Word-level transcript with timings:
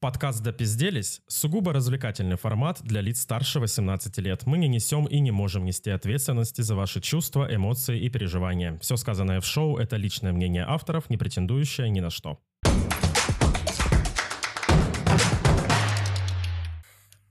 Подкаст 0.00 0.44
«Допизделись»— 0.44 1.22
сугубо 1.26 1.72
развлекательный 1.72 2.36
формат 2.36 2.80
для 2.84 3.00
лиц 3.00 3.20
старше 3.20 3.58
18 3.58 4.16
лет. 4.18 4.46
Мы 4.46 4.56
не 4.56 4.68
несем 4.68 5.06
и 5.06 5.18
не 5.18 5.32
можем 5.32 5.64
нести 5.64 5.90
ответственности 5.90 6.60
за 6.60 6.76
ваши 6.76 7.00
чувства, 7.00 7.52
эмоции 7.52 7.98
и 8.00 8.08
переживания. 8.08 8.78
Все 8.78 8.96
сказанное 8.96 9.40
в 9.40 9.44
шоу— 9.44 9.76
это 9.78 9.96
личное 9.96 10.32
мнение 10.32 10.64
авторов, 10.64 11.10
не 11.10 11.16
претендующее 11.16 11.90
ни 11.90 11.98
на 11.98 12.10
что. 12.10 12.38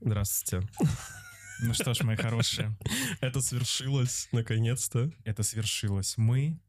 Здравствуйте. 0.02 0.68
Ну 1.62 1.74
что 1.74 1.94
ж, 1.94 2.02
мои 2.02 2.18
хорошие, 2.18 2.76
Это 3.22 3.40
свершилось, 3.40 4.28
наконец-то. 4.34 5.10
это 5.24 5.42
свершилось. 5.42 6.16
Мы 6.18 6.60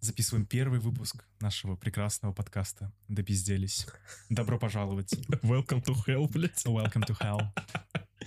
записываем 0.00 0.46
первый 0.46 0.80
выпуск 0.80 1.24
нашего 1.40 1.76
прекрасного 1.76 2.32
подкаста 2.32 2.92
«Допизделись». 3.08 3.86
Добро 4.28 4.58
пожаловать. 4.58 5.12
Welcome 5.42 5.84
to 5.84 5.94
hell, 6.06 6.28
блядь. 6.30 6.64
Welcome 6.66 7.06
to 7.06 7.16
hell. 7.20 7.40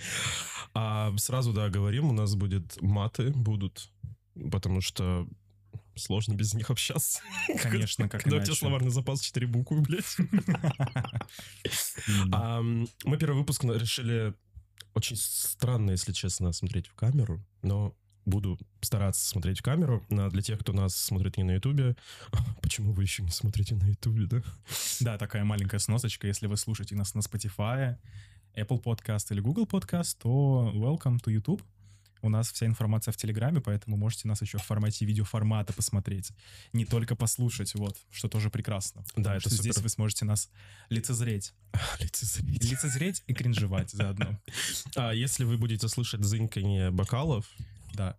А 0.76 1.16
сразу, 1.18 1.54
да, 1.54 1.70
говорим, 1.70 2.10
у 2.10 2.14
нас 2.14 2.34
будет 2.34 2.82
маты 2.82 3.30
будут, 3.30 3.92
потому 4.52 4.82
что 4.82 5.28
сложно 5.96 6.34
без 6.34 6.56
них 6.56 6.72
общаться. 6.72 7.22
Конечно, 7.62 8.10
как 8.10 8.24
Когда 8.24 8.38
у 8.38 8.40
тебя 8.40 8.48
иначе. 8.48 8.60
словарный 8.60 8.90
запас 8.90 9.22
4 9.22 9.46
буквы, 9.46 9.82
блядь. 9.82 10.18
А, 12.34 12.60
Мы 12.62 13.18
первый 13.20 13.38
выпуск 13.38 13.64
решили 13.66 14.34
очень 14.96 15.16
странно, 15.16 15.92
если 15.92 16.12
честно, 16.12 16.52
смотреть 16.54 16.88
в 16.88 16.96
камеру, 16.96 17.40
но 17.62 17.96
буду 18.26 18.58
стараться 18.82 19.26
смотреть 19.26 19.60
в 19.60 19.64
камеру. 19.64 20.06
А 20.12 20.30
Для 20.30 20.42
тех, 20.42 20.60
кто 20.60 20.74
нас 20.74 20.96
смотрит 20.96 21.38
не 21.38 21.44
на 21.44 21.52
Ютубе, 21.52 21.96
почему 22.62 22.94
вы 22.94 23.04
еще 23.04 23.24
не 23.24 23.32
смотрите 23.32 23.76
на 23.76 23.86
Ютубе, 23.86 24.26
да? 24.26 24.44
Да, 25.00 25.18
такая 25.18 25.44
маленькая 25.44 25.80
сносочка. 25.80 26.28
Если 26.28 26.48
вы 26.48 26.58
слушаете 26.58 26.96
нас 26.96 27.14
на 27.16 27.20
Spotify, 27.20 27.98
Apple 28.56 28.82
Podcast 28.82 29.28
или 29.32 29.40
Google 29.40 29.66
Podcast, 29.66 30.18
то 30.20 30.72
welcome 30.76 31.20
to 31.24 31.32
YouTube. 31.32 31.62
У 32.22 32.30
нас 32.30 32.50
вся 32.54 32.66
информация 32.66 33.12
в 33.12 33.18
Телеграме, 33.18 33.60
поэтому 33.60 33.98
можете 33.98 34.30
нас 34.30 34.42
еще 34.42 34.58
в 34.58 34.64
формате 34.64 35.06
видеоформата 35.06 35.74
посмотреть. 35.74 36.32
Не 36.72 36.86
только 36.86 37.18
послушать, 37.18 37.76
вот, 37.76 37.98
что 38.12 38.30
тоже 38.30 38.50
прекрасно. 38.50 39.04
Да, 39.18 39.36
это 39.36 39.50
что 39.50 39.50
здесь 39.50 39.74
супер. 39.74 39.84
вы 39.84 39.90
сможете 39.90 40.24
нас 40.24 40.50
лицезреть. 40.90 41.54
Лицезреть. 42.00 42.64
Лицезреть 42.64 43.24
и 43.28 43.34
кринжевать 43.34 43.92
заодно. 43.92 44.40
А 44.96 45.12
если 45.12 45.44
вы 45.44 45.58
будете 45.58 45.90
слышать 45.90 46.24
зынканье 46.24 46.92
бокалов, 46.92 47.46
Да. 47.94 48.18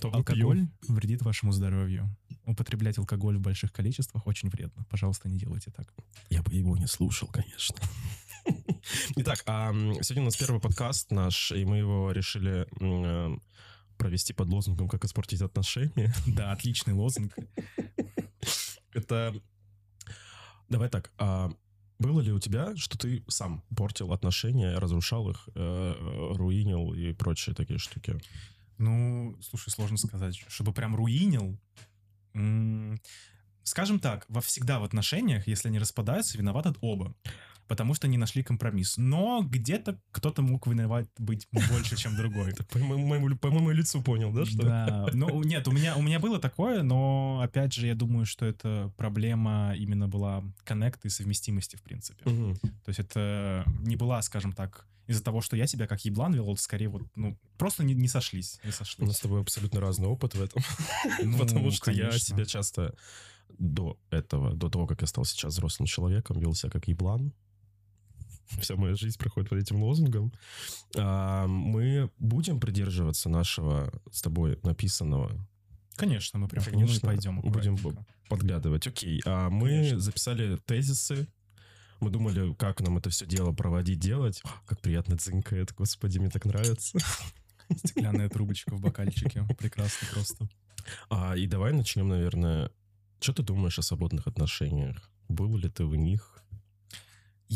то 0.00 0.12
Алкоголь 0.12 0.66
пьем. 0.66 0.72
вредит 0.88 1.22
вашему 1.22 1.52
здоровью. 1.52 2.14
Употреблять 2.46 2.98
алкоголь 2.98 3.38
в 3.38 3.40
больших 3.40 3.72
количествах 3.72 4.26
очень 4.26 4.50
вредно. 4.50 4.84
Пожалуйста, 4.90 5.28
не 5.28 5.38
делайте 5.38 5.70
так. 5.70 5.92
Я 6.30 6.42
бы 6.42 6.52
его 6.52 6.76
не 6.76 6.86
слушал, 6.86 7.28
конечно. 7.28 7.76
Итак, 9.16 9.42
а, 9.46 9.72
сегодня 10.02 10.22
у 10.22 10.24
нас 10.26 10.36
первый 10.36 10.60
подкаст 10.60 11.10
наш, 11.10 11.52
и 11.52 11.64
мы 11.64 11.78
его 11.78 12.12
решили 12.12 12.66
э, 12.80 13.38
провести 13.96 14.32
под 14.32 14.48
лозунгом 14.48 14.88
«Как 14.88 15.04
испортить 15.04 15.40
отношения». 15.40 16.12
Да, 16.26 16.52
отличный 16.52 16.92
лозунг. 16.92 17.34
Это... 18.92 19.34
Давай 20.68 20.88
так, 20.88 21.12
а 21.18 21.52
было 21.98 22.20
ли 22.20 22.32
у 22.32 22.40
тебя, 22.40 22.74
что 22.76 22.98
ты 22.98 23.22
сам 23.28 23.62
портил 23.76 24.12
отношения, 24.12 24.78
разрушал 24.78 25.30
их, 25.30 25.48
э, 25.54 26.32
руинил 26.36 26.92
и 26.92 27.12
прочие 27.12 27.54
такие 27.54 27.78
штуки? 27.78 28.18
Ну, 28.78 29.36
слушай, 29.42 29.70
сложно 29.70 29.96
сказать. 29.96 30.36
Чтобы 30.48 30.72
прям 30.72 30.94
руинил. 30.94 31.58
Скажем 33.62 33.98
так, 33.98 34.26
во 34.28 34.40
всегда 34.40 34.78
в 34.78 34.84
отношениях, 34.84 35.46
если 35.46 35.68
они 35.68 35.78
распадаются, 35.78 36.36
виноваты 36.36 36.74
оба. 36.80 37.14
Потому 37.66 37.94
что 37.94 38.08
не 38.08 38.18
нашли 38.18 38.42
компромисс. 38.42 38.96
Но 38.96 39.42
где-то 39.42 39.98
кто-то 40.10 40.42
мог 40.42 40.66
виноват 40.66 41.08
быть 41.18 41.48
больше, 41.50 41.96
чем 41.96 42.16
другой. 42.16 42.54
По 42.70 42.78
моему, 42.78 43.70
лицу 43.70 44.02
понял, 44.02 44.32
да, 44.32 44.44
что? 44.44 44.62
Да, 44.62 45.06
ну 45.12 45.42
нет, 45.42 45.66
у 45.68 45.72
меня, 45.72 45.96
у 45.96 46.02
меня 46.02 46.18
было 46.20 46.38
такое, 46.38 46.82
но 46.82 47.40
опять 47.42 47.72
же, 47.72 47.86
я 47.86 47.94
думаю, 47.94 48.26
что 48.26 48.44
это 48.44 48.92
проблема 48.96 49.74
именно 49.76 50.08
была 50.08 50.44
коннекта 50.64 51.08
и 51.08 51.10
совместимости, 51.10 51.76
в 51.76 51.82
принципе. 51.82 52.24
То 52.24 52.88
есть 52.88 53.00
это 53.00 53.64
не 53.80 53.96
была, 53.96 54.20
скажем 54.22 54.52
так, 54.52 54.86
из-за 55.06 55.22
того, 55.22 55.40
что 55.40 55.56
я 55.56 55.66
себя 55.66 55.86
как 55.86 56.04
еблан 56.04 56.32
вел, 56.34 56.56
скорее 56.56 56.88
вот, 56.88 57.02
ну, 57.14 57.36
просто 57.58 57.84
не, 57.84 57.94
не 57.94 58.08
сошлись, 58.08 58.58
не 58.64 58.68
У 58.68 58.70
нас 58.70 58.76
сошлись. 58.76 59.16
с 59.16 59.20
тобой 59.20 59.40
абсолютно 59.40 59.80
разный 59.80 60.08
опыт 60.08 60.34
в 60.34 60.42
этом. 60.42 60.62
Ну, 61.22 61.38
Потому 61.38 61.70
что 61.70 61.90
я 61.90 62.10
себя 62.12 62.44
часто 62.44 62.94
до 63.58 63.98
этого, 64.10 64.54
до 64.54 64.68
того, 64.68 64.86
как 64.86 65.02
я 65.02 65.06
стал 65.06 65.24
сейчас 65.24 65.52
взрослым 65.52 65.86
человеком, 65.86 66.38
вел 66.38 66.54
себя 66.54 66.70
как 66.70 66.88
еблан. 66.88 67.32
Вся 68.60 68.76
моя 68.76 68.94
жизнь 68.94 69.18
проходит 69.18 69.50
под 69.50 69.58
этим 69.58 69.82
лозунгом. 69.82 70.32
А, 70.96 71.46
Мы 71.46 72.10
будем 72.18 72.60
придерживаться 72.60 73.28
нашего 73.28 73.92
с 74.10 74.22
тобой 74.22 74.58
написанного, 74.62 75.30
Конечно, 75.96 76.40
мы 76.40 76.48
прям 76.48 76.64
Конечно, 76.64 77.08
пойдем. 77.08 77.40
будем 77.40 77.78
подглядывать. 78.28 78.86
Окей, 78.86 79.22
а 79.24 79.48
мы 79.48 79.68
Конечно. 79.68 80.00
записали 80.00 80.56
тезисы. 80.66 81.28
Мы 82.00 82.10
думали, 82.10 82.52
как 82.54 82.80
нам 82.80 82.98
это 82.98 83.10
все 83.10 83.26
дело 83.26 83.52
проводить, 83.52 84.00
делать. 84.00 84.42
Как 84.66 84.80
приятно 84.80 85.16
дзынькает, 85.16 85.72
господи, 85.72 86.18
мне 86.18 86.30
так 86.30 86.44
нравится. 86.44 86.98
Стеклянная 87.76 88.28
трубочка 88.28 88.74
в 88.74 88.80
бокальчике. 88.80 89.46
Прекрасно 89.56 90.08
просто. 90.12 90.48
А, 91.08 91.36
и 91.36 91.46
давай 91.46 91.72
начнем, 91.72 92.08
наверное. 92.08 92.70
Что 93.20 93.32
ты 93.32 93.42
думаешь 93.42 93.78
о 93.78 93.82
свободных 93.82 94.26
отношениях? 94.26 95.10
Был 95.28 95.56
ли 95.56 95.70
ты 95.70 95.86
в 95.86 95.94
них? 95.94 96.33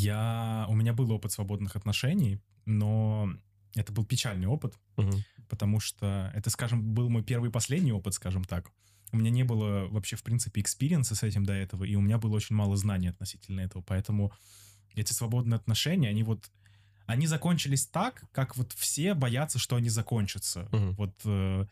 Я... 0.02 0.66
У 0.68 0.74
меня 0.74 0.92
был 0.92 1.10
опыт 1.12 1.32
свободных 1.32 1.76
отношений, 1.76 2.40
но 2.66 3.32
это 3.74 3.92
был 3.92 4.04
печальный 4.04 4.46
опыт, 4.46 4.74
Мгм. 4.96 5.24
потому 5.48 5.80
что 5.80 6.30
это, 6.34 6.50
скажем, 6.50 6.82
был 6.94 7.08
мой 7.10 7.22
первый 7.22 7.48
и 7.50 7.52
последний 7.52 7.92
опыт, 7.92 8.14
скажем 8.14 8.44
так. 8.44 8.70
У 9.12 9.16
меня 9.16 9.30
не 9.30 9.42
было 9.44 9.88
вообще, 9.88 10.16
в 10.16 10.22
принципе, 10.22 10.60
experience 10.60 11.09
а 11.09 11.14
с 11.14 11.22
этим 11.22 11.44
до 11.44 11.52
этого, 11.52 11.84
и 11.84 11.94
у 11.96 12.00
меня 12.00 12.18
было 12.18 12.36
очень 12.36 12.56
мало 12.56 12.76
знаний 12.76 13.08
относительно 13.08 13.60
этого, 13.60 13.82
поэтому 13.82 14.32
эти 14.94 15.12
свободные 15.12 15.56
отношения, 15.56 16.08
они 16.10 16.22
вот... 16.22 16.50
Они 17.06 17.26
закончились 17.26 17.86
так, 17.86 18.24
как 18.32 18.56
вот 18.58 18.72
все 18.74 19.14
боятся, 19.14 19.58
что 19.58 19.76
они 19.76 19.88
закончатся. 19.88 20.68
Мгм. 20.72 20.92
Вот 20.92 21.14
э, 21.24 21.64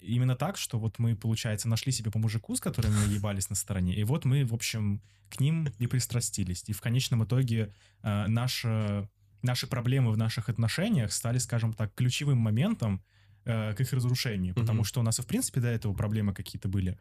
именно 0.00 0.36
так, 0.36 0.56
что 0.56 0.78
вот 0.78 0.98
мы, 0.98 1.16
получается, 1.16 1.68
нашли 1.68 1.92
себе 1.92 2.10
по 2.10 2.18
мужику, 2.18 2.56
с 2.56 2.60
которым 2.60 2.92
мы 2.94 3.12
ебались 3.12 3.50
на 3.50 3.56
стороне, 3.56 3.94
и 3.94 4.04
вот 4.04 4.24
мы, 4.24 4.44
в 4.44 4.54
общем, 4.54 5.00
к 5.28 5.40
ним 5.40 5.68
и 5.78 5.86
пристрастились. 5.86 6.64
И 6.66 6.72
в 6.72 6.80
конечном 6.80 7.24
итоге 7.24 7.72
э, 8.02 8.26
наша, 8.26 9.08
наши 9.42 9.66
проблемы 9.66 10.12
в 10.12 10.16
наших 10.16 10.48
отношениях 10.48 11.12
стали, 11.12 11.38
скажем 11.38 11.72
так, 11.72 11.94
ключевым 11.94 12.38
моментом 12.38 13.02
э, 13.44 13.74
к 13.74 13.80
их 13.80 13.92
разрушению. 13.92 14.54
Потому 14.54 14.84
что 14.84 15.00
у 15.00 15.02
нас 15.02 15.18
и, 15.18 15.22
в 15.22 15.26
принципе, 15.26 15.60
до 15.60 15.68
этого 15.68 15.94
проблемы 15.94 16.34
какие-то 16.34 16.68
были. 16.68 16.98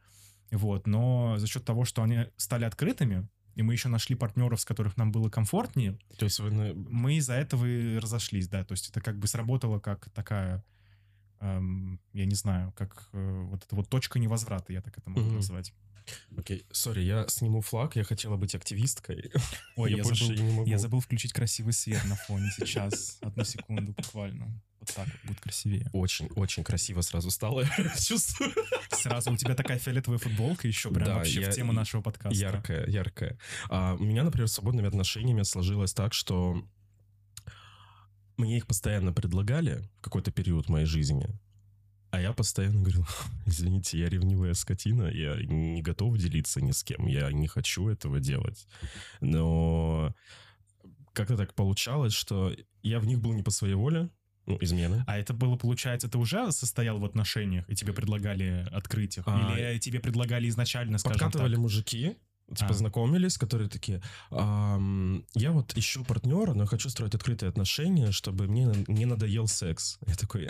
Вот. 0.52 0.88
Но 0.88 1.38
за 1.38 1.48
счет 1.48 1.66
того, 1.66 1.86
что 1.86 2.04
они 2.04 2.26
стали 2.38 2.66
открытыми, 2.66 3.28
и 3.56 3.62
мы 3.62 3.74
еще 3.74 3.90
нашли 3.90 4.16
партнеров, 4.16 4.62
с 4.62 4.66
которых 4.66 4.98
нам 4.98 5.12
было 5.12 5.30
комфортнее, 5.30 5.98
То 6.18 6.26
есть 6.26 6.40
вы... 6.40 6.74
мы 6.74 7.18
из-за 7.18 7.34
этого 7.34 7.66
и 7.66 7.98
разошлись, 7.98 8.48
да. 8.48 8.64
То 8.64 8.74
есть 8.74 8.90
это 8.90 9.02
как 9.02 9.18
бы 9.20 9.28
сработало 9.28 9.80
как 9.80 10.10
такая, 10.12 10.64
эм, 11.44 12.00
я 12.14 12.26
не 12.26 12.36
знаю, 12.36 12.72
как 12.76 13.10
э, 13.14 13.42
вот 13.50 13.64
эта 13.64 13.76
вот 13.76 13.90
точка 13.90 14.20
невозврата, 14.20 14.74
я 14.74 14.82
так 14.82 14.98
это 14.98 15.10
могу 15.10 15.26
Мгм. 15.28 15.36
назвать. 15.36 15.74
Окей, 16.38 16.66
сори, 16.72 17.02
я 17.02 17.26
сниму 17.30 17.62
флаг, 17.62 17.96
я 17.96 18.04
хотела 18.04 18.36
быть 18.36 18.56
активисткой. 18.56 19.32
Ой, 19.78 19.92
я, 19.92 19.98
я, 19.98 20.04
больше 20.04 20.26
забыл, 20.26 20.44
не 20.44 20.52
могу. 20.52 20.70
я 20.70 20.78
забыл 20.78 21.00
включить 21.00 21.32
красивый 21.34 21.74
свет 21.74 22.04
на 22.06 22.16
фоне 22.16 22.52
сейчас. 22.58 23.18
Одну 23.22 23.44
секунду 23.46 23.94
буквально. 23.94 24.48
Вот 24.82 24.94
так 24.94 25.08
вот 25.08 25.22
будет 25.24 25.40
красивее. 25.40 25.90
Очень, 25.94 26.28
очень 26.36 26.64
красиво 26.66 27.00
сразу 27.02 27.32
стало, 27.32 27.62
я 27.78 27.96
чувствую. 27.98 28.52
Сразу 28.92 29.32
у 29.32 29.38
тебя 29.38 29.56
такая 29.56 29.80
фиолетовая 29.80 30.20
футболка 30.20 30.68
еще 30.68 30.90
прям 30.92 31.06
Да, 31.06 31.16
вообще 31.16 31.40
я- 31.42 31.52
в 31.52 31.56
тему 31.56 31.72
нашего 31.72 32.02
подкаста. 32.02 32.38
Яркая, 32.38 32.86
яркая. 32.88 33.38
А, 33.70 33.96
у 33.98 34.04
меня, 34.04 34.24
например, 34.24 34.50
с 34.50 34.54
свободными 34.56 34.90
отношениями 34.90 35.44
сложилось 35.44 35.94
так, 35.94 36.14
что 36.14 36.68
мне 38.38 38.58
их 38.58 38.68
постоянно 38.68 39.14
предлагали 39.14 39.84
в 40.00 40.02
какой-то 40.02 40.32
период 40.32 40.70
моей 40.70 40.86
жизни, 40.86 41.28
а 42.14 42.22
я 42.22 42.32
постоянно 42.32 42.82
говорил, 42.82 43.08
извините, 43.48 43.98
я 43.98 44.08
ревнивая 44.08 44.54
скотина, 44.54 45.08
я 45.08 45.36
не 45.36 45.82
готов 45.82 46.18
делиться 46.18 46.62
ни 46.62 46.72
с 46.72 46.84
кем, 46.84 47.08
я 47.08 47.32
не 47.32 47.48
хочу 47.48 47.88
этого 47.88 48.20
делать. 48.20 48.68
Но 49.20 50.14
как-то 51.14 51.38
так 51.38 51.56
получалось, 51.56 52.14
что 52.14 52.56
я 52.84 53.00
в 53.00 53.08
них 53.08 53.20
был 53.20 53.34
не 53.34 53.42
по 53.42 53.50
своей 53.50 53.74
воле, 53.74 54.10
ну, 54.46 54.58
измены. 54.62 55.04
А 55.08 55.18
это 55.18 55.34
было, 55.34 55.56
получается, 55.56 56.10
ты 56.10 56.18
уже 56.18 56.52
состоял 56.52 57.00
в 57.00 57.06
отношениях, 57.06 57.68
и 57.68 57.76
тебе 57.76 57.94
предлагали 57.94 58.68
открыть 58.72 59.18
их? 59.18 59.24
А, 59.26 59.56
Или 59.58 59.80
тебе 59.80 60.00
предлагали 60.00 60.50
изначально, 60.50 60.98
скажем 60.98 61.20
Подкатывали 61.20 61.54
так? 61.54 61.62
мужики, 61.62 62.18
типа 62.50 62.72
А. 62.72 62.74
знакомились, 62.74 63.38
которые 63.38 63.70
такие, 63.70 64.02
«Ам, 64.32 65.26
я 65.34 65.52
вот 65.52 65.76
ищу 65.78 66.04
партнера, 66.04 66.54
но 66.54 66.66
хочу 66.66 66.90
строить 66.90 67.16
открытые 67.16 67.50
отношения, 67.50 68.12
чтобы 68.12 68.48
мне 68.48 68.72
не 68.88 69.06
надоел 69.06 69.48
секс. 69.48 69.98
Я 70.08 70.16
такой, 70.16 70.50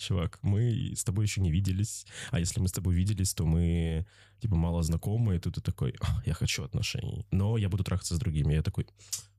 чувак, 0.00 0.38
мы 0.42 0.92
с 0.94 1.04
тобой 1.04 1.24
еще 1.24 1.40
не 1.40 1.50
виделись, 1.50 2.06
а 2.30 2.40
если 2.40 2.60
мы 2.60 2.68
с 2.68 2.72
тобой 2.72 2.94
виделись, 2.94 3.34
то 3.34 3.44
мы, 3.44 4.06
типа, 4.40 4.56
мало 4.56 4.82
знакомы, 4.82 5.36
и 5.36 5.38
тут 5.38 5.54
ты 5.54 5.60
такой, 5.60 5.94
«А, 6.00 6.22
я 6.26 6.34
хочу 6.34 6.64
отношений, 6.64 7.26
но 7.30 7.58
я 7.58 7.68
буду 7.68 7.84
трахаться 7.84 8.14
с 8.14 8.18
другими. 8.18 8.54
Я 8.54 8.62
такой, 8.62 8.86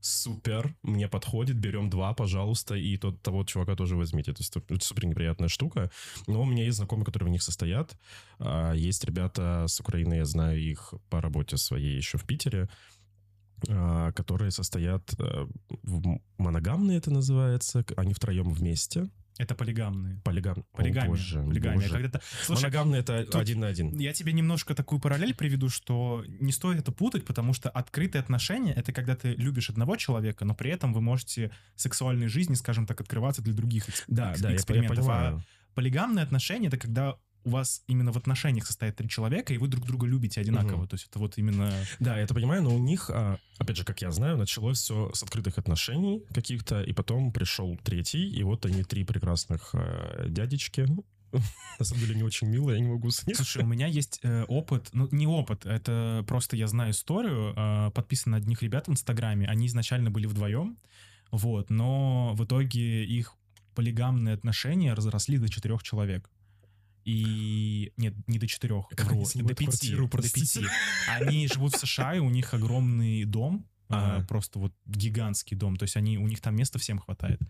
супер, 0.02 0.76
мне 0.84 1.08
подходит, 1.08 1.58
берем 1.58 1.90
два, 1.90 2.14
пожалуйста, 2.14 2.76
и 2.76 2.98
тот, 2.98 3.22
того 3.22 3.44
чувака 3.44 3.76
тоже 3.76 3.96
возьмите. 3.96 4.34
То 4.34 4.42
есть 4.42 4.56
это 4.56 4.86
супер 4.86 5.06
неприятная 5.06 5.50
штука. 5.50 5.92
Но 6.28 6.42
у 6.42 6.46
меня 6.46 6.66
есть 6.66 6.78
знакомые, 6.78 7.06
которые 7.06 7.28
в 7.28 7.32
них 7.32 7.44
состоят. 7.44 7.96
А, 8.40 8.74
Есть 8.74 9.06
ребята 9.06 9.66
с 9.68 9.80
Украины, 9.80 10.16
я 10.16 10.26
знаю 10.26 10.60
их 10.60 10.94
по 11.10 11.22
работе 11.22 11.58
своей 11.58 11.98
еще 11.98 12.18
в 12.18 12.26
Питере, 12.26 12.68
а, 13.70 14.12
которые 14.12 14.52
состоят 14.52 15.14
э, 15.20 15.48
в 15.84 16.20
моногамные 16.38 16.98
это 16.98 17.12
называется, 17.12 17.86
они 17.96 18.14
втроем 18.14 18.52
вместе. 18.54 19.08
Это 19.42 19.56
полигамные. 19.56 20.22
Полигам... 20.24 20.60
О, 20.72 20.78
Полигамия. 20.78 21.10
боже, 21.10 21.42
Полигамия. 21.44 21.80
боже. 21.80 21.90
Когда 21.90 22.20
ты- 22.20 22.26
Слушай, 22.44 22.62
Моногамные 22.66 23.02
это 23.02 23.24
тут- 23.26 23.42
один 23.42 23.60
на 23.62 23.68
один. 23.68 23.98
Я 23.98 24.14
тебе 24.14 24.34
немножко 24.34 24.76
такую 24.76 25.02
параллель 25.02 25.34
приведу, 25.34 25.68
что 25.70 26.24
не 26.28 26.52
стоит 26.52 26.78
это 26.80 26.92
путать, 26.92 27.26
потому 27.26 27.54
что 27.54 27.72
открытые 27.72 28.20
отношения— 28.20 28.72
это 28.76 28.94
когда 28.94 29.16
ты 29.16 29.30
любишь 29.34 29.72
одного 29.72 29.96
человека, 29.96 30.46
но 30.46 30.54
при 30.54 30.70
этом 30.70 30.94
вы 30.94 31.02
можете 31.02 31.50
сексуальной 31.76 32.28
жизни, 32.28 32.54
скажем 32.54 32.86
так, 32.86 33.02
открываться 33.02 33.42
для 33.42 33.54
других 33.56 33.90
экс- 33.90 34.04
Да, 34.08 34.32
экс- 34.34 34.42
да, 34.42 34.50
я, 34.50 34.52
я 34.52 34.56
экспериментов. 34.58 35.00
А 35.00 35.02
понимаю. 35.02 35.44
полигамные 35.74 36.22
отношения— 36.24 36.68
это 36.70 36.78
когда 36.78 37.16
у 37.44 37.50
вас 37.52 37.84
именно 37.88 38.12
в 38.12 38.18
отношениях 38.18 38.66
состоят 38.66 38.96
три 38.96 39.10
человека, 39.10 39.54
и 39.54 39.58
вы 39.58 39.68
друг 39.68 39.86
друга 39.86 40.06
любите 40.08 40.42
одинаково. 40.42 40.80
Мгм. 40.80 40.88
То 40.88 40.96
есть 40.96 41.08
это 41.08 41.20
вот 41.20 41.38
именно... 41.38 41.74
Да, 42.00 42.18
я 42.18 42.24
это 42.24 42.34
понимаю, 42.34 42.64
но 42.64 42.76
у 42.76 42.80
них, 42.80 43.10
а, 43.10 43.38
опять 43.58 43.78
же, 43.78 43.84
как 43.84 44.02
я 44.02 44.12
знаю, 44.12 44.38
началось 44.38 44.80
все 44.80 45.12
с 45.14 45.24
открытых 45.24 45.58
отношений 45.58 46.24
каких-то, 46.34 46.82
и 46.82 46.94
потом 46.94 47.32
пришел 47.32 47.78
третий, 47.84 48.30
и 48.30 48.44
вот 48.44 48.66
они 48.66 48.84
три 48.84 49.04
прекрасных 49.04 49.72
э, 49.74 50.28
дядечки. 50.30 50.88
На 51.80 51.86
самом 51.86 52.02
деле 52.02 52.16
не 52.16 52.24
очень 52.24 52.48
милые, 52.48 52.78
я 52.78 52.84
не 52.84 52.92
могу 52.92 53.10
с. 53.10 53.24
Слушай, 53.34 53.64
у 53.64 53.68
меня 53.68 53.88
есть 53.88 54.20
э, 54.24 54.44
опыт, 54.44 54.90
ну 54.94 55.08
не 55.12 55.28
опыт, 55.28 55.66
это 55.66 56.24
просто 56.28 56.58
я 56.58 56.68
знаю 56.68 56.92
историю, 56.92 57.54
э, 57.56 57.92
подписан 57.92 58.32
на 58.32 58.38
одних 58.38 58.62
ребят 58.62 58.88
в 58.88 58.92
Инстаграме, 58.92 59.48
они 59.48 59.68
изначально 59.68 60.12
были 60.12 60.26
вдвоем, 60.26 60.78
вот, 61.32 61.70
но 61.70 62.34
в 62.36 62.44
итоге 62.44 63.06
их 63.06 63.34
полигамные 63.76 64.34
отношения 64.34 64.94
разросли 64.94 65.38
до 65.38 65.50
четырех 65.50 65.84
человек. 65.84 66.30
И... 67.06 67.92
Нет, 67.98 68.14
не 68.28 68.38
до 68.40 68.48
четырех, 68.48 68.88
Как 68.90 69.12
они 69.12 69.24
до 69.24 69.56
пяти. 69.56 69.66
квартиру, 69.66 70.08
до 70.08 70.22
пяти. 70.22 70.66
Они 71.08 71.48
живут 71.48 71.74
в 71.74 71.78
США, 71.80 72.16
и 72.16 72.20
у 72.20 72.30
них 72.30 72.54
огромный 72.54 73.26
дом, 73.26 73.66
а, 73.90 74.18
Ага. 74.18 74.26
просто 74.28 74.60
вот 74.60 74.74
гигантский 74.86 75.58
дом, 75.58 75.76
то 75.76 75.84
есть 75.84 75.98
они, 75.98 76.18
у 76.18 76.28
них 76.28 76.40
там 76.42 76.56
места 76.56 76.80
всем 76.80 77.00
хватает. 77.00 77.42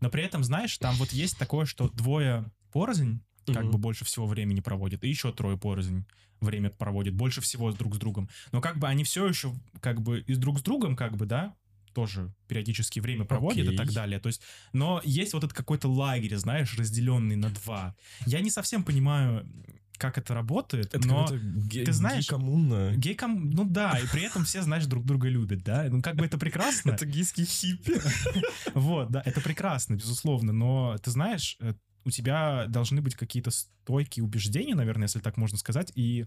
Но 0.00 0.10
при 0.10 0.22
этом, 0.22 0.44
знаешь, 0.44 0.76
там 0.78 0.94
вот 0.96 1.12
есть 1.12 1.38
такое, 1.38 1.64
что 1.64 1.88
двое 1.88 2.50
порознь, 2.72 3.22
как 3.46 3.62
Мгм. 3.64 3.70
бы 3.72 3.78
больше 3.78 4.04
всего 4.04 4.26
времени 4.26 4.60
проводят, 4.60 5.04
и 5.04 5.08
еще 5.08 5.32
трое 5.32 5.56
порознь 5.56 6.04
время 6.40 6.68
проводят 6.70 7.14
больше 7.14 7.40
всего 7.40 7.72
друг 7.72 7.94
с 7.94 7.98
другом. 7.98 8.28
Но 8.52 8.60
как 8.60 8.78
бы 8.78 8.88
они 8.88 9.04
все 9.04 9.26
еще 9.26 9.54
как 9.80 10.02
бы 10.02 10.20
и 10.20 10.34
друг 10.34 10.58
с 10.58 10.62
другом 10.62 10.96
как 10.96 11.16
бы, 11.16 11.24
да, 11.26 11.54
тоже 11.96 12.30
периодически 12.46 13.00
время 13.00 13.24
проводят 13.24 13.64
и 13.64 13.68
Окей. 13.68 13.76
так 13.78 13.90
далее. 13.92 14.20
То 14.20 14.26
есть, 14.28 14.42
но 14.74 15.00
есть 15.02 15.32
вот 15.32 15.44
этот 15.44 15.56
какой-то 15.56 15.88
лагерь, 15.88 16.36
знаешь, 16.36 16.76
разделенный 16.78 17.36
на 17.36 17.48
два. 17.48 17.94
Я 18.26 18.40
не 18.40 18.50
совсем 18.50 18.84
понимаю, 18.84 19.48
как 19.96 20.18
это 20.18 20.34
работает, 20.34 20.94
Это 20.94 21.08
но 21.08 21.26
ге- 21.32 21.84
ты 21.84 21.92
знаешь, 21.92 22.24
гей-коммуна. 22.28 22.92
гейком, 22.96 23.50
ну 23.50 23.64
да, 23.64 23.98
и 23.98 24.06
при 24.12 24.22
этом 24.24 24.44
все, 24.44 24.60
знаешь, 24.60 24.84
друг 24.84 25.06
друга 25.06 25.28
любят, 25.30 25.62
да, 25.64 25.86
ну 25.88 26.02
как 26.02 26.16
бы 26.16 26.26
это 26.26 26.36
прекрасно. 26.36 26.90
Это 26.90 27.06
гейский 27.06 27.46
хиппи. 27.46 27.94
Вот, 28.74 29.10
да, 29.10 29.22
это 29.24 29.40
прекрасно, 29.40 29.94
безусловно, 29.94 30.52
но 30.52 30.96
ты 31.02 31.10
знаешь, 31.10 31.56
э, 31.60 31.72
у 32.04 32.10
тебя 32.10 32.66
должны 32.68 33.00
быть 33.00 33.14
какие-то 33.14 33.50
стойкие 33.50 34.22
убеждения, 34.22 34.74
наверное, 34.74 35.06
если 35.06 35.20
так 35.20 35.38
можно 35.38 35.56
сказать, 35.56 35.90
и 35.94 36.26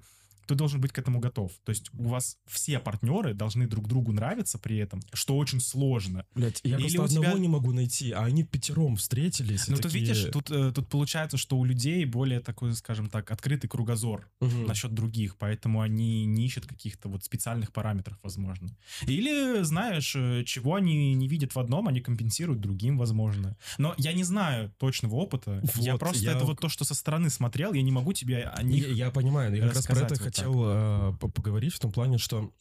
ты 0.50 0.56
должен 0.56 0.82
быть 0.82 0.92
к 0.92 0.98
этому 0.98 1.20
готов. 1.20 1.52
То 1.64 1.70
есть 1.70 1.90
у 1.94 2.08
вас 2.10 2.38
все 2.48 2.80
партнеры 2.80 3.34
должны 3.36 3.68
друг 3.68 3.88
другу 3.88 4.12
нравиться 4.12 4.58
при 4.58 4.78
этом, 4.78 5.00
что 5.14 5.38
очень 5.38 5.62
сложно. 5.62 6.26
Блять, 6.34 6.60
я 6.64 6.78
Или 6.78 6.82
просто 6.96 6.98
тебя- 6.98 7.04
одного 7.22 7.38
не 7.38 7.48
могу 7.48 7.72
найти, 7.72 8.12
а 8.12 8.24
они 8.26 8.44
пятером 8.44 8.96
встретились. 8.96 9.68
Но 9.68 9.76
тут 9.76 9.84
такие- 9.92 10.06
видишь, 10.06 10.26
тут, 10.32 10.50
э, 10.52 10.72
тут 10.74 10.90
получается, 10.90 11.38
что 11.38 11.58
у 11.58 11.64
людей 11.66 12.04
более 12.06 12.40
такой, 12.40 12.74
скажем 12.74 13.10
так, 13.10 13.30
открытый 13.32 13.70
кругозор 13.70 14.28
Мгм. 14.42 14.66
насчет 14.66 14.92
других, 14.94 15.38
поэтому 15.38 15.82
они 15.82 16.26
не 16.26 16.46
ищут 16.48 16.66
каких-то 16.66 17.10
вот 17.10 17.24
специальных 17.24 17.72
параметров, 17.72 18.18
возможно. 18.24 18.70
Или, 19.06 19.62
знаешь, 19.64 20.16
э, 20.16 20.44
чего 20.46 20.76
они 20.76 21.14
не 21.14 21.28
видят 21.28 21.54
в 21.56 21.60
одном, 21.60 21.88
они 21.88 22.02
компенсируют 22.02 22.60
другим, 22.62 22.98
возможно. 22.98 23.56
Но 23.78 23.94
я 23.98 24.14
не 24.14 24.24
знаю 24.24 24.72
точного 24.80 25.16
опыта. 25.16 25.62
я 25.76 25.92
Вот, 25.94 26.00
просто 26.00 26.24
я- 26.24 26.32
это 26.34 26.46
вот 26.46 26.60
то, 26.60 26.70
что 26.70 26.86
со 26.86 26.96
стороны 26.96 27.30
смотрел, 27.30 27.74
я 27.74 27.82
не 27.84 27.92
могу 27.92 28.14
тебе 28.14 28.44
о 28.44 28.64
них... 28.64 28.88
Я, 28.88 29.06
я 29.06 29.12
понимаю, 29.12 29.56
я 29.56 29.68
как 29.68 29.76
раз 29.76 29.86
про 29.86 30.00
это 30.00 30.16
вот 30.16 30.34
хотел 30.40 30.64
э, 30.66 31.14
по- 31.20 31.28
поговорить 31.30 31.74
в 31.74 31.80
том 31.80 31.92
плане, 31.92 32.18
что 32.18 32.52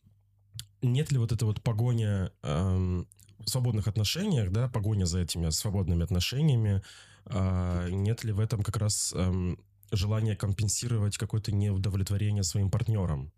нет 0.83 1.11
ли 1.13 1.19
вот 1.19 1.33
этой 1.33 1.45
вот 1.45 1.63
погоня 1.63 2.31
эм, 2.43 3.07
в 3.39 3.49
свободных 3.49 3.89
отношениях, 3.89 4.51
да, 4.53 4.69
погоня 4.69 5.05
за 5.07 5.21
этими 5.21 5.51
свободными 5.51 6.05
отношениями, 6.05 6.83
а, 7.27 7.89
нет 7.89 8.25
ли 8.25 8.33
в 8.33 8.41
этом 8.41 8.63
как 8.63 8.77
раз 8.77 9.13
эм, 9.15 9.59
желание 9.91 10.37
компенсировать 10.37 11.17
какое-то 11.19 11.53
неудовлетворение 11.53 12.43
своим 12.43 12.71
партнерам? 12.71 13.33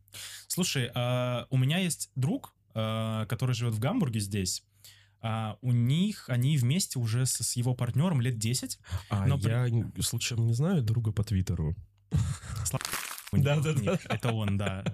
Слушай, 0.49 0.91
а, 0.95 1.47
у 1.51 1.57
меня 1.57 1.79
есть 1.79 2.11
друг, 2.15 2.55
а, 2.75 3.27
который 3.27 3.55
живет 3.55 3.75
в 3.75 3.79
Гамбурге 3.79 4.21
здесь. 4.21 4.63
А, 5.23 5.59
у 5.61 5.73
них, 5.73 6.25
они 6.29 6.57
вместе 6.57 6.99
уже 6.99 7.27
с, 7.27 7.33
с 7.43 7.57
его 7.57 7.75
партнером 7.75 8.21
лет 8.21 8.39
10. 8.39 8.79
А 9.11 9.27
Но 9.27 9.39
при- 9.39 9.51
я 9.51 9.69
н- 9.69 9.93
случаем 10.01 10.47
не 10.47 10.55
знаю 10.55 10.83
друга 10.83 11.13
по 11.13 11.23
Твиттеру. 11.25 11.75
У 13.33 13.39
Да-да-да. 13.39 13.79
у 13.79 13.83
них- 13.95 14.07
Это 14.09 14.33
он, 14.33 14.59
да. 14.59 14.85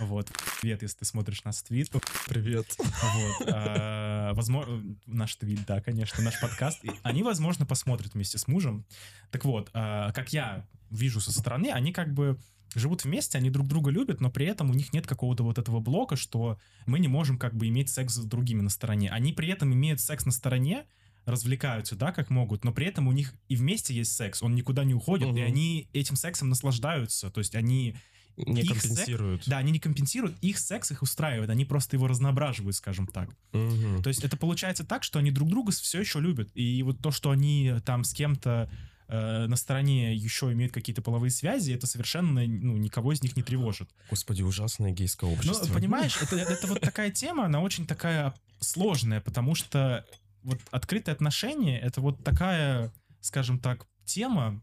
Вот. 0.00 0.30
Привет, 0.60 0.82
если 0.82 0.98
ты 0.98 1.04
смотришь 1.04 1.44
нас 1.44 1.62
твит. 1.62 1.90
Привет. 2.28 2.66
Вот. 2.78 3.48
а, 3.52 4.34
Возможно, 4.34 4.82
наш 5.06 5.34
твит, 5.36 5.60
да, 5.66 5.80
конечно, 5.80 6.22
наш 6.22 6.38
подкаст. 6.40 6.82
Они, 7.02 7.22
возможно, 7.22 7.64
посмотрят 7.64 8.14
вместе 8.14 8.38
с 8.38 8.48
мужем. 8.48 8.84
Так 9.30 9.44
вот, 9.44 9.70
а, 9.72 10.12
как 10.12 10.32
я 10.32 10.66
вижу 10.90 11.20
со 11.20 11.32
стороны, 11.32 11.70
они 11.70 11.92
как 11.92 12.12
бы 12.12 12.38
живут 12.74 13.04
вместе, 13.04 13.38
они 13.38 13.50
друг 13.50 13.66
друга 13.66 13.90
любят, 13.90 14.20
но 14.20 14.30
при 14.30 14.46
этом 14.46 14.70
у 14.70 14.74
них 14.74 14.92
нет 14.92 15.06
какого-то 15.06 15.42
вот 15.42 15.58
этого 15.58 15.80
блока, 15.80 16.16
что 16.16 16.58
мы 16.86 16.98
не 16.98 17.08
можем 17.08 17.38
как 17.38 17.54
бы 17.54 17.68
иметь 17.68 17.88
секс 17.90 18.14
с 18.14 18.24
другими 18.24 18.60
на 18.62 18.70
стороне. 18.70 19.10
Они 19.10 19.32
при 19.32 19.48
этом 19.48 19.72
имеют 19.72 20.00
секс 20.00 20.24
на 20.26 20.32
стороне, 20.32 20.86
развлекаются, 21.24 21.96
да, 21.96 22.12
как 22.12 22.30
могут, 22.30 22.64
но 22.64 22.72
при 22.72 22.86
этом 22.86 23.08
у 23.08 23.12
них 23.12 23.32
и 23.48 23.56
вместе 23.56 23.94
есть 23.94 24.14
секс, 24.16 24.42
он 24.42 24.54
никуда 24.54 24.84
не 24.84 24.94
уходит, 24.94 25.28
и 25.28 25.32
Мгм. 25.32 25.42
они 25.44 25.88
этим 25.92 26.16
сексом 26.16 26.48
наслаждаются, 26.48 27.30
то 27.30 27.38
есть 27.40 27.54
они 27.54 27.94
Не 28.38 28.62
Их 28.62 28.68
компенсируют. 28.70 29.42
да, 29.46 29.58
они 29.58 29.72
не 29.72 29.78
компенсируют, 29.78 30.34
их 30.40 30.58
секс 30.58 30.90
их 30.90 31.02
устраивает, 31.02 31.50
они 31.50 31.66
просто 31.66 31.96
его 31.96 32.06
разноображивают, 32.06 32.74
скажем 32.74 33.06
так. 33.06 33.28
Мгм. 33.52 34.02
То 34.02 34.08
есть 34.08 34.24
это 34.24 34.38
получается 34.38 34.84
так, 34.84 35.04
что 35.04 35.18
они 35.18 35.30
друг 35.30 35.50
друга 35.50 35.70
все 35.70 36.00
еще 36.00 36.18
любят. 36.18 36.50
И 36.54 36.82
вот 36.82 36.98
то, 37.00 37.10
что 37.10 37.30
они 37.30 37.74
там 37.84 38.04
с 38.04 38.14
кем-то 38.14 38.70
э, 39.08 39.46
на 39.46 39.56
стороне 39.56 40.14
еще 40.14 40.50
имеют 40.52 40.72
какие-то 40.72 41.02
половые 41.02 41.30
связи, 41.30 41.72
это 41.72 41.86
совершенно 41.86 42.46
ну, 42.46 42.78
никого 42.78 43.12
из 43.12 43.22
них 43.22 43.36
не 43.36 43.42
тревожит. 43.42 43.90
Господи, 44.08 44.40
ужасное 44.40 44.92
гейское 44.92 45.28
Ну, 45.28 45.36
общество. 45.36 45.74
понимаешь, 45.74 46.16
это, 46.22 46.36
это 46.36 46.66
вот 46.66 46.80
такая 46.80 47.10
тема, 47.10 47.44
она 47.44 47.60
очень 47.60 47.86
такая 47.86 48.32
сложная, 48.60 49.20
потому 49.20 49.54
что 49.54 50.06
вот 50.42 50.60
открытые 50.70 51.12
отношения— 51.12 51.78
это 51.82 52.00
вот 52.00 52.22
такая, 52.24 52.92
скажем 53.20 53.58
так, 53.58 53.86
тема, 54.04 54.62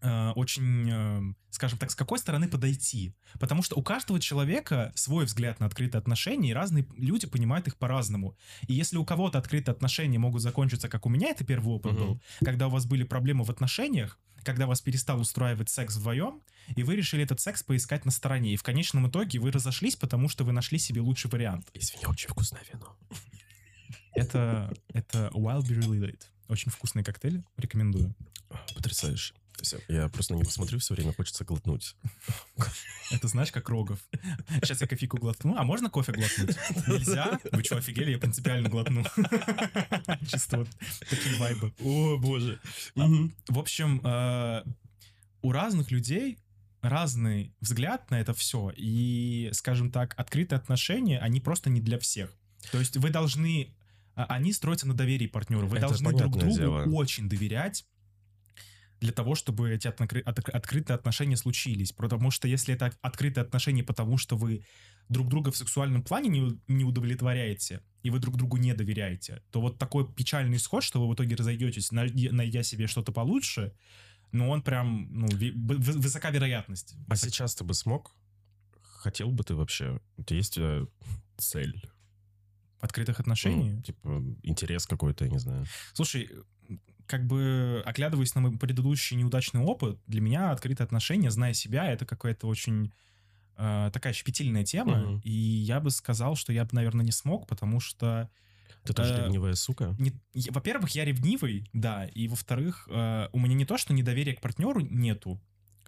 э, 0.00 0.30
очень, 0.32 0.90
э, 0.90 1.34
скажем 1.50 1.78
так, 1.78 1.90
с 1.90 1.94
какой 1.94 2.18
стороны 2.18 2.48
подойти. 2.48 3.14
Потому 3.40 3.62
что 3.62 3.76
у 3.76 3.82
каждого 3.82 4.20
человека 4.20 4.92
свой 4.94 5.24
взгляд 5.24 5.60
на 5.60 5.66
открытые 5.66 5.98
отношения, 6.00 6.50
и 6.50 6.52
разные 6.52 6.86
люди 6.96 7.26
понимают 7.26 7.68
их 7.68 7.76
по-разному. 7.76 8.36
И 8.66 8.74
если 8.74 8.96
у 8.98 9.04
кого-то 9.04 9.38
открытые 9.38 9.72
отношения 9.72 10.18
могут 10.18 10.42
закончиться, 10.42 10.88
как 10.88 11.06
у 11.06 11.08
меня 11.08 11.28
это 11.30 11.44
первый 11.44 11.74
опыт 11.74 11.92
Мгм. 11.92 12.00
был, 12.02 12.22
когда 12.44 12.66
у 12.66 12.70
вас 12.70 12.84
были 12.86 13.04
проблемы 13.04 13.44
в 13.44 13.50
отношениях, 13.50 14.18
когда 14.42 14.66
вас 14.66 14.82
перестал 14.82 15.18
устраивать 15.20 15.70
секс 15.70 15.96
вдвоем, 15.96 16.42
и 16.76 16.82
вы 16.82 16.96
решили 16.96 17.24
этот 17.24 17.40
секс 17.40 17.62
поискать 17.62 18.04
на 18.04 18.10
стороне. 18.10 18.52
И 18.52 18.56
в 18.56 18.62
конечном 18.62 19.08
итоге 19.08 19.38
вы 19.38 19.50
разошлись, 19.50 19.96
потому 19.96 20.28
что 20.28 20.44
вы 20.44 20.52
нашли 20.52 20.78
себе 20.78 21.00
лучший 21.00 21.30
вариант. 21.30 21.68
Извини, 21.72 22.04
очень 22.06 22.28
вкусное 22.28 22.62
вино. 22.70 22.94
Это, 24.14 24.72
это 24.88 25.30
Wildberry 25.34 25.80
Lillet. 25.86 26.22
Очень 26.48 26.70
вкусный 26.70 27.02
коктейль, 27.02 27.42
рекомендую. 27.56 28.14
Потрясающе. 28.74 29.34
Всё, 29.62 29.78
Я 29.88 30.08
просто 30.08 30.34
на 30.34 30.38
него 30.38 30.50
смотрю 30.50 30.78
все 30.78 30.94
время, 30.94 31.12
хочется 31.14 31.44
глотнуть. 31.44 31.96
Это 33.12 33.28
знаешь, 33.28 33.52
как 33.52 33.68
Рогов. 33.68 34.00
Сейчас 34.62 34.80
я 34.80 34.86
кофейку 34.88 35.16
глотну. 35.16 35.54
А 35.56 35.62
можно 35.62 35.88
кофе 35.90 36.12
глотнуть? 36.12 36.56
Нельзя? 36.88 37.38
Вы 37.52 37.62
что, 37.62 37.76
офигели? 37.76 38.10
Я 38.10 38.18
принципиально 38.18 38.68
глотну. 38.68 39.04
Чисто 40.26 40.58
вот 40.58 40.68
такие 41.08 41.36
вайбы. 41.36 41.72
О, 41.80 42.18
боже. 42.18 42.60
А, 42.96 43.06
В 43.48 43.58
общем, 43.58 44.00
э, 44.04 44.64
у 45.42 45.52
разных 45.52 45.90
людей 45.92 46.38
разный 46.82 47.54
взгляд 47.60 48.10
на 48.10 48.20
это 48.20 48.34
все. 48.34 48.72
И, 48.76 49.50
скажем 49.52 49.90
так, 49.90 50.14
открытые 50.18 50.58
отношения, 50.58 51.20
они 51.20 51.40
просто 51.40 51.70
не 51.70 51.80
для 51.80 51.98
всех. 51.98 52.30
То 52.72 52.78
есть 52.78 52.96
вы 52.96 53.10
должны... 53.10 53.74
а, 54.14 54.24
Они 54.26 54.52
строятся 54.52 54.86
на 54.86 54.94
доверии 54.94 55.26
партнера. 55.26 55.66
Вы 55.66 55.78
Это 55.78 55.88
должны 55.88 56.12
друг 56.16 56.36
другу 56.38 56.54
дело. 56.56 56.82
очень 56.92 57.28
доверять 57.28 57.84
для 59.00 59.12
того, 59.12 59.34
чтобы 59.34 59.70
эти 59.70 59.88
откры- 59.88 60.20
от- 60.22 60.48
открытые 60.48 60.94
отношения 60.94 61.36
случились. 61.36 61.92
Потому 61.92 62.30
что 62.30 62.48
если 62.48 62.74
это 62.74 62.92
открытые 63.02 63.42
отношения, 63.42 63.82
потому 63.82 64.16
что 64.18 64.36
вы 64.36 64.64
друг 65.08 65.28
друга 65.28 65.50
в 65.50 65.56
сексуальном 65.56 66.02
плане 66.02 66.28
не, 66.28 66.60
не 66.68 66.84
удовлетворяете, 66.84 67.82
и 68.02 68.10
вы 68.10 68.18
друг 68.18 68.36
другу 68.36 68.56
не 68.56 68.72
доверяете, 68.74 69.42
то 69.50 69.60
вот 69.60 69.78
такой 69.78 70.10
печальный 70.10 70.56
исход, 70.56 70.82
что 70.82 71.00
вы 71.00 71.08
в 71.10 71.14
итоге 71.14 71.34
разойдетесь, 71.36 71.92
найдя 71.92 72.62
себе 72.62 72.86
что-то 72.86 73.12
получше, 73.12 73.72
ну, 74.32 74.48
он 74.50 74.62
прям, 74.62 75.08
ну, 75.10 75.28
высока 75.28 76.30
вероятность. 76.30 76.94
А 77.08 77.16
сейчас 77.16 77.54
ты 77.54 77.64
бы 77.64 77.74
смог? 77.74 78.10
Хотел 78.80 79.30
бы 79.30 79.44
ты 79.44 79.54
вообще? 79.54 80.00
У 80.16 80.22
тебя 80.24 80.36
есть 80.38 80.58
э, 80.58 80.86
цель? 81.36 81.84
Открытых 82.84 83.20
отношений? 83.20 83.70
Ну, 83.72 83.82
типа, 83.82 84.22
интерес 84.42 84.86
какой-то, 84.86 85.24
я 85.24 85.30
не 85.30 85.38
знаю. 85.38 85.64
Слушай, 85.94 86.28
как 87.06 87.26
бы 87.26 87.82
оглядываясь 87.86 88.34
на 88.34 88.40
мой 88.42 88.56
предыдущий 88.58 89.16
неудачный 89.16 89.60
опыт, 89.60 89.98
для 90.06 90.20
меня 90.20 90.50
открытые 90.50 90.84
отношения, 90.84 91.30
зная 91.30 91.52
себя, 91.54 91.86
это 91.92 92.04
какая-то 92.06 92.46
очень 92.46 92.92
э, 93.56 93.90
такая 93.92 94.12
щепетильная 94.12 94.64
тема, 94.64 94.96
Мгм. 94.98 95.20
и 95.24 95.30
я 95.30 95.78
бы 95.80 95.90
сказал, 95.90 96.34
что 96.34 96.52
я 96.52 96.64
бы, 96.64 96.70
наверное, 96.72 97.04
не 97.04 97.12
смог, 97.12 97.46
потому 97.46 97.78
что, 97.80 98.28
Ты 98.84 98.92
тоже 98.92 99.14
Э, 99.14 99.22
ревнивая 99.24 99.54
сука? 99.54 99.94
не- 99.98 100.12
во-первых, 100.50 100.90
я 100.90 101.04
ревнивый, 101.04 101.68
да, 101.72 102.04
и 102.06 102.26
во-вторых, 102.28 102.88
э, 102.90 103.28
у 103.32 103.38
меня 103.38 103.54
не 103.54 103.64
то, 103.64 103.78
что 103.78 103.94
недоверия 103.94 104.34
к 104.34 104.40
партнеру 104.40 104.80
нету, 104.80 105.40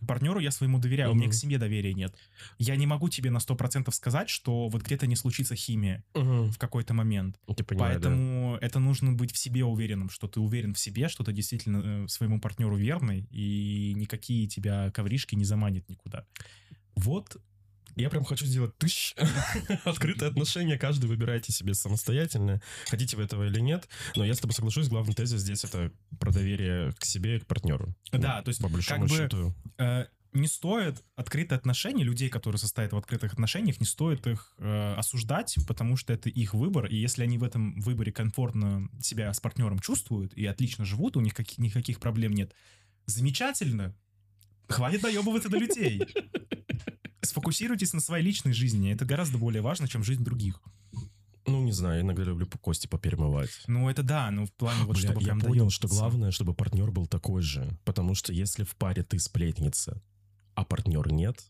партнеру 0.04 0.40
я 0.40 0.50
своему 0.50 0.78
доверяю, 0.78 1.12
у 1.12 1.14
меня 1.14 1.28
к 1.28 1.34
себе 1.34 1.58
доверия 1.58 1.94
нет. 1.94 2.14
Я 2.58 2.76
не 2.76 2.86
могу 2.86 3.08
тебе 3.08 3.30
на 3.30 3.38
100% 3.38 3.90
сказать, 3.92 4.28
что 4.28 4.68
вот 4.68 4.82
где-то 4.82 5.06
не 5.06 5.16
случится 5.16 5.54
химия 5.54 6.04
Угу. 6.14 6.50
в 6.50 6.58
какой-то 6.58 6.94
момент. 6.94 7.38
Я 7.46 7.64
понимаю, 7.64 8.00
да. 8.00 8.08
Поэтому 8.08 8.58
это 8.60 8.78
нужно 8.80 9.12
быть 9.12 9.32
в 9.32 9.38
себе 9.38 9.64
уверенным, 9.64 10.10
что 10.10 10.28
ты 10.28 10.40
уверен 10.40 10.74
в 10.74 10.78
себе, 10.78 11.08
что 11.08 11.24
ты 11.24 11.32
действительно 11.32 12.04
э, 12.04 12.08
своему 12.08 12.40
партнеру 12.40 12.76
верный, 12.76 13.26
и 13.30 13.92
никакие 13.96 14.46
тебя 14.48 14.90
ковришки 14.90 15.34
не 15.34 15.44
заманят 15.44 15.88
никуда. 15.88 16.26
Вот 16.94 17.36
я 17.96 18.10
прям 18.10 18.24
хочу 18.24 18.46
сделать 18.46 18.76
тысяч 18.78 19.14
открытые 19.84 20.28
отношения, 20.28 20.78
каждый 20.78 21.06
выбирайте 21.06 21.52
себе 21.52 21.74
самостоятельно, 21.74 22.60
хотите 22.88 23.16
вы 23.16 23.24
этого 23.24 23.46
или 23.46 23.60
нет, 23.60 23.88
но 24.14 24.24
я 24.24 24.34
с 24.34 24.38
тобой 24.38 24.54
соглашусь, 24.54 24.88
главный 24.88 25.14
тезис 25.14 25.40
здесь 25.40 25.64
это 25.64 25.90
про 26.20 26.30
доверие 26.32 26.92
к 26.98 27.04
себе 27.04 27.36
и 27.36 27.40
к 27.40 27.46
партнеру. 27.46 27.94
Да, 28.12 28.38
Ну, 28.38 28.44
то 28.44 28.48
есть 28.48 28.60
по 28.62 28.68
большому 28.68 29.08
как 29.08 29.10
бы 29.10 29.16
счету. 29.16 29.54
Э, 29.78 30.06
не 30.32 30.48
стоит 30.48 31.02
открытые 31.14 31.56
отношения, 31.56 32.04
людей, 32.04 32.28
которые 32.28 32.58
состоят 32.58 32.92
в 32.92 32.96
открытых 32.96 33.32
отношениях, 33.32 33.80
не 33.80 33.86
стоит 33.86 34.26
их 34.26 34.52
э, 34.58 34.94
осуждать, 34.94 35.56
потому 35.66 35.96
что 35.96 36.12
это 36.12 36.28
их 36.28 36.52
выбор, 36.52 36.86
и 36.86 36.96
если 36.96 37.22
они 37.22 37.38
в 37.38 37.44
этом 37.44 37.80
выборе 37.80 38.12
комфортно 38.12 38.88
себя 39.00 39.32
с 39.32 39.40
партнером 39.40 39.78
чувствуют 39.78 40.34
и 40.34 40.44
отлично 40.44 40.84
живут, 40.84 41.16
у 41.16 41.20
них 41.20 41.32
каких- 41.34 41.58
никаких 41.58 41.98
проблем 42.00 42.32
нет, 42.32 42.52
замечательно. 43.06 43.94
Хватит 44.68 45.00
доебываться 45.02 45.48
до 45.48 45.58
людей. 45.58 46.02
Сфокусируйтесь 47.36 47.92
на 47.92 48.00
своей 48.00 48.24
личной 48.24 48.54
жизни. 48.54 48.90
Это 48.92 49.04
гораздо 49.04 49.36
более 49.36 49.60
важно, 49.60 49.86
чем 49.86 50.02
жизнь 50.02 50.24
других. 50.24 50.58
Ну, 51.46 51.62
не 51.62 51.70
знаю, 51.72 52.00
иногда 52.00 52.22
люблю 52.24 52.46
по 52.46 52.56
кости 52.56 52.86
поперемывать. 52.86 53.50
Ну, 53.66 53.90
это 53.90 54.02
да, 54.02 54.30
ну, 54.30 54.46
в 54.46 54.52
плане 54.54 54.84
вот, 54.84 54.96
Бля, 54.96 55.10
чтобы 55.10 55.22
я 55.22 55.34
понял, 55.36 55.68
что 55.68 55.86
доебываться. 55.86 56.08
главное, 56.08 56.30
чтобы 56.30 56.54
партнер 56.54 56.90
был 56.90 57.06
такой 57.06 57.42
же. 57.42 57.78
Потому 57.84 58.14
что 58.14 58.32
если 58.32 58.64
в 58.64 58.74
паре 58.76 59.02
ты 59.02 59.18
сплетница, 59.18 60.02
а 60.54 60.64
партнер 60.64 61.12
нет, 61.12 61.44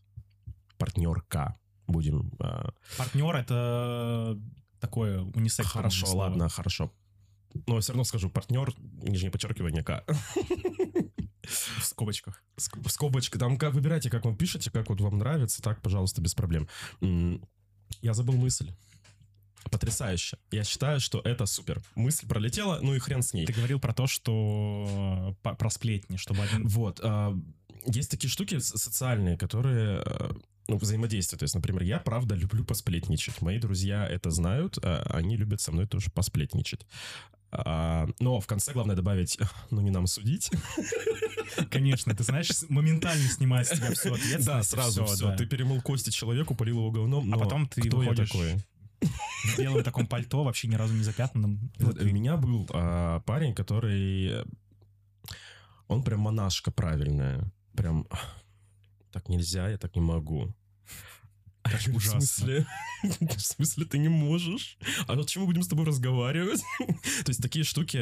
партнерка, 0.77 1.57
будем... 1.87 2.33
а, 2.39 2.73
Партнер— 2.97 3.33
это 3.37 4.37
такое 4.81 5.21
унисекс. 5.21 5.69
хорошо, 5.69 6.05
слово. 6.05 6.23
ладно, 6.23 6.49
хорошо. 6.49 6.91
Но 7.65 7.79
все 7.79 7.93
равно 7.93 8.03
скажу, 8.03 8.29
партнер, 8.29 8.73
нижнее 9.01 9.31
подчеркивание, 9.31 9.83
К. 9.83 10.03
В 11.47 11.85
скобочках. 11.85 12.43
Ск- 12.57 12.89
Скобочка, 12.89 13.39
там 13.39 13.57
как 13.57 13.73
выбирайте, 13.73 14.09
как 14.09 14.25
вам 14.25 14.35
пишете, 14.35 14.69
как 14.71 14.89
вот 14.89 14.99
вам 15.01 15.17
нравится, 15.17 15.61
так, 15.61 15.81
пожалуйста, 15.81 16.21
без 16.21 16.33
проблем. 16.35 16.67
Я 18.01 18.13
забыл 18.13 18.35
мысль. 18.35 18.71
Потрясающе. 19.71 20.37
Я 20.51 20.63
считаю, 20.63 20.99
что 20.99 21.19
это 21.19 21.45
супер. 21.45 21.81
Мысль 21.95 22.27
пролетела, 22.27 22.79
ну 22.81 22.93
и 22.95 22.99
хрен 22.99 23.21
с 23.21 23.33
ней. 23.33 23.45
Ты 23.45 23.53
говорил 23.53 23.79
про 23.79 23.93
то, 23.93 24.07
что 24.07 25.35
про 25.41 25.69
сплетни, 25.69 26.17
чтобы 26.17 26.43
один... 26.43 26.67
Вот. 26.67 26.99
а, 27.03 27.33
Есть 27.85 28.11
такие 28.11 28.29
штуки 28.29 28.59
социальные, 28.59 29.37
которые 29.37 29.99
а, 29.99 30.35
ну, 30.69 30.77
взаимодействуют. 30.77 31.39
То 31.39 31.43
есть, 31.43 31.55
например, 31.55 31.83
я 31.83 31.99
правда 31.99 32.35
люблю 32.35 32.63
посплетничать. 32.63 33.41
Мои 33.41 33.59
друзья 33.59 34.07
это 34.07 34.31
знают, 34.31 34.77
а 34.83 35.05
они 35.13 35.35
любят 35.35 35.59
со 35.59 35.71
мной 35.73 35.85
тоже 35.87 36.11
посплетничать. 36.11 36.85
А, 37.51 38.07
но 38.19 38.39
в 38.39 38.47
конце 38.47 38.73
главное 38.73 38.95
добавить, 38.95 39.37
ну 39.71 39.81
не 39.81 39.89
нам 39.89 40.07
судить. 40.07 40.51
Конечно, 41.71 42.13
ты 42.15 42.23
знаешь, 42.23 42.49
моментально 42.69 43.23
снимает 43.23 43.67
с 43.67 43.71
тебя 43.71 43.91
всю 43.91 44.13
ответственность. 44.13 44.45
Да, 44.45 44.63
сразу 44.63 45.05
всё, 45.05 45.15
все. 45.15 45.27
да. 45.27 45.37
Ты 45.37 45.45
перемыл 45.45 45.81
кости 45.81 46.09
человеку, 46.09 46.55
полил 46.55 46.77
его 46.77 46.91
говном, 46.91 47.33
А 47.33 47.37
потом 47.37 47.67
ты 47.67 47.81
кто 47.81 48.03
я 48.03 48.09
выходишь 48.09 48.29
такой? 48.29 48.57
в 48.99 49.59
белом 49.59 49.83
таком 49.83 50.07
пальто, 50.07 50.43
вообще 50.43 50.67
ни 50.67 50.75
разу 50.75 50.93
не 50.93 51.03
запятнанном. 51.03 51.71
Вот, 51.79 52.01
у 52.01 52.05
меня 52.05 52.37
был 52.37 52.67
а, 52.71 53.19
парень, 53.21 53.53
который... 53.53 54.43
Он 55.87 56.03
прям 56.03 56.21
монашка 56.21 56.71
правильная. 56.71 57.51
Прям... 57.75 58.07
Так 59.11 59.29
нельзя, 59.29 59.69
я 59.69 59.77
так 59.77 59.95
не 59.95 60.01
могу. 60.01 60.53
Ж 61.79 61.87
В 61.87 61.99
смысле? 62.01 62.65
В 63.03 63.39
смысле 63.39 63.85
ты 63.85 63.97
не 63.97 64.09
можешь? 64.09 64.77
А 65.07 65.13
о 65.13 65.23
чем 65.23 65.43
мы 65.43 65.47
будем 65.47 65.63
с 65.63 65.67
тобой 65.67 65.85
разговаривать? 65.85 66.63
То 66.79 67.29
есть 67.29 67.41
такие 67.41 67.63
штуки, 67.65 67.97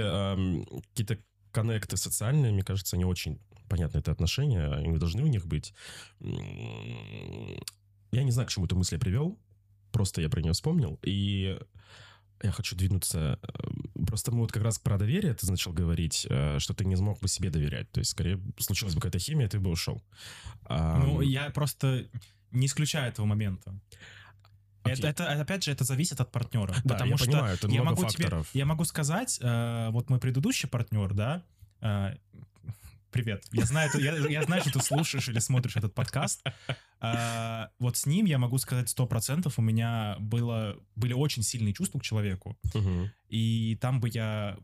какие-то 0.89 1.17
коннекты 1.51 1.97
социальные, 1.97 2.51
мне 2.51 2.63
кажется, 2.63 2.97
не 2.97 3.05
очень 3.05 3.39
понятны 3.69 3.99
это 3.99 4.11
отношения, 4.11 4.71
они 4.71 4.97
должны 4.97 5.23
у 5.23 5.27
них 5.27 5.47
быть. 5.47 5.73
Я 8.11 8.23
не 8.23 8.31
знаю, 8.31 8.47
к 8.47 8.51
чему 8.51 8.65
эту 8.65 8.75
мысль 8.75 8.95
я 8.95 8.99
привел, 8.99 9.39
просто 9.91 10.21
я 10.21 10.29
про 10.29 10.41
нее 10.41 10.53
вспомнил, 10.53 10.99
и 11.03 11.57
я 12.43 12.51
хочу 12.51 12.75
двинуться. 12.75 13.39
э, 13.41 14.05
Просто 14.05 14.31
мы 14.31 14.41
вот 14.41 14.51
как 14.51 14.63
раз 14.63 14.77
про 14.77 14.97
доверие 14.97 15.33
ты 15.33 15.49
начал 15.49 15.73
говорить, 15.73 16.27
э, 16.29 16.59
что 16.59 16.73
ты 16.73 16.85
не 16.85 16.95
смог 16.95 17.19
бы 17.19 17.27
себе 17.27 17.49
доверять. 17.49 17.89
То 17.91 17.99
есть, 17.99 18.11
скорее, 18.11 18.39
случилась 18.59 18.93
бы 18.93 19.01
какая-то 19.01 19.19
химия, 19.19 19.47
ты 19.47 19.59
бы 19.59 19.69
ушел. 19.69 20.03
Ну, 20.69 21.19
Ам, 21.19 21.21
я 21.21 21.49
просто 21.49 22.07
не 22.55 22.65
исключаю 22.67 23.09
этого 23.09 23.25
момента. 23.25 23.73
Это, 24.83 25.07
это, 25.07 25.31
опять 25.41 25.63
же, 25.63 25.71
это 25.71 25.83
зависит 25.83 26.21
от 26.21 26.31
партнера. 26.31 26.75
Да, 26.83 26.93
потому 26.93 27.11
я 27.11 27.17
что 27.17 27.25
понимаю, 27.25 27.55
это 27.55 27.67
я 27.67 27.81
много 27.81 28.01
могу 28.01 28.09
тебе, 28.09 28.23
факторов. 28.25 28.47
я 28.53 28.65
могу 28.65 28.85
сказать, 28.85 29.39
э, 29.41 29.89
вот 29.89 30.09
мой 30.09 30.19
предыдущий 30.19 30.69
партнер, 30.69 31.13
да, 31.13 31.43
э, 31.81 32.15
привет, 33.09 33.43
я 33.51 33.65
знаю, 33.65 33.89
я, 33.95 34.15
я 34.15 34.43
знаю, 34.43 34.61
что 34.61 34.73
ты 34.73 34.81
слушаешь 34.81 35.27
или 35.27 35.39
смотришь 35.39 35.75
этот 35.75 35.95
подкаст. 35.95 36.43
Э, 37.01 37.67
вот 37.79 37.97
с 37.97 38.05
ним 38.05 38.25
я 38.25 38.37
могу 38.37 38.57
сказать 38.59 38.87
сто 38.89 39.07
процентов, 39.07 39.57
у 39.57 39.61
меня 39.63 40.17
было, 40.19 40.77
были 40.95 41.13
очень 41.13 41.41
сильные 41.41 41.73
чувства 41.73 41.97
к 41.99 42.03
человеку, 42.03 42.55
Мгм. 42.75 43.11
и 43.27 43.77
там 43.81 43.99
бы 43.99 44.09
я, 44.13 44.57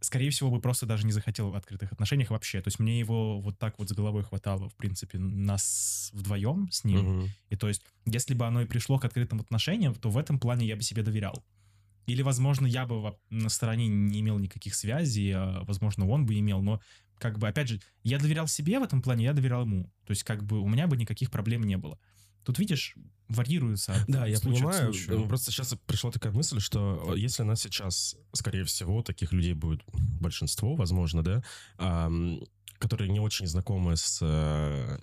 скорее 0.00 0.30
всего, 0.30 0.50
бы 0.50 0.60
просто 0.60 0.86
даже 0.86 1.06
не 1.06 1.12
захотел 1.12 1.50
в 1.50 1.56
открытых 1.56 1.92
отношениях 1.92 2.30
вообще. 2.30 2.60
То 2.60 2.68
есть 2.68 2.78
мне 2.78 2.98
его 2.98 3.40
вот 3.40 3.58
так 3.58 3.78
вот 3.78 3.88
с 3.88 3.92
головой 3.92 4.22
хватало, 4.24 4.68
в 4.68 4.74
принципе, 4.74 5.18
нас 5.18 6.10
вдвоем 6.12 6.68
с 6.70 6.84
ним. 6.84 7.00
Мгм. 7.00 7.28
И 7.50 7.56
то 7.56 7.68
есть, 7.68 7.82
если 8.06 8.34
бы 8.34 8.46
оно 8.46 8.62
и 8.62 8.66
пришло 8.66 8.98
к 8.98 9.04
открытым 9.04 9.40
отношениям, 9.40 9.94
то 9.94 10.10
в 10.10 10.18
этом 10.18 10.38
плане 10.38 10.66
я 10.66 10.76
бы 10.76 10.82
себе 10.82 11.02
доверял. 11.02 11.44
Или, 12.06 12.22
возможно, 12.22 12.66
я 12.66 12.86
бы 12.86 13.14
на 13.28 13.48
стороне 13.48 13.86
не 13.86 14.20
имел 14.20 14.38
никаких 14.38 14.74
связей, 14.74 15.32
а, 15.32 15.62
возможно, 15.64 16.08
он 16.08 16.26
бы 16.26 16.38
имел, 16.38 16.60
но 16.62 16.80
как 17.18 17.38
бы, 17.38 17.46
опять 17.46 17.68
же, 17.68 17.80
я 18.02 18.18
доверял 18.18 18.48
себе 18.48 18.80
в 18.80 18.82
этом 18.82 19.02
плане, 19.02 19.24
я 19.24 19.32
доверял 19.34 19.62
ему. 19.62 19.84
То 20.06 20.12
есть, 20.12 20.24
как 20.24 20.42
бы, 20.42 20.58
у 20.60 20.68
меня 20.68 20.86
бы 20.86 20.96
никаких 20.96 21.30
проблем 21.30 21.62
не 21.62 21.76
было. 21.76 21.98
Тут, 22.44 22.58
видишь, 22.58 22.94
вариируется 23.28 23.92
от 23.94 24.06
Да, 24.08 24.26
я 24.26 24.36
случая 24.38 24.62
понимаю. 24.62 24.92
случаю. 24.92 25.26
Просто 25.28 25.50
сейчас 25.52 25.74
пришла 25.86 26.10
такая 26.10 26.32
мысль, 26.32 26.60
что 26.60 27.12
э, 27.14 27.18
если 27.18 27.42
нас 27.42 27.60
сейчас, 27.62 28.16
скорее 28.32 28.64
всего, 28.64 29.02
таких 29.02 29.32
людей 29.32 29.54
будет 29.54 29.82
большинство, 30.20 30.74
возможно, 30.74 31.22
да, 31.22 31.42
ам, 31.78 32.40
которые 32.78 33.10
не 33.10 33.20
очень 33.20 33.46
знакомы 33.46 33.94
с 33.96 34.20
э, 34.22 34.98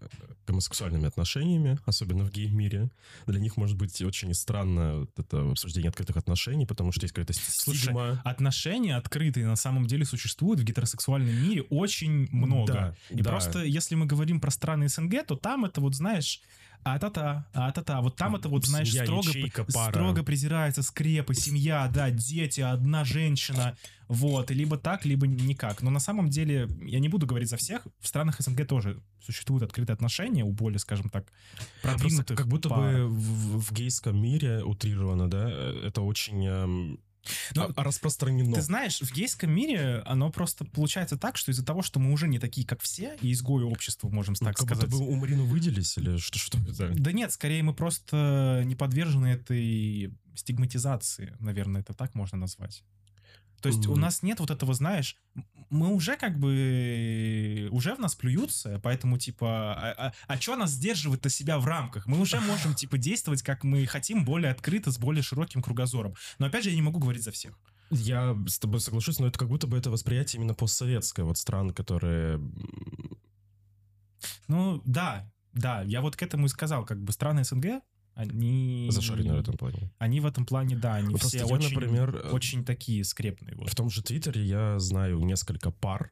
гомосексуальными 0.47 1.05
отношениями, 1.05 1.77
особенно 1.85 2.23
в 2.25 2.31
гей-мире, 2.31 2.89
для 3.27 3.39
них 3.39 3.55
может 3.55 3.77
быть 3.77 4.01
очень 4.01 4.33
странно 4.33 5.01
вот 5.01 5.11
это 5.19 5.51
обсуждение 5.51 5.89
открытых 5.89 6.17
отношений, 6.17 6.65
потому 6.65 6.91
что 6.91 7.03
есть 7.03 7.13
какая-то 7.13 7.33
Слушай, 7.33 7.77
стигма. 7.79 8.19
Отношения 8.25 8.95
открытые 8.97 9.45
на 9.45 9.55
самом 9.55 9.85
деле 9.85 10.05
существуют 10.05 10.59
в 10.59 10.63
гетеросексуальном 10.63 11.35
мире 11.35 11.61
очень 11.69 12.27
много. 12.31 12.73
Да, 12.73 12.95
И 13.11 13.21
да. 13.21 13.29
просто, 13.29 13.63
если 13.63 13.93
мы 13.93 14.07
говорим 14.07 14.41
про 14.41 14.49
страны 14.49 14.89
СНГ, 14.89 15.23
то 15.27 15.35
там 15.35 15.63
это 15.65 15.79
вот, 15.79 15.93
знаешь, 15.93 16.41
а-та-та, 16.83 17.45
а-та-та. 17.53 18.01
Вот 18.01 18.15
там 18.15 18.35
это 18.35 18.47
вот, 18.49 18.65
знаешь, 18.65 18.89
Семья, 18.89 19.03
строго, 19.03 19.27
ячейка, 19.29 19.65
пара. 19.73 19.91
строго 19.91 20.23
презирается 20.23 20.83
скрепы, 20.83 21.33
семья, 21.33 21.89
да, 21.93 22.09
дети, 22.11 22.61
одна 22.61 23.03
женщина, 23.03 23.75
вот, 24.07 24.51
и 24.51 24.53
либо 24.53 24.77
так, 24.77 25.05
либо 25.05 25.27
никак. 25.27 25.81
Но 25.81 25.89
на 25.91 25.99
самом 25.99 26.29
деле, 26.29 26.67
я 26.81 26.99
не 26.99 27.09
буду 27.09 27.25
говорить 27.27 27.49
за 27.49 27.57
всех, 27.57 27.85
в 27.99 28.07
странах 28.07 28.39
СНГ 28.39 28.65
тоже 28.67 29.01
существуют 29.21 29.63
открытые 29.63 29.93
отношения 29.95 30.43
у 30.43 30.51
более, 30.53 30.79
скажем 30.79 31.09
так, 31.09 31.25
Просто 31.81 31.99
продвинутых 31.99 32.37
как 32.37 32.47
будто 32.47 32.69
пар. 32.69 32.79
бы 32.93 33.07
в, 33.07 33.59
в 33.59 33.73
гейском 33.73 34.21
мире 34.21 34.63
утрировано, 34.63 35.29
да, 35.29 35.49
э, 35.49 35.81
это 35.87 36.01
очень 36.01 36.45
эм, 36.47 36.99
Ну, 37.55 37.63
а- 37.63 37.73
а 37.75 37.83
распространено. 37.83 38.53
Ты 38.55 38.61
знаешь, 38.61 38.99
в 39.01 39.11
гейском 39.13 39.51
мире 39.51 40.01
оно 40.05 40.29
просто 40.31 40.65
получается 40.65 41.17
так, 41.17 41.37
что 41.37 41.51
из-за 41.51 41.65
того, 41.65 41.81
что 41.81 41.99
мы 41.99 42.11
уже 42.11 42.27
не 42.27 42.39
такие, 42.39 42.65
как 42.65 42.81
все, 42.81 43.15
и 43.21 43.31
изгои 43.31 43.63
общества, 43.63 44.09
можем 44.09 44.35
Ну, 44.39 44.45
так 44.47 44.57
как 44.57 44.67
сказать. 44.67 44.89
будто 44.89 45.03
бы 45.03 45.09
у 45.09 45.15
Марину 45.15 45.45
выделись 45.45 45.97
или 45.97 46.17
что, 46.17 46.37
что 46.39 46.57
это? 46.59 46.87
Да 46.97 47.11
нет, 47.11 47.31
скорее 47.31 47.63
мы 47.63 47.73
просто 47.73 48.63
не 48.65 48.75
подвержены 48.75 49.27
этой 49.27 50.13
стигматизации, 50.35 51.35
наверное, 51.39 51.81
это 51.81 51.93
так 51.93 52.15
можно 52.15 52.37
назвать. 52.37 52.83
То 53.61 53.69
есть 53.69 53.85
у 53.87 53.91
Мгм. 53.91 54.01
нас 54.01 54.23
нет 54.23 54.39
вот 54.39 54.51
этого, 54.51 54.73
знаешь, 54.73 55.17
мы 55.69 55.93
уже 55.93 56.15
как 56.15 56.39
бы, 56.39 57.67
уже 57.71 57.95
в 57.95 57.99
нас 57.99 58.15
плюются, 58.15 58.79
поэтому 58.83 59.17
типа, 59.17 59.73
а, 59.75 60.13
а, 60.27 60.37
что 60.39 60.55
нас 60.55 60.71
сдерживает-то 60.71 61.29
себя 61.29 61.59
в 61.59 61.65
рамках? 61.65 62.05
Мы 62.05 62.19
уже 62.19 62.39
можем 62.39 62.73
типа 62.73 62.97
действовать, 62.97 63.41
как 63.41 63.63
мы 63.63 63.85
хотим, 63.85 64.23
более 64.23 64.51
открыто, 64.51 64.91
с 64.91 64.97
более 64.97 65.23
широким 65.23 65.61
кругозором. 65.61 66.15
Но 66.39 66.45
опять 66.45 66.63
же, 66.63 66.69
я 66.69 66.75
не 66.75 66.81
могу 66.81 66.99
говорить 66.99 67.23
за 67.23 67.31
всех. 67.31 67.59
Я 67.89 68.35
с 68.47 68.59
тобой 68.59 68.79
соглашусь, 68.81 69.19
но 69.19 69.27
это 69.27 69.39
как 69.39 69.47
будто 69.47 69.65
бы 69.67 69.77
это 69.77 69.89
восприятие 69.89 70.39
именно 70.39 70.53
постсоветское, 70.53 71.25
вот 71.25 71.37
стран, 71.37 71.71
которые... 71.71 72.39
Ну, 74.47 74.81
да, 74.85 75.29
да, 75.53 75.81
я 75.83 76.01
вот 76.01 76.15
к 76.15 76.21
этому 76.21 76.45
и 76.45 76.49
сказал, 76.49 76.85
как 76.85 77.01
бы 77.01 77.11
страны 77.11 77.43
СНГ, 77.43 77.81
они... 78.17 78.87
зашорены 78.91 79.35
в 79.35 79.39
этом 79.39 79.57
плане. 79.57 79.91
Они 79.99 80.19
в 80.19 80.25
этом 80.25 80.45
плане, 80.45 80.75
да, 80.75 80.95
они 80.95 81.09
Ну, 81.09 81.17
все 81.17 81.37
я, 81.39 81.45
очень, 81.45 81.73
например, 81.73 82.15
э, 82.15 82.29
очень 82.31 82.65
такие 82.65 83.03
скрепные. 83.03 83.55
Вот. 83.55 83.69
В 83.69 83.75
том 83.75 83.89
же 83.89 84.01
Твиттере 84.01 84.43
я 84.43 84.79
знаю 84.79 85.19
несколько 85.19 85.71
пар. 85.71 86.11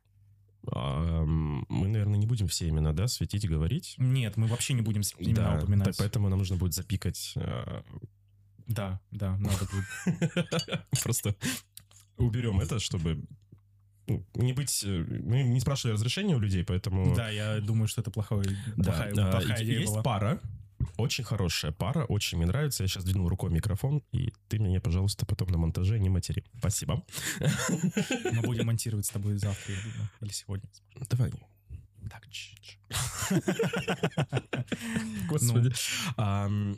Мы, 0.71 1.88
наверное, 1.88 2.17
не 2.17 2.25
будем 2.25 2.47
все 2.47 2.67
имена, 2.69 2.91
да, 2.93 3.07
светить 3.07 3.43
и 3.43 3.47
говорить. 3.47 3.95
Нет, 3.97 4.35
мы 4.38 4.47
вообще 4.47 4.74
не 4.74 4.81
будем 4.81 5.01
имена 5.19 5.53
Да, 5.53 5.57
упоминать. 5.59 5.85
так 5.85 5.95
поэтому 5.97 6.29
нам 6.29 6.39
нужно 6.39 6.57
будет 6.57 6.74
запикать. 6.74 7.33
э, 7.35 7.81
Да, 8.67 9.00
да, 9.12 9.38
надо 9.38 9.67
будет. 9.71 10.89
Просто 11.03 11.35
уберем 12.17 12.59
это, 12.62 12.79
чтобы 12.79 13.24
ну, 14.07 14.25
не 14.35 14.53
быть... 14.53 14.83
э, 14.83 15.03
Мы 15.24 15.43
не 15.43 15.59
спрашивали 15.59 15.93
разрешения 15.93 16.35
у 16.35 16.39
людей, 16.39 16.63
поэтому... 16.63 17.15
Да, 17.15 17.29
я 17.29 17.59
думаю, 17.59 17.88
что 17.88 18.01
это 18.01 18.12
Да, 18.12 18.13
плохая, 18.13 19.13
а, 19.17 19.31
плохая 19.31 19.63
идея 19.63 19.79
есть 19.79 19.91
была. 19.93 20.03
пара, 20.03 20.41
очень 20.98 21.24
хорошая 21.24 21.72
пара, 21.72 22.06
очень 22.06 22.38
мне 22.38 22.48
нравится. 22.48 22.84
Я 22.84 22.88
сейчас 22.88 23.04
двинул 23.04 23.27
рукой 23.27 23.50
микрофон, 23.51 24.04
и 24.12 24.32
ты 24.48 24.60
меня, 24.60 24.80
пожалуйста, 24.82 25.25
потом 25.25 25.50
на 25.50 25.58
монтаже 25.58 26.00
не 26.00 26.10
матери. 26.10 26.44
Спасибо. 26.58 27.04
Мы 27.39 28.42
будем 28.42 28.65
монтировать 28.68 29.06
с 29.06 29.10
тобой 29.10 29.38
завтра, 29.38 29.74
я 29.74 29.80
думаю, 29.82 30.10
или 30.22 30.32
сегодня. 30.32 30.70
Давай. 31.10 31.32
Так, 32.10 32.27
чш-чш. 32.30 32.77
Господи. 35.27 35.72
Ам, 36.18 36.77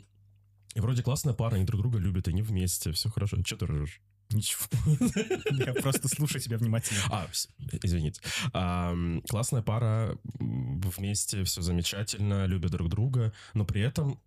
И 0.74 0.80
вроде 0.80 1.02
классная 1.02 1.34
пара, 1.34 1.56
они 1.56 1.64
друг 1.64 1.80
друга 1.82 1.98
любят, 1.98 2.28
они 2.28 2.42
вместе, 2.42 2.92
все 2.92 3.10
хорошо. 3.10 3.42
Че 3.42 3.56
ты 3.56 3.66
ржешь? 3.66 4.00
Ничего. 4.30 4.66
Я 5.64 5.72
просто 5.74 6.08
слушаю 6.08 6.40
тебя 6.42 6.58
внимательно. 6.58 7.00
А, 7.10 7.26
извините. 7.82 8.20
Классная 9.28 9.62
пара, 9.62 10.18
вместе 10.38 11.44
все 11.44 11.62
замечательно, 11.62 12.46
любят 12.46 12.72
друг 12.72 12.88
друга, 12.88 13.32
но 13.54 13.64
при 13.64 13.80
этом 13.80 14.20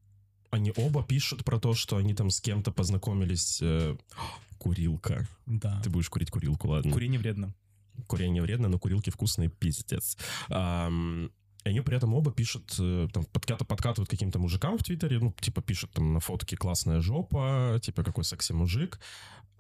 они 0.50 0.74
оба 0.76 1.04
пишут 1.04 1.46
про 1.46 1.60
то, 1.60 1.74
что 1.74 1.98
они 1.98 2.14
там 2.14 2.30
с 2.30 2.42
кем-то 2.42 2.72
познакомились. 2.72 3.60
э, 3.62 3.96
Курилка. 4.58 5.28
Да. 5.46 5.80
Ты 5.82 5.90
будешь 5.90 6.10
курить 6.10 6.30
курилку, 6.30 6.68
ладно. 6.68 6.92
Курение 6.92 7.20
вредно. 7.20 7.54
Курение 8.08 8.44
вредно, 8.44 8.68
но 8.68 8.78
курилки 8.80 9.10
вкусные, 9.12 9.50
пиздец. 9.50 10.18
И 11.64 11.70
они 11.70 11.82
при 11.82 11.96
этом 11.98 12.14
оба 12.14 12.32
пишут, 12.32 12.76
э, 12.80 13.08
там, 13.14 13.24
подкат- 13.32 13.66
подкатывают 13.66 14.10
каким-то 14.10 14.40
мужикам 14.40 14.78
в 14.78 14.84
Твиттере, 14.84 15.20
ну, 15.20 15.34
типа, 15.40 15.62
пишут 15.62 15.92
там 15.92 16.14
на 16.14 16.20
фотке 16.20 16.58
классная 16.58 17.02
жопа, 17.02 17.80
типа, 17.82 18.04
какой 18.04 18.24
секси-мужик. 18.24 19.00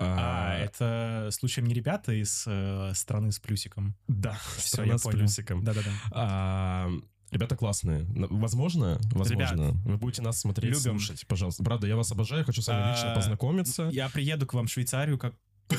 А, 0.03 0.57
это 0.57 1.29
случаем 1.31 1.67
не 1.67 1.75
ребята 1.75 2.11
из 2.11 2.45
э, 2.47 2.91
страны 2.95 3.31
с 3.31 3.39
плюсиком. 3.39 3.95
Да, 4.07 4.35
страна 4.57 4.97
с 4.97 5.03
понял. 5.03 5.19
плюсиком. 5.19 5.63
Да-да-да. 5.63 5.91
А, 6.11 6.89
Ребята 7.29 7.55
классные. 7.55 7.99
Н- 8.01 8.27
Возможно, 8.39 8.99
возможно, 9.13 9.71
вы 9.85 9.97
будете 9.97 10.21
нас 10.21 10.39
смотреть, 10.41 10.71
любим. 10.75 10.99
слушать, 10.99 11.25
пожалуйста. 11.27 11.63
Правда, 11.63 11.87
я 11.87 11.95
вас 11.95 12.11
обожаю, 12.11 12.43
хочу 12.43 12.61
с 12.61 12.67
вами 12.67 12.91
лично 12.91 13.13
А, 13.13 13.15
познакомиться. 13.15 13.89
Я 13.93 14.09
приеду 14.09 14.45
к 14.47 14.53
вам 14.53 14.65
в 14.67 14.71
Швейцарию, 14.71 15.17
как 15.19 15.33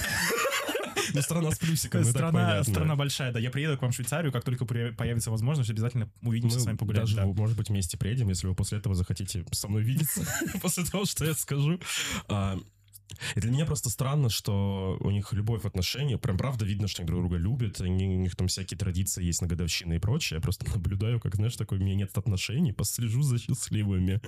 Ну, 1.14 1.22
страна 1.22 1.50
с 1.50 1.58
плюсиком, 1.58 2.04
страна, 2.04 2.62
страна 2.64 2.96
большая, 2.96 3.32
да. 3.32 3.38
Я 3.38 3.50
приеду 3.50 3.78
к 3.78 3.82
вам 3.82 3.92
в 3.92 3.94
Швейцарию, 3.94 4.32
как 4.32 4.44
только 4.44 4.64
появится 4.64 5.30
возможность, 5.30 5.70
обязательно 5.70 6.10
увидимся 6.22 6.60
с 6.60 6.66
вами 6.66 6.76
погулять. 6.76 7.02
даже, 7.02 7.16
да. 7.16 7.26
может 7.26 7.56
быть, 7.56 7.68
вместе 7.68 7.96
приедем, 7.96 8.28
если 8.28 8.46
вы 8.46 8.54
после 8.54 8.78
этого 8.78 8.94
захотите 8.94 9.44
со 9.52 9.68
мной 9.68 9.82
видеться, 9.82 10.26
после 10.62 10.84
того, 10.84 11.04
что 11.04 11.24
я 11.24 11.34
скажу. 11.34 11.80
А, 12.28 12.58
И 13.36 13.40
для 13.40 13.50
меня 13.50 13.66
просто 13.66 13.90
странно, 13.90 14.28
что 14.30 14.96
у 15.00 15.10
них 15.10 15.32
любовь 15.32 15.62
в 15.62 15.66
отношениях, 15.66 16.20
прям 16.20 16.38
правда 16.38 16.64
видно, 16.64 16.88
что 16.88 17.02
они 17.02 17.08
друг 17.08 17.20
друга 17.20 17.36
любят, 17.36 17.80
они, 17.80 18.06
у 18.06 18.20
них 18.20 18.36
там 18.36 18.48
всякие 18.48 18.78
традиции 18.78 19.24
есть 19.24 19.42
на 19.42 19.48
годовщины 19.48 19.94
и 19.94 19.98
прочее. 19.98 20.38
Я 20.38 20.40
просто 20.40 20.66
наблюдаю, 20.74 21.20
как, 21.20 21.34
знаешь, 21.34 21.56
такой, 21.56 21.78
у 21.78 21.80
меня 21.82 21.94
нет 21.94 22.16
отношений, 22.16 22.72
послежу 22.72 23.22
за 23.22 23.38
счастливыми. 23.38 24.20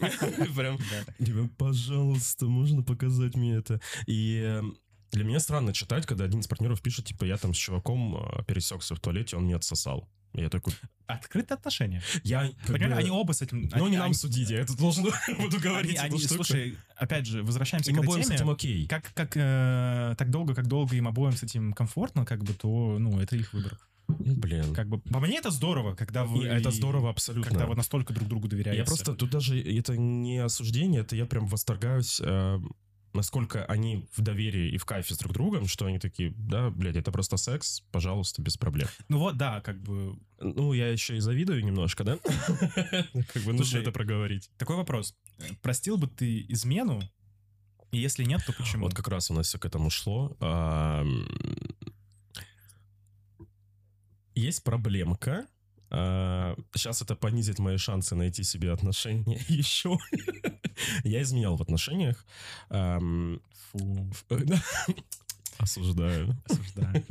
Прям, 0.56 0.78
типа, 1.18 1.48
пожалуйста, 1.56 2.46
можно 2.46 2.82
показать 2.82 3.34
мне 3.36 3.56
это? 3.56 3.80
И 4.06 4.42
э, 4.44 4.62
для 5.12 5.24
меня 5.24 5.40
странно 5.40 5.72
читать, 5.72 6.06
когда 6.06 6.24
один 6.24 6.40
из 6.40 6.46
партнеров 6.46 6.80
пишет, 6.82 7.06
типа, 7.06 7.24
я 7.24 7.36
там 7.36 7.54
с 7.54 7.56
чуваком 7.56 8.16
э, 8.16 8.44
пересекся 8.46 8.94
в 8.94 9.00
туалете, 9.00 9.36
он 9.36 9.44
мне 9.44 9.56
отсосал. 9.56 10.08
Я 10.34 10.50
такой, 10.50 10.74
Открытые 11.06 11.56
отношения. 11.56 12.02
я... 12.22 12.48
как 12.60 12.66
Понимаешь, 12.74 12.92
бы- 12.96 12.98
они 13.00 13.10
оба 13.10 13.32
с 13.32 13.40
этим... 13.40 13.62
Ну, 13.62 13.68
они- 13.76 13.90
не 13.92 13.96
нам 13.96 14.06
они- 14.06 14.14
судить, 14.14 14.50
я 14.50 14.60
это 14.60 14.76
должен 14.76 15.04
буду 15.38 15.56
Они, 15.56 15.58
говорить. 15.58 15.98
они- 15.98 16.18
штуку. 16.18 16.44
слушай, 16.44 16.76
опять 16.96 17.26
же, 17.26 17.42
возвращаемся 17.42 17.90
им 17.90 17.96
к 17.96 18.00
этой 18.00 18.06
обоим 18.08 18.22
с 18.22 18.26
теме. 18.26 18.36
этим 18.36 18.50
окей. 18.50 18.86
Как, 18.86 19.10
как 19.14 19.32
э, 19.36 20.14
так 20.18 20.30
долго, 20.30 20.54
как 20.54 20.66
долго 20.66 20.94
им 20.96 21.08
обоим 21.08 21.32
с 21.32 21.42
этим 21.42 21.72
комфортно, 21.72 22.26
как 22.26 22.44
бы, 22.44 22.52
то, 22.52 22.98
ну, 22.98 23.18
это 23.20 23.36
их 23.36 23.54
выбор. 23.54 23.78
Блин. 24.06 24.74
Как 24.74 24.88
бы, 24.88 24.98
по 25.00 25.18
мне 25.20 25.38
это 25.38 25.50
здорово, 25.50 25.94
когда 25.94 26.24
вы... 26.24 26.44
И 26.44 26.46
это 26.46 26.70
здорово 26.70 27.08
абсолютно. 27.10 27.48
Когда 27.50 27.66
вы 27.66 27.74
настолько 27.74 28.12
друг 28.12 28.28
другу 28.28 28.48
доверяете. 28.48 28.78
Я 28.80 28.84
просто, 28.84 29.14
тут 29.14 29.30
даже, 29.30 29.58
это 29.60 29.96
не 29.96 30.38
осуждение, 30.38 31.00
это 31.02 31.16
я 31.16 31.24
прям 31.26 31.46
восторгаюсь, 31.46 32.20
э, 32.22 32.58
насколько 33.18 33.64
они 33.66 34.06
в 34.14 34.22
доверии 34.22 34.70
и 34.70 34.78
в 34.78 34.84
кайфе 34.84 35.14
с 35.14 35.18
друг 35.18 35.32
другом, 35.32 35.66
что 35.66 35.86
они 35.86 35.98
такие, 35.98 36.32
да, 36.36 36.70
блядь, 36.70 36.96
это 36.96 37.12
просто 37.12 37.36
секс, 37.36 37.82
пожалуйста, 37.90 38.40
без 38.40 38.56
проблем. 38.56 38.88
Ну 39.08 39.18
вот, 39.18 39.36
да, 39.36 39.60
как 39.60 39.82
бы... 39.82 40.18
Ну, 40.40 40.72
я 40.72 40.88
еще 40.88 41.16
и 41.16 41.20
завидую 41.20 41.64
немножко, 41.64 42.04
да? 42.04 42.18
Как 43.32 43.42
бы 43.42 43.52
нужно 43.52 43.78
это 43.78 43.90
проговорить. 43.90 44.48
Такой 44.56 44.76
вопрос. 44.76 45.16
Простил 45.62 45.96
бы 45.96 46.06
ты 46.06 46.46
измену? 46.48 47.02
И 47.90 47.98
если 47.98 48.22
нет, 48.22 48.40
то 48.46 48.52
почему? 48.52 48.84
Вот 48.84 48.94
как 48.94 49.08
раз 49.08 49.30
у 49.30 49.34
нас 49.34 49.48
все 49.48 49.58
к 49.58 49.64
этому 49.64 49.90
шло. 49.90 50.36
Есть 54.34 54.62
проблемка. 54.62 55.48
Сейчас 55.90 57.02
это 57.02 57.16
понизит 57.16 57.58
мои 57.58 57.76
шансы 57.78 58.14
найти 58.14 58.42
себе 58.44 58.72
отношения 58.72 59.40
еще. 59.48 59.96
Я 61.04 61.22
изменял 61.22 61.56
в 61.56 61.62
отношениях. 61.62 62.24
Фу, 62.70 64.10
Осуждаю. 65.58 66.36
осуждаю. 66.48 67.04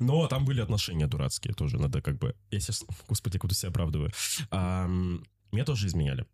Но 0.00 0.26
там 0.26 0.44
были 0.44 0.60
отношения 0.60 1.06
дурацкие 1.06 1.54
тоже. 1.54 1.78
Надо 1.78 2.02
как 2.02 2.18
бы... 2.18 2.34
Я 2.50 2.58
сейчас... 2.60 2.84
Господи, 3.08 3.38
буду 3.38 3.54
себя 3.54 3.68
оправдываю. 3.70 4.10
Меня 4.50 5.64
тоже 5.64 5.86
изменяли. 5.86 6.26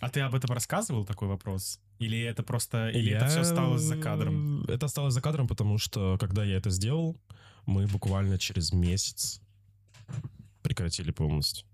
А 0.00 0.08
ты 0.08 0.20
об 0.20 0.34
этом 0.34 0.50
рассказывал, 0.54 1.04
такой 1.04 1.28
вопрос? 1.28 1.78
Или 1.98 2.18
это 2.20 2.42
просто... 2.42 2.88
Или 2.90 3.10
Я- 3.10 3.16
это 3.18 3.26
все 3.28 3.40
осталось 3.40 3.82
за 3.82 3.96
кадром? 3.96 4.64
Это 4.64 4.86
осталось 4.86 5.12
за 5.12 5.20
кадром, 5.20 5.46
потому 5.48 5.76
что, 5.78 6.16
когда 6.18 6.44
я 6.44 6.56
это 6.56 6.70
сделал, 6.70 7.20
мы 7.66 7.86
буквально 7.86 8.38
через 8.38 8.72
месяц 8.72 9.40
прекратили 10.78 11.10
полностью. 11.10 11.66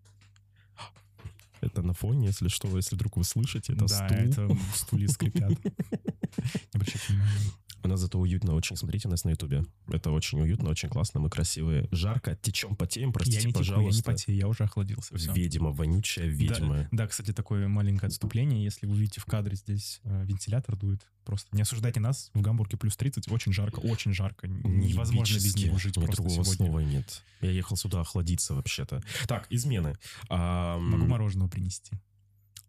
Это 1.61 1.83
на 1.83 1.95
фоне, 1.95 2.27
если 2.27 2.49
что, 2.49 2.75
если 2.77 2.95
вдруг 2.95 3.17
вы 3.17 3.25
слышите, 3.25 3.73
это 3.73 3.87
да, 3.87 4.09
стул. 4.09 4.19
это 4.19 4.59
стулья 4.75 5.09
скрипят. 5.09 5.51
Не 5.51 5.57
обращайте 6.75 7.05
внимания. 7.09 7.51
У 7.85 7.89
нас 7.89 8.01
зато 8.01 8.19
уютно 8.19 8.55
очень. 8.55 8.77
Смотрите 8.77 9.09
нас 9.09 9.25
на 9.25 9.31
ютубе. 9.31 9.63
Это 9.89 10.11
очень 10.11 10.41
уютно, 10.41 10.71
очень 10.71 10.89
классно. 10.89 11.21
Мы 11.21 11.29
красивые. 11.29 11.87
Жарко, 11.91 12.35
течем, 12.41 12.77
потеем, 12.77 13.13
простите, 13.13 13.41
я 13.41 13.45
не 13.45 13.53
теку, 13.53 13.63
я 13.63 13.65
не 13.65 13.71
пожалуйста. 13.77 14.11
потею, 14.11 14.39
я 14.39 14.49
уже 14.49 14.65
охладился. 14.65 15.15
всё. 15.19 15.33
Ведьма, 15.35 15.71
вонючая 15.71 16.27
ведьма. 16.27 16.89
Да, 16.93 17.07
кстати, 17.07 17.35
такое 17.35 17.69
маленькое 17.69 18.09
отступление. 18.09 18.65
Если 18.65 18.87
вы 18.87 18.97
видите 18.97 19.21
в 19.21 19.27
кадре 19.27 19.55
здесь 19.55 20.01
э, 20.05 20.25
вентилятор 20.25 20.77
дует, 20.77 21.07
просто 21.27 21.55
не 21.55 21.61
осуждайте 21.61 22.01
нас. 22.01 22.31
В 22.33 22.41
Гамбурге 22.41 22.79
плюс 22.79 22.97
30, 22.97 23.31
очень 23.31 23.53
жарко, 23.53 23.81
очень 23.81 24.15
жарко. 24.15 24.49
Невозможно 24.49 25.35
без 25.35 25.55
него 25.55 25.77
жить 25.77 25.99
меня 25.99 26.07
просто 26.07 26.23
другого 26.23 26.45
сегодня. 26.45 26.67
слова 26.67 26.81
нет. 26.81 27.23
Я 27.43 27.51
ехал 27.51 27.77
сюда 27.77 28.01
охладиться 28.01 28.55
вообще-то. 28.55 29.03
Так, 29.29 29.47
измены. 29.51 29.95
Ам, 30.31 30.89
Могу 30.91 31.05
мороженого 31.05 31.49
принести. 31.49 31.93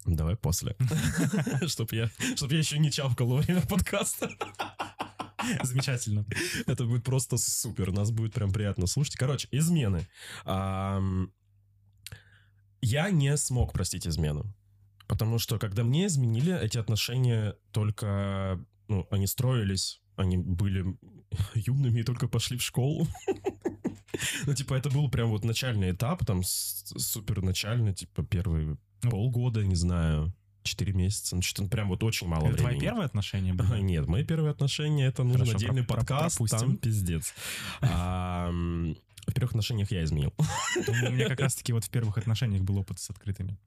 Давай 0.06 0.36
после. 0.36 0.76
Чтоб 1.68 1.92
я 1.94 2.10
еще 2.58 2.80
не 2.80 2.92
чавкал 2.92 3.28
во 3.28 3.38
время 3.38 3.62
подкаста. 3.62 4.30
Замечательно. 5.64 6.26
Это 6.68 6.86
будет 6.86 7.04
просто 7.04 7.38
супер. 7.38 7.92
Нас 7.92 8.12
будет 8.12 8.34
прям 8.34 8.52
приятно 8.52 8.88
слушать. 8.88 9.16
Короче, 9.16 9.48
измены. 9.52 10.08
Я 12.82 13.10
не 13.12 13.38
смог 13.38 13.74
простить 13.74 14.08
измену. 14.08 14.46
Потому 15.08 15.40
что, 15.40 15.60
когда 15.60 15.84
мне 15.84 16.08
изменили, 16.08 16.58
эти 16.60 16.78
отношения 16.78 17.56
только... 17.72 18.60
Ну, 18.88 19.08
они 19.10 19.28
строились 19.28 20.02
они 20.16 20.38
были 20.38 20.86
юными 21.56 22.00
и 22.00 22.04
только 22.04 22.28
пошли 22.28 22.58
в 22.58 22.64
школу. 22.64 23.08
Ну, 24.46 24.54
типа, 24.54 24.76
это 24.76 24.90
был 24.90 25.10
прям 25.10 25.30
вот 25.30 25.44
начальный 25.44 25.92
этап, 25.92 26.26
там, 26.26 26.42
супер 26.42 27.42
начальный, 27.42 27.94
типа, 27.94 28.24
первые 28.24 28.78
ну, 29.04 29.12
полгода, 29.12 29.66
не 29.66 29.76
знаю, 29.76 30.34
4 30.66 30.94
месяца. 30.94 31.36
Ну, 31.36 31.42
что-то 31.42 31.70
прям 31.70 31.88
вот 31.90 32.04
очень 32.04 32.28
мало 32.28 32.48
это 32.48 32.54
времени. 32.56 32.70
твои 32.70 32.80
первые 32.80 33.06
отношения 33.06 33.54
были? 33.54 33.82
Нет, 33.82 34.08
мои 34.08 34.24
первые 34.24 34.52
отношения, 34.52 35.06
это 35.06 35.24
нужен 35.24 35.46
Хорошо, 35.46 35.58
отдельный 35.58 35.84
про- 35.84 35.98
подкаст, 35.98 36.38
пропустим. 36.38 36.60
там 36.60 36.78
пиздец. 36.78 37.34
А, 37.82 38.52
в 38.52 39.34
первых 39.34 39.52
отношениях 39.52 39.92
я 39.92 40.04
изменил. 40.04 40.34
У 40.88 41.12
меня 41.12 41.28
как 41.28 41.40
раз-таки 41.40 41.74
вот 41.74 41.86
в 41.86 41.90
первых 41.90 42.18
отношениях 42.18 42.64
был 42.64 42.78
опыт 42.78 43.00
с 43.00 43.10
открытыми. 43.10 43.58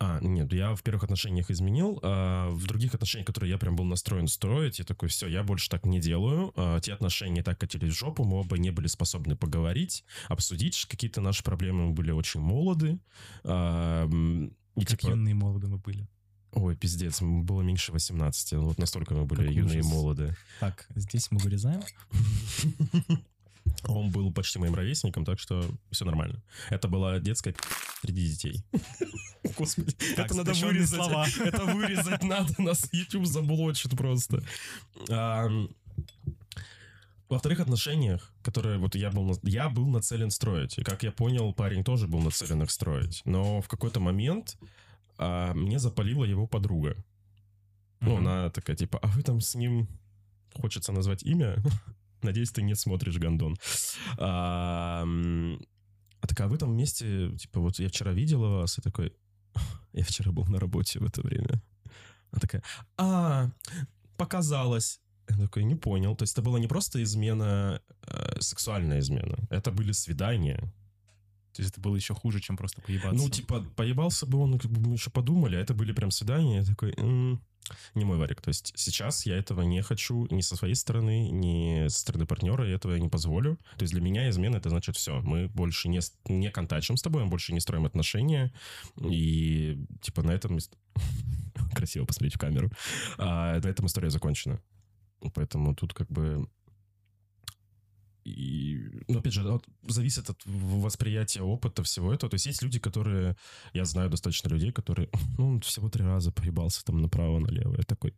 А, 0.00 0.18
нет, 0.20 0.52
я 0.52 0.74
в 0.74 0.82
первых 0.82 1.04
отношениях 1.04 1.50
изменил, 1.50 2.00
а 2.02 2.50
в 2.50 2.66
других 2.66 2.94
отношениях, 2.94 3.26
которые 3.26 3.50
я 3.50 3.58
прям 3.58 3.76
был 3.76 3.84
настроен 3.84 4.26
строить, 4.26 4.80
я 4.80 4.84
такой, 4.84 5.08
все, 5.08 5.28
я 5.28 5.44
больше 5.44 5.70
так 5.70 5.86
не 5.86 6.00
делаю. 6.00 6.52
А, 6.56 6.80
те 6.80 6.92
отношения 6.92 7.42
так 7.44 7.58
катились 7.60 7.94
в 7.94 7.98
жопу, 7.98 8.24
мы 8.24 8.40
оба 8.40 8.58
не 8.58 8.70
были 8.70 8.88
способны 8.88 9.36
поговорить, 9.36 10.04
обсудить 10.28 10.86
какие-то 10.86 11.20
наши 11.20 11.44
проблемы, 11.44 11.86
мы 11.86 11.92
были 11.92 12.10
очень 12.10 12.40
молоды. 12.40 12.98
А, 13.44 14.08
и, 14.76 14.84
как 14.84 15.00
типа... 15.00 15.10
юные 15.10 15.34
молоды 15.34 15.68
мы 15.68 15.78
были. 15.78 16.08
Ой, 16.54 16.76
пиздец, 16.76 17.20
было 17.20 17.62
меньше 17.62 17.92
18, 17.92 18.52
вот 18.54 18.78
настолько 18.78 19.14
мы 19.14 19.24
были 19.24 19.46
как 19.46 19.54
юные 19.54 19.80
ужас. 19.80 19.86
и 19.86 19.94
молоды. 19.94 20.36
Так, 20.60 20.86
здесь 20.94 21.30
мы 21.30 21.38
вырезаем. 21.38 21.82
Он 23.84 24.10
был 24.10 24.32
почти 24.32 24.58
моим 24.58 24.74
ровесником, 24.74 25.24
так 25.24 25.40
что 25.40 25.68
все 25.90 26.04
нормально. 26.04 26.42
Это 26.70 26.86
была 26.86 27.18
детская 27.18 27.54
среди 28.02 28.28
детей. 28.28 28.64
Господи, 29.58 29.92
так, 30.16 30.26
это 30.26 30.36
надо 30.36 30.52
вырезать. 30.52 30.96
Слова. 30.96 31.26
Это 31.44 31.64
вырезать 31.64 32.22
надо, 32.22 32.54
нас 32.62 32.88
YouTube 32.92 33.26
заблочит 33.26 33.96
просто. 33.96 34.42
Во 37.28 37.38
вторых 37.38 37.60
отношениях, 37.60 38.32
которые 38.42 38.78
вот 38.78 38.94
я 38.94 39.10
был, 39.10 39.38
я 39.42 39.68
был 39.68 39.86
нацелен 39.88 40.30
строить. 40.30 40.78
И 40.78 40.84
как 40.84 41.02
я 41.02 41.10
понял, 41.10 41.52
парень 41.52 41.82
тоже 41.82 42.06
был 42.06 42.20
нацелен 42.20 42.62
их 42.62 42.70
строить. 42.70 43.22
Но 43.24 43.60
в 43.60 43.68
какой-то 43.68 43.98
момент 43.98 44.56
а, 45.18 45.54
мне 45.54 45.78
запалила 45.78 46.24
его 46.24 46.46
подруга. 46.46 46.90
Uh-huh. 46.90 48.08
Ну, 48.08 48.16
она 48.16 48.50
такая, 48.50 48.76
типа, 48.76 48.98
а 49.02 49.06
вы 49.08 49.22
там 49.22 49.40
с 49.40 49.54
ним... 49.54 49.88
Хочется 50.54 50.92
назвать 50.92 51.24
имя? 51.24 51.56
Надеюсь, 52.22 52.52
ты 52.52 52.62
не 52.62 52.74
смотришь 52.74 53.18
Гондон. 53.18 53.56
А, 54.18 55.04
а 56.20 56.26
так, 56.26 56.40
а 56.40 56.48
в 56.48 56.54
этом 56.54 56.76
месте, 56.76 57.36
типа, 57.36 57.60
вот 57.60 57.78
я 57.78 57.88
вчера 57.88 58.12
видела 58.12 58.60
вас, 58.60 58.78
и 58.78 58.82
такой, 58.82 59.12
я 59.92 60.04
вчера 60.04 60.32
был 60.32 60.46
на 60.46 60.58
работе 60.58 61.00
в 61.00 61.04
это 61.04 61.22
время. 61.22 61.60
Она 62.30 62.40
такая, 62.40 62.62
а, 62.96 63.50
показалось. 64.16 65.00
Я 65.28 65.36
такой, 65.36 65.64
не 65.64 65.74
понял. 65.74 66.14
То 66.16 66.22
есть 66.22 66.34
это 66.34 66.42
была 66.42 66.58
не 66.58 66.66
просто 66.66 67.02
измена, 67.02 67.80
э, 68.06 68.40
сексуальная 68.40 68.98
измена. 69.00 69.36
Это 69.50 69.70
были 69.70 69.92
свидания. 69.92 70.72
То 71.54 71.62
есть 71.62 71.72
это 71.72 71.80
было 71.80 71.94
еще 71.94 72.14
хуже, 72.14 72.40
чем 72.40 72.56
просто 72.56 72.82
поебаться. 72.82 73.22
Ну, 73.22 73.30
типа, 73.30 73.64
поебался 73.76 74.26
бы 74.26 74.38
он, 74.38 74.58
как 74.58 74.70
бы 74.70 74.80
мы 74.80 74.94
еще 74.94 75.10
подумали, 75.10 75.56
а 75.56 75.60
это 75.60 75.72
были 75.72 75.92
прям 75.92 76.10
свидания. 76.10 76.58
Я 76.58 76.64
такой, 76.64 76.92
м-м, 76.94 77.40
не 77.94 78.04
мой 78.04 78.18
варик. 78.18 78.40
То 78.42 78.48
есть 78.48 78.72
сейчас 78.76 79.24
я 79.24 79.36
этого 79.36 79.62
не 79.62 79.80
хочу 79.82 80.26
ни 80.30 80.40
со 80.40 80.56
своей 80.56 80.74
стороны, 80.74 81.30
ни 81.30 81.86
со 81.88 82.00
стороны 82.00 82.26
партнера, 82.26 82.66
я 82.66 82.74
этого 82.74 82.96
не 82.96 83.08
позволю. 83.08 83.56
То 83.76 83.84
есть 83.84 83.92
для 83.92 84.02
меня 84.02 84.28
измена 84.30 84.56
это 84.56 84.68
значит 84.68 84.96
все. 84.96 85.20
Мы 85.20 85.48
больше 85.48 85.88
не, 85.88 86.00
не 86.28 86.50
контачим 86.50 86.96
с 86.96 87.02
тобой, 87.02 87.22
мы 87.24 87.30
больше 87.30 87.54
не 87.54 87.60
строим 87.60 87.86
отношения. 87.86 88.52
И 89.00 89.78
типа 90.02 90.22
на 90.22 90.32
этом... 90.32 90.58
Красиво 91.74 92.04
посмотреть 92.04 92.34
в 92.34 92.38
камеру. 92.38 92.70
А, 93.16 93.60
на 93.60 93.66
этом 93.68 93.86
история 93.86 94.10
закончена. 94.10 94.60
Поэтому 95.34 95.74
тут 95.74 95.94
как 95.94 96.08
бы 96.08 96.48
и, 98.24 98.90
ну, 99.06 99.18
опять 99.18 99.34
же, 99.34 99.42
вот, 99.42 99.66
зависит 99.86 100.30
от 100.30 100.40
восприятия 100.46 101.42
опыта 101.42 101.82
всего 101.82 102.12
этого. 102.12 102.30
То 102.30 102.34
есть 102.36 102.46
есть 102.46 102.62
люди, 102.62 102.78
которые... 102.78 103.36
Я 103.74 103.84
знаю 103.84 104.10
достаточно 104.10 104.48
людей, 104.48 104.72
которые... 104.72 105.08
Ну, 105.38 105.60
всего 105.60 105.88
три 105.90 106.04
раза 106.04 106.32
поебался 106.32 106.84
там 106.84 107.02
направо-налево. 107.02 107.76
Я 107.76 107.84
такой... 107.84 108.14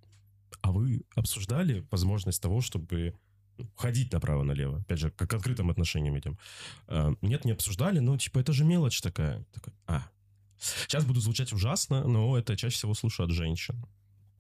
А 0.62 0.70
вы 0.70 1.02
обсуждали 1.14 1.84
возможность 1.90 2.40
того, 2.40 2.60
чтобы 2.60 3.14
ходить 3.74 4.12
направо-налево? 4.12 4.78
Опять 4.78 5.00
же, 5.00 5.10
как 5.10 5.34
открытым 5.34 5.70
отношениям 5.70 6.14
этим. 6.14 6.38
А, 6.86 7.12
нет, 7.20 7.44
не 7.44 7.52
обсуждали, 7.52 7.98
но, 7.98 8.16
типа, 8.16 8.38
это 8.38 8.52
же 8.52 8.64
мелочь 8.64 9.00
такая. 9.00 9.44
такой, 9.52 9.72
а, 9.86 10.08
Сейчас 10.58 11.04
буду 11.04 11.20
звучать 11.20 11.52
ужасно, 11.52 12.06
но 12.06 12.38
это 12.38 12.56
чаще 12.56 12.76
всего 12.76 12.94
слушаю 12.94 13.26
от 13.26 13.32
женщин 13.32 13.84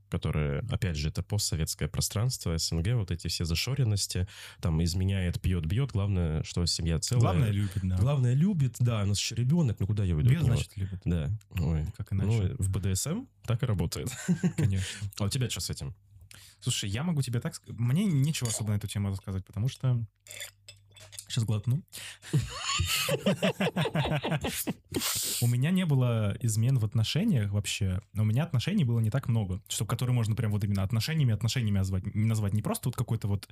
которые, 0.08 0.60
опять 0.70 0.96
же, 0.96 1.08
это 1.08 1.22
постсоветское 1.22 1.88
пространство, 1.88 2.56
СНГ, 2.56 2.94
вот 2.94 3.10
эти 3.10 3.28
все 3.28 3.44
зашоренности, 3.44 4.26
там 4.60 4.82
изменяет, 4.82 5.40
пьет, 5.40 5.66
бьет, 5.66 5.92
главное, 5.92 6.42
что 6.42 6.64
семья 6.66 6.98
целая. 6.98 7.22
Главное 7.22 7.50
любит, 7.50 7.80
да. 7.82 7.96
Главное 7.96 8.34
любит, 8.34 8.76
да, 8.78 9.02
у 9.02 9.06
нас 9.06 9.18
еще 9.18 9.34
ребенок, 9.34 9.78
ну 9.80 9.86
куда 9.86 10.04
я 10.04 10.14
уйду? 10.14 10.30
Бьет, 10.30 10.42
значит, 10.42 10.76
любит. 10.76 11.00
Да. 11.04 11.30
Ой. 11.50 11.86
Как 11.96 12.12
иначе? 12.12 12.28
Ну, 12.28 12.56
в 12.58 12.70
БДСМ 12.70 13.24
так 13.46 13.62
и 13.62 13.66
работает. 13.66 14.10
Конечно. 14.56 14.86
А 15.18 15.24
у 15.24 15.28
тебя 15.28 15.48
что 15.48 15.60
с 15.60 15.70
этим? 15.70 15.94
Слушай, 16.60 16.90
я 16.90 17.02
могу 17.02 17.22
тебе 17.22 17.40
так 17.40 17.54
сказать. 17.54 17.78
Мне 17.78 18.04
нечего 18.04 18.50
особо 18.50 18.70
на 18.70 18.76
эту 18.76 18.86
тему 18.86 19.10
рассказать, 19.10 19.44
потому 19.44 19.68
что 19.68 20.04
Сейчас 21.28 21.44
глотну. 21.44 21.82
У 25.40 25.46
меня 25.46 25.70
не 25.70 25.84
было 25.84 26.36
измен 26.40 26.78
в 26.78 26.84
отношениях 26.84 27.50
вообще. 27.50 28.00
У 28.14 28.24
меня 28.24 28.44
отношений 28.44 28.84
было 28.84 29.00
не 29.00 29.10
так 29.10 29.28
много, 29.28 29.60
чтобы 29.68 29.88
которые 29.88 30.14
можно 30.14 30.36
прям 30.36 30.52
вот 30.52 30.62
именно 30.64 30.82
отношениями, 30.82 31.34
отношениями 31.34 31.78
назвать. 31.78 32.14
Назвать 32.14 32.52
не 32.54 32.62
просто 32.62 32.88
вот 32.88 32.96
какой-то 32.96 33.28
вот 33.28 33.48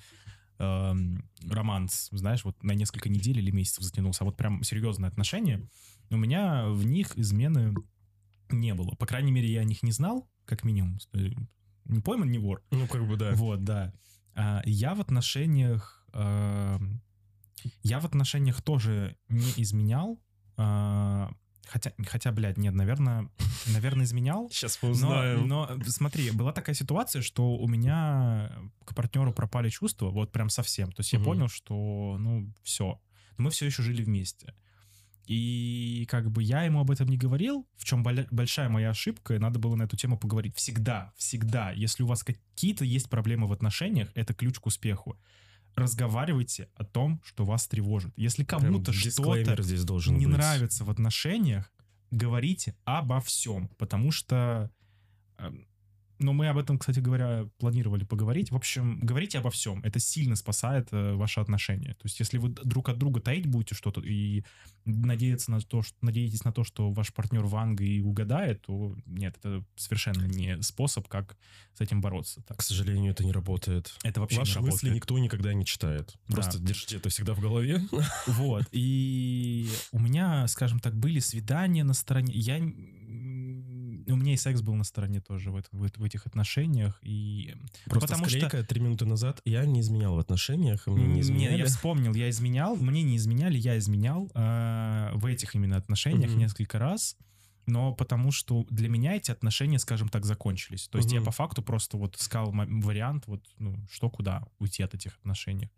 эм, 0.58 1.28
романс, 1.48 2.08
знаешь, 2.12 2.44
вот 2.44 2.62
на 2.62 2.72
несколько 2.72 3.08
недель 3.08 3.38
или 3.38 3.50
месяцев 3.50 3.82
затянулся, 3.84 4.22
а 4.22 4.26
вот 4.26 4.36
прям 4.36 4.62
серьезные 4.62 5.08
отношения. 5.08 5.68
У 6.10 6.16
меня 6.16 6.68
в 6.68 6.84
них 6.84 7.18
измены 7.18 7.74
не 8.50 8.74
было. 8.74 8.90
По 8.92 9.06
крайней 9.06 9.32
мере, 9.32 9.50
я 9.52 9.60
о 9.60 9.64
них 9.64 9.82
не 9.82 9.92
знал, 9.92 10.28
как 10.44 10.64
минимум. 10.64 10.98
Э, 11.12 11.30
не 11.86 12.00
пойман, 12.00 12.30
не 12.30 12.38
вор. 12.38 12.62
Ну, 12.70 12.86
как 12.86 13.06
бы, 13.06 13.16
да. 13.16 13.32
Вот, 13.34 13.64
да. 13.64 13.92
А, 14.34 14.62
я 14.64 14.94
в 14.94 15.00
отношениях 15.00 16.06
эм, 16.12 17.02
я 17.82 18.00
в 18.00 18.04
отношениях 18.04 18.62
тоже 18.62 19.16
не 19.28 19.52
изменял. 19.56 20.20
Э, 20.56 21.28
хотя, 21.66 21.92
хотя, 22.06 22.32
блядь, 22.32 22.58
нет, 22.58 22.74
наверное, 22.74 23.30
наверное, 23.66 24.04
изменял. 24.04 24.48
Сейчас 24.52 24.78
мы 24.82 24.90
узнаем. 24.90 25.46
Но, 25.46 25.68
но 25.74 25.84
смотри, 25.86 26.30
была 26.30 26.52
такая 26.52 26.74
ситуация, 26.74 27.22
что 27.22 27.56
у 27.56 27.68
меня 27.68 28.52
к 28.84 28.94
партнеру 28.94 29.32
пропали 29.32 29.68
чувства, 29.68 30.10
вот 30.10 30.32
прям 30.32 30.48
совсем. 30.48 30.92
То 30.92 31.00
есть 31.00 31.12
я 31.12 31.20
понял, 31.20 31.48
что, 31.48 32.16
ну, 32.18 32.52
все. 32.62 33.00
Но 33.36 33.44
мы 33.44 33.50
все 33.50 33.66
еще 33.66 33.82
жили 33.82 34.02
вместе. 34.02 34.54
И 35.26 36.06
как 36.10 36.30
бы 36.30 36.42
я 36.42 36.64
ему 36.64 36.80
об 36.80 36.90
этом 36.90 37.08
не 37.08 37.16
говорил, 37.16 37.66
в 37.76 37.84
чем 37.84 38.02
большая 38.02 38.68
моя 38.68 38.90
ошибка, 38.90 39.34
и 39.34 39.38
надо 39.38 39.58
было 39.58 39.74
на 39.74 39.84
эту 39.84 39.96
тему 39.96 40.18
поговорить. 40.18 40.54
Всегда, 40.56 41.14
всегда, 41.16 41.70
если 41.70 42.02
у 42.02 42.06
вас 42.06 42.22
какие-то 42.22 42.84
есть 42.84 43.08
проблемы 43.08 43.48
в 43.48 43.52
отношениях, 43.52 44.10
это 44.14 44.34
ключ 44.34 44.58
к 44.58 44.66
успеху 44.66 45.18
разговаривайте 45.76 46.68
о 46.74 46.84
том, 46.84 47.20
что 47.24 47.44
вас 47.44 47.66
тревожит. 47.66 48.12
Если 48.16 48.44
кому-то 48.44 48.92
что-то 48.92 49.62
здесь 49.62 49.84
должен 49.84 50.16
не 50.16 50.26
быть. 50.26 50.36
нравится 50.36 50.84
в 50.84 50.90
отношениях, 50.90 51.72
говорите 52.10 52.76
обо 52.84 53.20
всем, 53.20 53.68
потому 53.76 54.10
что 54.12 54.70
эм, 55.38 55.66
но 56.18 56.32
мы 56.32 56.48
об 56.48 56.58
этом, 56.58 56.78
кстати 56.78 57.00
говоря, 57.00 57.48
планировали 57.58 58.04
поговорить. 58.04 58.50
В 58.50 58.56
общем, 58.56 59.00
говорите 59.00 59.38
обо 59.38 59.50
всем. 59.50 59.80
Это 59.82 59.98
сильно 59.98 60.36
спасает 60.36 60.88
э, 60.92 61.14
ваши 61.14 61.40
отношения. 61.40 61.94
То 61.94 62.04
есть, 62.04 62.20
если 62.20 62.38
вы 62.38 62.50
друг 62.50 62.88
от 62.88 62.98
друга 62.98 63.20
таить 63.20 63.46
будете 63.46 63.74
что-то 63.74 64.00
и 64.00 64.44
надеяться 64.84 65.50
на 65.50 65.60
то, 65.60 65.82
что, 65.82 65.96
надеетесь 66.02 66.44
на 66.44 66.52
то, 66.52 66.62
что 66.64 66.90
ваш 66.92 67.12
партнер 67.12 67.44
ванга 67.44 67.84
и 67.84 68.00
угадает, 68.00 68.62
то 68.62 68.94
нет, 69.06 69.36
это 69.38 69.64
совершенно 69.76 70.24
не 70.24 70.60
способ, 70.62 71.08
как 71.08 71.36
с 71.74 71.80
этим 71.80 72.00
бороться. 72.00 72.42
Так. 72.42 72.58
К 72.58 72.62
сожалению, 72.62 73.12
это 73.12 73.24
не 73.24 73.32
работает. 73.32 73.94
Это 74.04 74.20
вообще 74.20 74.38
Ваши 74.38 74.60
не 74.60 74.66
мысли 74.66 74.90
никто 74.90 75.18
никогда 75.18 75.52
не 75.54 75.64
читает. 75.64 76.14
Просто 76.28 76.58
да. 76.58 76.68
держите 76.68 76.96
это 76.96 77.08
всегда 77.08 77.34
в 77.34 77.40
голове. 77.40 77.82
Вот. 78.26 78.64
И 78.72 79.68
у 79.92 79.98
меня, 79.98 80.46
скажем 80.48 80.80
так, 80.80 80.94
были 80.94 81.18
свидания 81.18 81.84
на 81.84 81.94
стороне. 81.94 82.32
Я 82.34 82.58
у 84.12 84.16
меня 84.16 84.34
и 84.34 84.36
секс 84.36 84.60
был 84.60 84.74
на 84.74 84.84
стороне 84.84 85.20
тоже 85.20 85.50
в, 85.50 85.62
в, 85.72 85.90
в 85.96 86.04
этих 86.04 86.26
отношениях. 86.26 86.98
И... 87.02 87.54
Просто 87.86 88.08
Потому 88.08 88.26
склейка 88.26 88.58
что... 88.58 88.64
три 88.64 88.80
минуты 88.80 89.06
назад 89.06 89.40
я 89.44 89.64
не 89.64 89.80
изменял 89.80 90.14
в 90.14 90.18
отношениях, 90.18 90.86
мне 90.86 91.06
не 91.06 91.20
изменяли. 91.20 91.54
Не, 91.54 91.58
я 91.58 91.66
вспомнил, 91.66 92.14
я 92.14 92.28
изменял, 92.30 92.76
мне 92.76 93.02
не 93.02 93.16
изменяли, 93.16 93.58
я 93.58 93.78
изменял 93.78 94.30
э, 94.34 95.10
в 95.14 95.26
этих 95.26 95.54
именно 95.54 95.76
отношениях 95.76 96.30
mm-hmm. 96.30 96.36
несколько 96.36 96.78
раз 96.78 97.16
но 97.66 97.94
потому 97.94 98.30
что 98.30 98.66
для 98.70 98.88
меня 98.88 99.16
эти 99.16 99.30
отношения, 99.30 99.78
скажем 99.78 100.08
так, 100.08 100.24
закончились. 100.24 100.88
То 100.88 100.98
есть 100.98 101.08
угу. 101.08 101.16
я 101.16 101.22
по 101.22 101.30
факту 101.30 101.62
просто 101.62 101.96
вот 101.96 102.16
искал 102.16 102.52
вариант, 102.52 103.24
вот, 103.26 103.44
ну, 103.58 103.76
что 103.90 104.10
куда 104.10 104.46
уйти 104.58 104.82
от 104.82 104.94
этих 104.94 105.16
отношений. 105.18 105.70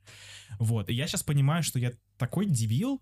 Вот. 0.59 0.89
И 0.89 0.95
я 0.95 1.07
сейчас 1.07 1.23
понимаю, 1.23 1.63
что 1.63 1.79
я 1.79 1.93
такой 2.19 2.47
дебил, 2.47 3.01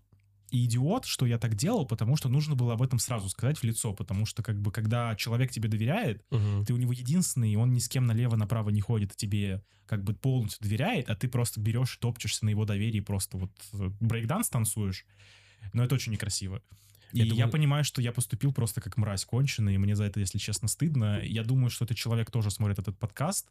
и 0.55 0.65
идиот, 0.65 1.05
что 1.05 1.25
я 1.25 1.37
так 1.37 1.55
делал, 1.55 1.85
потому 1.85 2.15
что 2.15 2.29
нужно 2.29 2.55
было 2.55 2.73
об 2.73 2.81
этом 2.81 2.97
сразу 2.99 3.27
сказать 3.29 3.57
в 3.57 3.63
лицо, 3.63 3.93
потому 3.93 4.25
что 4.25 4.41
как 4.41 4.61
бы 4.61 4.71
когда 4.71 5.13
человек 5.15 5.51
тебе 5.51 5.67
доверяет, 5.67 6.23
Мгм. 6.31 6.65
ты 6.65 6.73
у 6.73 6.77
него 6.77 6.93
единственный, 6.93 7.51
и 7.51 7.55
он 7.57 7.73
ни 7.73 7.79
с 7.79 7.89
кем 7.89 8.05
налево-направо 8.05 8.69
не 8.69 8.79
ходит, 8.81 9.13
и 9.13 9.17
тебе 9.17 9.63
как 9.85 10.03
бы 10.03 10.13
полностью 10.13 10.63
доверяет, 10.63 11.09
а 11.09 11.15
ты 11.15 11.27
просто 11.27 11.59
берешь 11.59 11.97
и 11.97 11.99
топчешься 11.99 12.45
на 12.45 12.49
его 12.49 12.65
доверии, 12.65 13.01
просто 13.01 13.37
вот 13.37 13.51
э, 13.73 13.89
брейкданс 13.99 14.49
танцуешь. 14.49 15.05
Но 15.73 15.83
это 15.83 15.95
очень 15.95 16.13
некрасиво. 16.13 16.61
И 17.11 17.19
Я 17.19 17.35
я, 17.35 17.47
понимаю, 17.47 17.83
что 17.83 18.01
я 18.01 18.11
поступил 18.11 18.53
просто 18.53 18.81
как 18.81 18.97
мразь 18.97 19.25
конченый, 19.25 19.75
и 19.75 19.77
мне 19.77 19.95
за 19.95 20.05
это, 20.05 20.19
если 20.19 20.37
честно, 20.37 20.67
стыдно. 20.67 21.21
Я 21.23 21.43
думаю, 21.43 21.69
что 21.69 21.85
этот 21.85 21.97
человек 21.97 22.31
тоже 22.31 22.51
смотрит 22.51 22.79
этот 22.79 22.97
подкаст, 22.97 23.49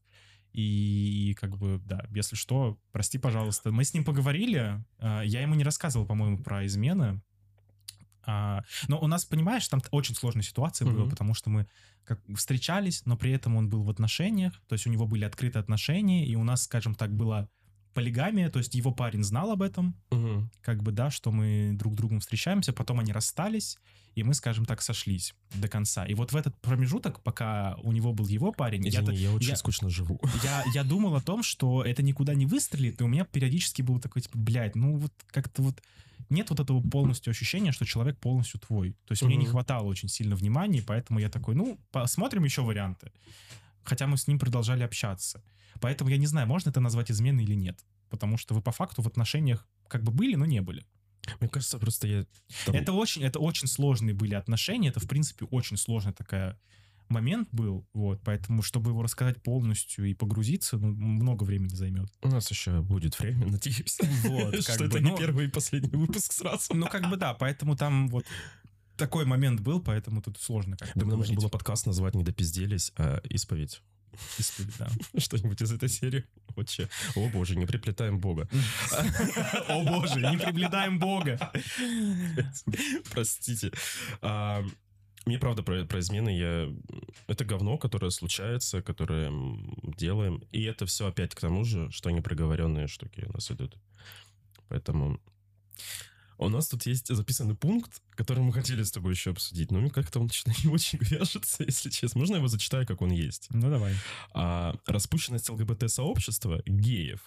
и 0.55 1.35
как 1.40 1.57
бы, 1.59 1.81
да, 1.85 2.07
если 2.11 2.37
что, 2.37 2.79
прости, 2.93 3.19
пожалуйста. 3.19 3.73
Мы 3.73 3.85
с 3.85 3.93
ним 3.93 4.05
поговорили, 4.05 4.83
а, 4.99 5.23
я 5.23 5.40
ему 5.43 5.55
не 5.55 5.64
рассказывал, 5.64 6.07
по-моему, 6.07 6.38
про 6.38 6.64
измены, 6.64 7.21
а, 8.27 8.62
но 8.88 8.99
у 9.01 9.07
нас, 9.07 9.25
понимаешь, 9.25 9.69
там 9.69 9.83
очень 9.90 10.14
сложная 10.14 10.43
ситуация 10.43 10.87
была, 10.87 11.03
Мгм. 11.03 11.11
потому 11.11 11.35
что 11.35 11.51
мы 11.51 11.67
как 12.05 12.21
встречались, 12.37 13.05
но 13.05 13.17
при 13.17 13.33
этом 13.33 13.57
он 13.57 13.69
был 13.69 13.83
в 13.83 13.90
отношениях, 13.90 14.55
то 14.69 14.75
есть 14.75 14.87
у 14.87 14.90
него 14.90 15.07
были 15.07 15.25
открытые 15.25 15.61
отношения, 15.61 16.27
и 16.27 16.35
у 16.37 16.45
нас, 16.45 16.62
скажем 16.62 16.95
так, 16.95 17.14
была 17.14 17.49
полигамия, 17.93 18.51
то 18.51 18.59
есть 18.59 18.75
его 18.75 18.93
парень 18.93 19.23
знал 19.23 19.51
об 19.51 19.62
этом, 19.62 19.95
Мгм. 20.11 20.51
как 20.62 20.83
бы, 20.83 20.93
да, 20.93 21.11
что 21.11 21.33
мы 21.33 21.73
друг 21.75 21.95
с 21.95 21.97
другом 21.97 22.21
встречаемся, 22.21 22.73
потом 22.73 23.01
они 23.01 23.12
расстались, 23.12 23.79
и 24.14 24.22
мы, 24.22 24.35
скажем 24.35 24.64
так, 24.64 24.83
сошлись 24.83 25.35
до 25.55 25.68
конца. 25.68 26.05
И 26.07 26.14
вот 26.14 26.33
в 26.33 26.37
этот 26.37 26.57
промежуток, 26.61 27.20
пока 27.20 27.77
у 27.83 27.92
него 27.92 28.12
был 28.12 28.27
его 28.27 28.53
парень, 28.53 28.87
я, 28.87 29.00
Извини, 29.00 29.16
я 29.18 29.33
очень 29.33 29.50
я- 29.50 29.57
скучно 29.57 29.90
живу. 29.90 30.20
я, 30.42 30.64
я 30.72 30.85
думал 30.85 31.16
о 31.16 31.20
том, 31.20 31.42
что 31.42 31.85
это 31.85 32.03
никуда 32.03 32.35
не 32.35 32.46
выстрелит, 32.46 33.00
и 33.00 33.05
у 33.05 33.09
меня 33.09 33.24
периодически 33.24 33.83
было 33.83 34.00
такое, 34.00 34.22
типа, 34.22 34.38
блядь, 34.38 34.77
ну 34.77 34.98
вот 34.98 35.12
как-то 35.29 35.62
вот 35.62 35.83
нет 36.31 36.50
вот 36.50 36.61
этого 36.61 36.81
полностью 36.81 37.31
ощущения, 37.31 37.72
что 37.72 37.85
человек 37.85 38.18
полностью 38.18 38.61
твой. 38.61 38.92
То 39.07 39.12
есть 39.12 39.22
мне 39.22 39.37
не 39.37 39.46
хватало 39.46 39.87
очень 39.87 40.09
сильно 40.09 40.37
внимания, 40.37 40.83
поэтому 40.87 41.18
я 41.18 41.29
такой, 41.29 41.55
ну, 41.55 41.79
посмотрим 41.90 42.44
еще 42.44 42.62
варианты. 42.62 43.12
Хотя 43.83 44.07
мы 44.07 44.16
с 44.16 44.27
ним 44.27 44.38
продолжали 44.38 44.83
общаться. 44.83 45.42
Поэтому 45.81 46.09
я 46.11 46.16
не 46.16 46.27
знаю, 46.27 46.46
можно 46.46 46.70
это 46.70 46.81
назвать 46.81 47.11
изменой 47.11 47.44
или 47.44 47.55
нет. 47.55 47.85
Потому 48.09 48.38
что 48.38 48.55
вы 48.55 48.62
по 48.62 48.72
факту 48.72 49.03
в 49.03 49.07
отношениях 49.07 49.66
как 49.88 50.03
бы 50.03 50.12
были, 50.12 50.37
но 50.37 50.46
не 50.46 50.61
были. 50.62 50.87
Мне 51.41 51.49
кажется, 51.49 51.79
просто 51.79 52.07
я... 52.07 52.27
там- 52.67 52.75
Это 52.75 52.93
очень, 52.93 53.23
это 53.23 53.39
очень 53.39 53.69
сложные 53.69 54.15
были 54.15 54.35
отношения. 54.35 54.89
Это, 54.89 55.01
в 55.01 55.09
принципе, 55.09 55.47
очень 55.47 55.77
сложный 55.77 56.13
такая 56.13 56.59
момент 57.09 57.49
был. 57.53 57.87
Вот, 57.93 58.21
поэтому, 58.25 58.63
чтобы 58.63 58.91
его 58.91 59.03
рассказать 59.03 59.43
полностью 59.43 60.05
и 60.07 60.15
погрузиться, 60.15 60.77
ну, 60.79 60.89
много 60.89 61.45
времени 61.45 61.75
займет. 61.75 62.11
У 62.23 62.29
нас 62.29 62.51
еще 62.51 62.81
будет 62.83 63.19
время, 63.19 63.47
надеюсь. 63.47 63.99
Вот, 64.25 64.55
Что 64.63 64.85
это 64.85 65.01
не 65.01 65.11
ну- 65.11 65.17
первый 65.17 65.47
и 65.47 65.51
последний 65.51 65.97
выпуск 65.97 66.33
сразу. 66.33 66.75
Ну, 66.75 66.87
как 66.87 67.09
бы 67.09 67.17
да, 67.17 67.35
поэтому 67.35 67.77
там 67.77 68.09
вот 68.09 68.25
такой 68.97 69.25
момент 69.25 69.61
был, 69.61 69.81
поэтому 69.81 70.23
тут 70.23 70.41
сложно 70.41 70.77
как-то 70.77 70.99
Думаю, 70.99 71.19
нужно 71.19 71.35
было 71.35 71.49
подкаст 71.49 71.87
назвать 71.87 72.15
не 72.15 72.25
допизделись, 72.25 72.93
а 72.97 73.21
исповедь. 73.25 73.83
Исповедь, 74.38 74.77
да. 74.79 74.88
Что-нибудь 75.18 75.61
из 75.61 75.72
этой 75.72 75.88
серии. 75.88 76.24
Вообще. 76.57 76.88
О 77.14 77.29
боже, 77.29 77.57
не 77.57 77.66
приплетаем 77.66 78.18
Бога. 78.18 78.48
О 79.68 79.83
боже, 79.83 80.20
не 80.20 80.38
приблюдаем 80.38 80.98
Бога. 80.98 81.53
Простите. 83.11 83.72
А, 84.22 84.64
Мне 85.27 85.38
правда 85.38 85.62
про, 85.62 85.85
про 85.85 86.00
измены 86.00 86.31
я... 86.37 86.68
Это 87.27 87.44
говно, 87.44 87.79
которое 87.79 88.11
случается, 88.11 88.83
которое 88.83 89.33
делаем. 89.96 90.42
И 90.53 90.62
это 90.64 90.87
все 90.87 91.07
опять 91.07 91.35
к 91.35 91.40
тому 91.40 91.64
же, 91.64 91.90
что 91.90 92.09
они 92.09 92.20
приговоренные 92.20 92.87
штуки 92.87 93.24
у 93.27 93.33
нас 93.33 93.50
идут. 93.50 93.77
Поэтому... 94.68 95.20
У 96.38 96.49
нас 96.49 96.68
тут 96.68 96.87
есть 96.87 97.14
записанный 97.14 97.55
пункт, 97.55 98.03
который 98.16 98.42
мы 98.42 98.53
хотели 98.53 98.83
с 98.83 98.90
тобой 98.90 99.12
еще 99.12 99.31
обсудить, 99.31 99.70
но 99.70 99.88
как-то 99.90 100.20
он 100.20 100.29
что-то 100.31 100.57
не 100.64 100.70
очень 100.73 100.99
вяжется, 101.01 101.62
если 101.64 101.90
честно. 101.90 102.18
Можно 102.20 102.35
я 102.35 102.38
его 102.38 102.49
зачитаю, 102.49 102.87
как 102.87 103.03
он 103.03 103.11
есть? 103.11 103.47
Ну, 103.51 103.70
давай. 103.70 103.94
А, 104.33 104.75
распущенность 104.87 105.49
ЛГБТ-сообщества 105.51 106.62
геев. 106.66 107.20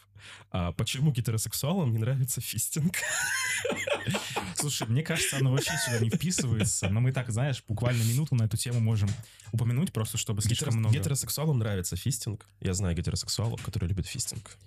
А, 0.52 0.72
почему 0.74 1.12
гетеросексуалам 1.12 1.91
не 1.93 2.00
нравится 2.00 2.41
фистинг? 2.41 2.96
Слушай, 4.56 4.88
мне 4.88 5.04
кажется, 5.04 5.38
оно 5.38 5.52
вообще 5.52 5.72
сюда 5.86 6.00
не 6.00 6.10
вписывается, 6.10 6.89
но 6.89 7.00
мы 7.00 7.12
так, 7.12 7.30
знаешь, 7.32 7.63
буквально 7.67 8.04
минуту 8.04 8.36
на 8.36 8.43
эту 8.43 8.58
тему 8.58 8.80
можем 8.80 9.10
упомянуть, 9.52 9.93
просто 9.93 10.17
чтобы 10.17 10.41
слишком 10.41 10.70
Гетерос- 10.70 10.78
много... 10.78 10.96
Гетеросексуалам 10.96 11.60
нравится 11.60 11.96
фистинг. 11.96 12.46
Я 12.60 12.74
знаю 12.74 12.96
гетеросексуалов, 12.96 13.62
которые 13.63 13.89
любят 13.89 14.08
фистинг. 14.08 14.58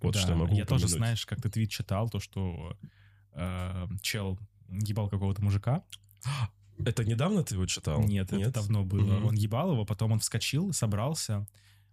Вот 0.00 0.14
Да, 0.14 0.20
что 0.20 0.30
я 0.30 0.36
могу 0.36 0.54
Я 0.54 0.64
тоже, 0.64 0.84
упомянуть. 0.86 0.90
знаешь, 0.96 1.26
как 1.26 1.42
ты 1.42 1.50
твит 1.50 1.70
читал, 1.70 2.08
то, 2.08 2.20
что 2.20 2.74
э, 3.34 3.86
чел 4.02 4.38
ебал 4.68 5.08
какого-то 5.08 5.42
мужика. 5.42 5.82
Это 6.84 7.04
недавно 7.04 7.42
ты 7.44 7.54
его 7.54 7.66
читал? 7.66 8.02
Нет, 8.02 8.32
это 8.32 8.50
давно 8.50 8.84
было. 8.84 9.18
Мгм. 9.18 9.26
Он 9.26 9.34
ебал 9.34 9.72
его, 9.72 9.84
потом 9.84 10.12
он 10.12 10.20
вскочил, 10.20 10.72
собрался. 10.72 11.46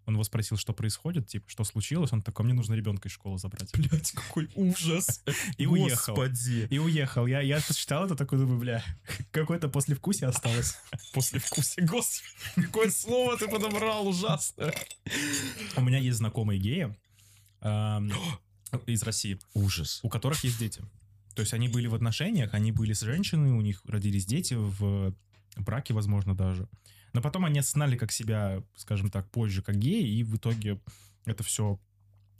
Он 0.05 0.13
его 0.13 0.23
спросил, 0.23 0.55
что 0.55 0.71
происходит, 0.71 1.27
типа, 1.27 1.49
что 1.49 1.65
случилось. 1.65 2.13
Он 2.13 2.21
такой, 2.21 2.45
мне 2.45 2.53
нужно 2.53 2.75
ребенка 2.75 3.09
из 3.09 3.11
школы 3.11 3.37
забрать. 3.37 3.69
Блять, 3.73 4.11
какой 4.11 4.49
ужас. 4.55 5.21
И 5.57 5.67
уехал. 5.67 6.15
Господи. 6.15 6.65
И 6.69 6.79
уехал. 6.79 7.27
Я, 7.27 7.41
я 7.41 7.59
почитал 7.59 8.05
это, 8.05 8.15
такой 8.15 8.39
думаю, 8.39 8.57
бля, 8.57 8.83
какое-то 9.31 9.67
послевкусие 9.67 10.29
осталось. 10.29 10.77
После 11.13 11.41
вкуса. 11.41 11.81
Господи, 11.81 12.67
какое 12.67 12.89
слово 12.89 13.37
ты 13.37 13.49
подобрал 13.49 14.07
ужасно. 14.07 14.71
У 15.75 15.81
меня 15.81 15.97
есть 15.97 16.19
знакомые 16.19 16.61
геи 16.61 16.95
эм, 17.59 18.09
из 18.85 19.03
России, 19.03 19.37
Ужас. 19.53 19.99
у 20.03 20.09
которых 20.09 20.41
есть 20.45 20.57
дети. 20.57 20.81
То 21.37 21.41
есть 21.41 21.53
они 21.53 21.67
были 21.67 21.85
в 21.85 21.93
отношениях, 21.93 22.55
они 22.55 22.71
были 22.71 22.93
с 22.93 23.01
женщиной, 23.01 23.51
у 23.51 23.61
них 23.61 23.83
родились 23.85 24.25
дети 24.25 24.55
в 24.55 25.13
браке, 25.55 25.93
возможно, 25.93 26.35
даже. 26.35 26.67
Но 27.13 27.21
потом 27.21 27.45
они 27.45 27.59
осознали 27.59 27.95
как 27.95 28.11
себя, 28.11 28.63
скажем 28.75 29.11
так, 29.11 29.29
позже 29.29 29.61
как 29.61 29.77
геи, 29.77 30.17
и 30.17 30.23
в 30.23 30.37
итоге 30.37 30.81
это 31.25 31.43
все 31.43 31.79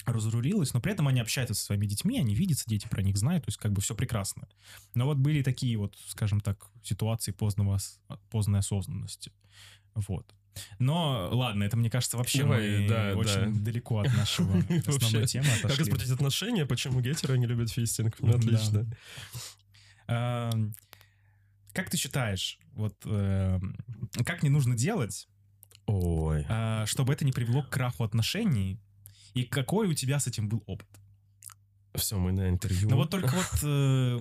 разрулилось, 0.04 0.74
но 0.74 0.82
при 0.82 0.94
этом 0.94 1.08
они 1.08 1.20
общаются 1.20 1.54
со 1.54 1.64
своими 1.64 1.86
детьми, 1.86 2.18
они 2.18 2.34
видятся, 2.34 2.64
дети 2.68 2.88
про 2.88 3.04
них 3.04 3.18
знают, 3.18 3.46
то 3.46 3.50
есть 3.50 3.60
как 3.60 3.72
бы 3.72 3.82
все 3.82 3.94
прекрасно. 3.94 4.48
Но 4.96 5.06
вот 5.06 5.18
были 5.18 5.44
такие 5.44 5.78
вот, 5.78 5.96
скажем 6.08 6.42
так, 6.42 6.72
ситуации 6.82 7.32
позднего, 7.32 7.76
ос- 7.76 8.00
поздной 8.32 8.62
осознанности. 8.62 9.32
Вот. 9.94 10.34
Но 10.80 11.30
ладно, 11.32 11.64
это, 11.64 11.78
мне 11.78 11.90
кажется, 11.90 12.18
вообще 12.18 12.40
Давай, 12.40 12.82
мы 12.82 12.88
да, 12.88 13.14
очень 13.16 13.54
да. 13.54 13.62
далеко 13.62 14.00
от 14.00 14.16
нашего 14.16 14.58
основной 14.88 15.28
темы 15.28 15.48
Как 15.62 15.66
отошли. 15.66 15.84
испортить 15.86 16.12
отношения? 16.12 16.66
Почему 16.66 17.02
гетеры 17.02 17.38
не 17.38 17.46
любят 17.46 17.70
фистинг? 17.70 18.16
Отлично. 18.22 18.86
Как 21.74 21.92
ты 21.92 21.98
считаешь, 21.98 22.60
вот 22.74 22.96
эм, 23.06 23.78
как 24.26 24.42
не 24.42 24.50
нужно 24.50 24.76
делать, 24.76 25.28
Ой. 25.86 26.44
э, 26.50 26.86
чтобы 26.88 27.14
это 27.14 27.24
не 27.24 27.32
привело 27.32 27.62
к 27.62 27.70
краху 27.70 28.04
отношений? 28.04 28.80
И 29.36 29.44
какой 29.44 29.88
у 29.88 29.94
тебя 29.94 30.20
с 30.20 30.26
этим 30.26 30.50
был 30.50 30.64
опыт? 30.66 30.88
Все, 31.94 32.18
мы 32.18 32.32
на 32.32 32.50
интервью. 32.50 32.90
Ну 32.90 32.96
вот 32.96 33.12
только 33.12 33.36
вот 33.36 33.60
э, 33.62 34.20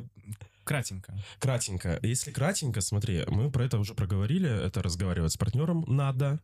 кратенько. 0.66 1.16
Кратенько. 1.38 1.98
Если 2.02 2.32
кратенько, 2.32 2.80
смотри, 2.80 3.24
мы 3.28 3.50
про 3.50 3.64
это 3.64 3.78
уже 3.78 3.94
проговорили. 3.94 4.50
Это 4.50 4.82
разговаривать 4.82 5.32
с 5.32 5.36
партнером 5.36 5.84
надо. 5.86 6.40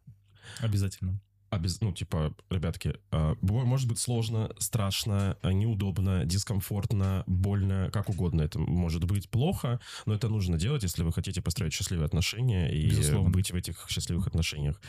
Обязательно. 0.60 1.20
А 1.50 1.58
без, 1.58 1.82
ну, 1.82 1.92
типа, 1.92 2.34
ребятки, 2.48 2.94
а, 3.10 3.34
может 3.42 3.86
быть 3.86 3.98
сложно, 3.98 4.50
страшно, 4.58 5.36
а, 5.42 5.52
неудобно, 5.52 6.24
дискомфортно, 6.24 7.24
больно, 7.26 7.90
как 7.92 8.08
угодно. 8.08 8.40
Это 8.40 8.58
может 8.58 9.04
быть 9.04 9.28
плохо, 9.28 9.78
но 10.06 10.14
это 10.14 10.30
нужно 10.30 10.56
делать, 10.56 10.82
если 10.82 11.02
вы 11.02 11.12
хотите 11.12 11.42
построить 11.42 11.74
счастливые 11.74 12.06
отношения 12.06 12.72
и 12.72 12.88
Безусловно. 12.88 13.28
быть 13.28 13.50
в 13.50 13.54
этих 13.54 13.84
счастливых 13.90 14.28
отношениях. 14.28 14.80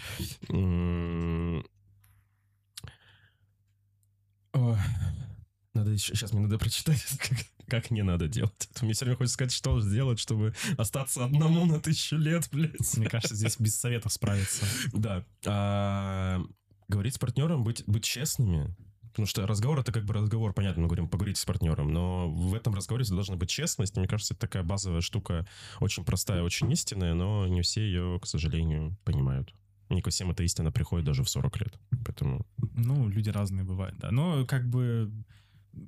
Надо 5.74 5.92
еще, 5.92 6.14
сейчас 6.14 6.34
мне 6.34 6.44
надо 6.44 6.60
прочитать, 6.60 7.04
как, 7.20 7.38
как 7.68 7.92
не 7.92 8.04
надо 8.04 8.28
делать. 8.28 8.70
Это 8.72 8.86
мне 8.86 8.94
время 9.00 9.18
хочется 9.18 9.34
сказать, 9.34 9.52
что 9.52 9.82
сделать, 9.82 10.20
чтобы 10.20 10.54
остаться 10.78 11.26
одному 11.26 11.66
на 11.66 11.80
тысячу 11.80 12.16
лет, 12.16 12.48
блядь. 12.52 12.98
Мне 12.98 13.08
кажется, 13.08 13.36
здесь 13.36 13.60
без 13.60 13.76
советов 13.76 14.14
справиться. 14.14 14.66
Да. 14.94 15.26
А, 15.46 16.44
говорить 16.88 17.16
с 17.16 17.20
партнером, 17.20 17.64
быть, 17.64 17.84
быть 17.88 18.04
честными. 18.04 18.76
Потому 19.14 19.28
что 19.28 19.46
разговор 19.46 19.80
это 19.80 19.92
как 19.92 20.06
бы 20.06 20.14
разговор, 20.16 20.54
понятно, 20.54 20.82
мы 20.82 20.88
говорим, 20.88 21.08
поговорить 21.08 21.38
с 21.38 21.46
партнером, 21.46 21.94
но 21.94 22.32
в 22.32 22.56
этом 22.56 22.74
разговоре 22.74 23.06
должна 23.06 23.36
быть 23.36 23.50
честность. 23.50 23.96
Мне 23.96 24.08
кажется, 24.08 24.34
это 24.34 24.42
такая 24.42 24.64
базовая 24.64 25.02
штука, 25.02 25.48
очень 25.80 26.04
простая, 26.04 26.42
очень 26.42 26.72
истинная, 26.72 27.14
но 27.14 27.48
не 27.48 27.62
все 27.62 27.82
ее, 27.82 28.20
к 28.20 28.26
сожалению, 28.26 28.98
понимают. 29.04 29.54
Не 29.90 30.02
ко 30.02 30.10
всем 30.10 30.32
эта 30.32 30.42
истина 30.44 30.72
приходит 30.72 31.06
даже 31.06 31.24
в 31.24 31.30
40 31.30 31.60
лет. 31.60 31.80
Поэтому 32.04 32.48
Ну, 32.74 33.08
люди 33.08 33.30
разные 33.30 33.64
бывают, 33.64 34.00
да. 34.00 34.10
Но 34.10 34.48
как 34.48 34.68
бы 34.68 35.12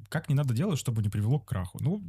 как 0.09 0.29
не 0.29 0.35
надо 0.35 0.53
делать, 0.53 0.79
чтобы 0.79 1.01
не 1.01 1.09
привело 1.09 1.39
к 1.39 1.47
краху? 1.47 1.79
Ну, 1.81 2.03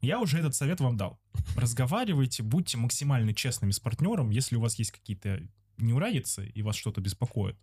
я 0.00 0.20
уже 0.20 0.38
этот 0.38 0.54
совет 0.54 0.80
вам 0.80 0.96
дал. 0.96 1.20
Разговаривайте, 1.56 2.42
будьте 2.42 2.76
максимально 2.76 3.34
честными 3.34 3.70
с 3.70 3.80
партнером, 3.80 4.30
если 4.30 4.56
у 4.56 4.60
вас 4.60 4.76
есть 4.78 4.90
какие-то 4.90 5.42
неурядицы 5.78 6.48
и 6.48 6.62
вас 6.62 6.76
что-то 6.76 7.00
беспокоит. 7.00 7.56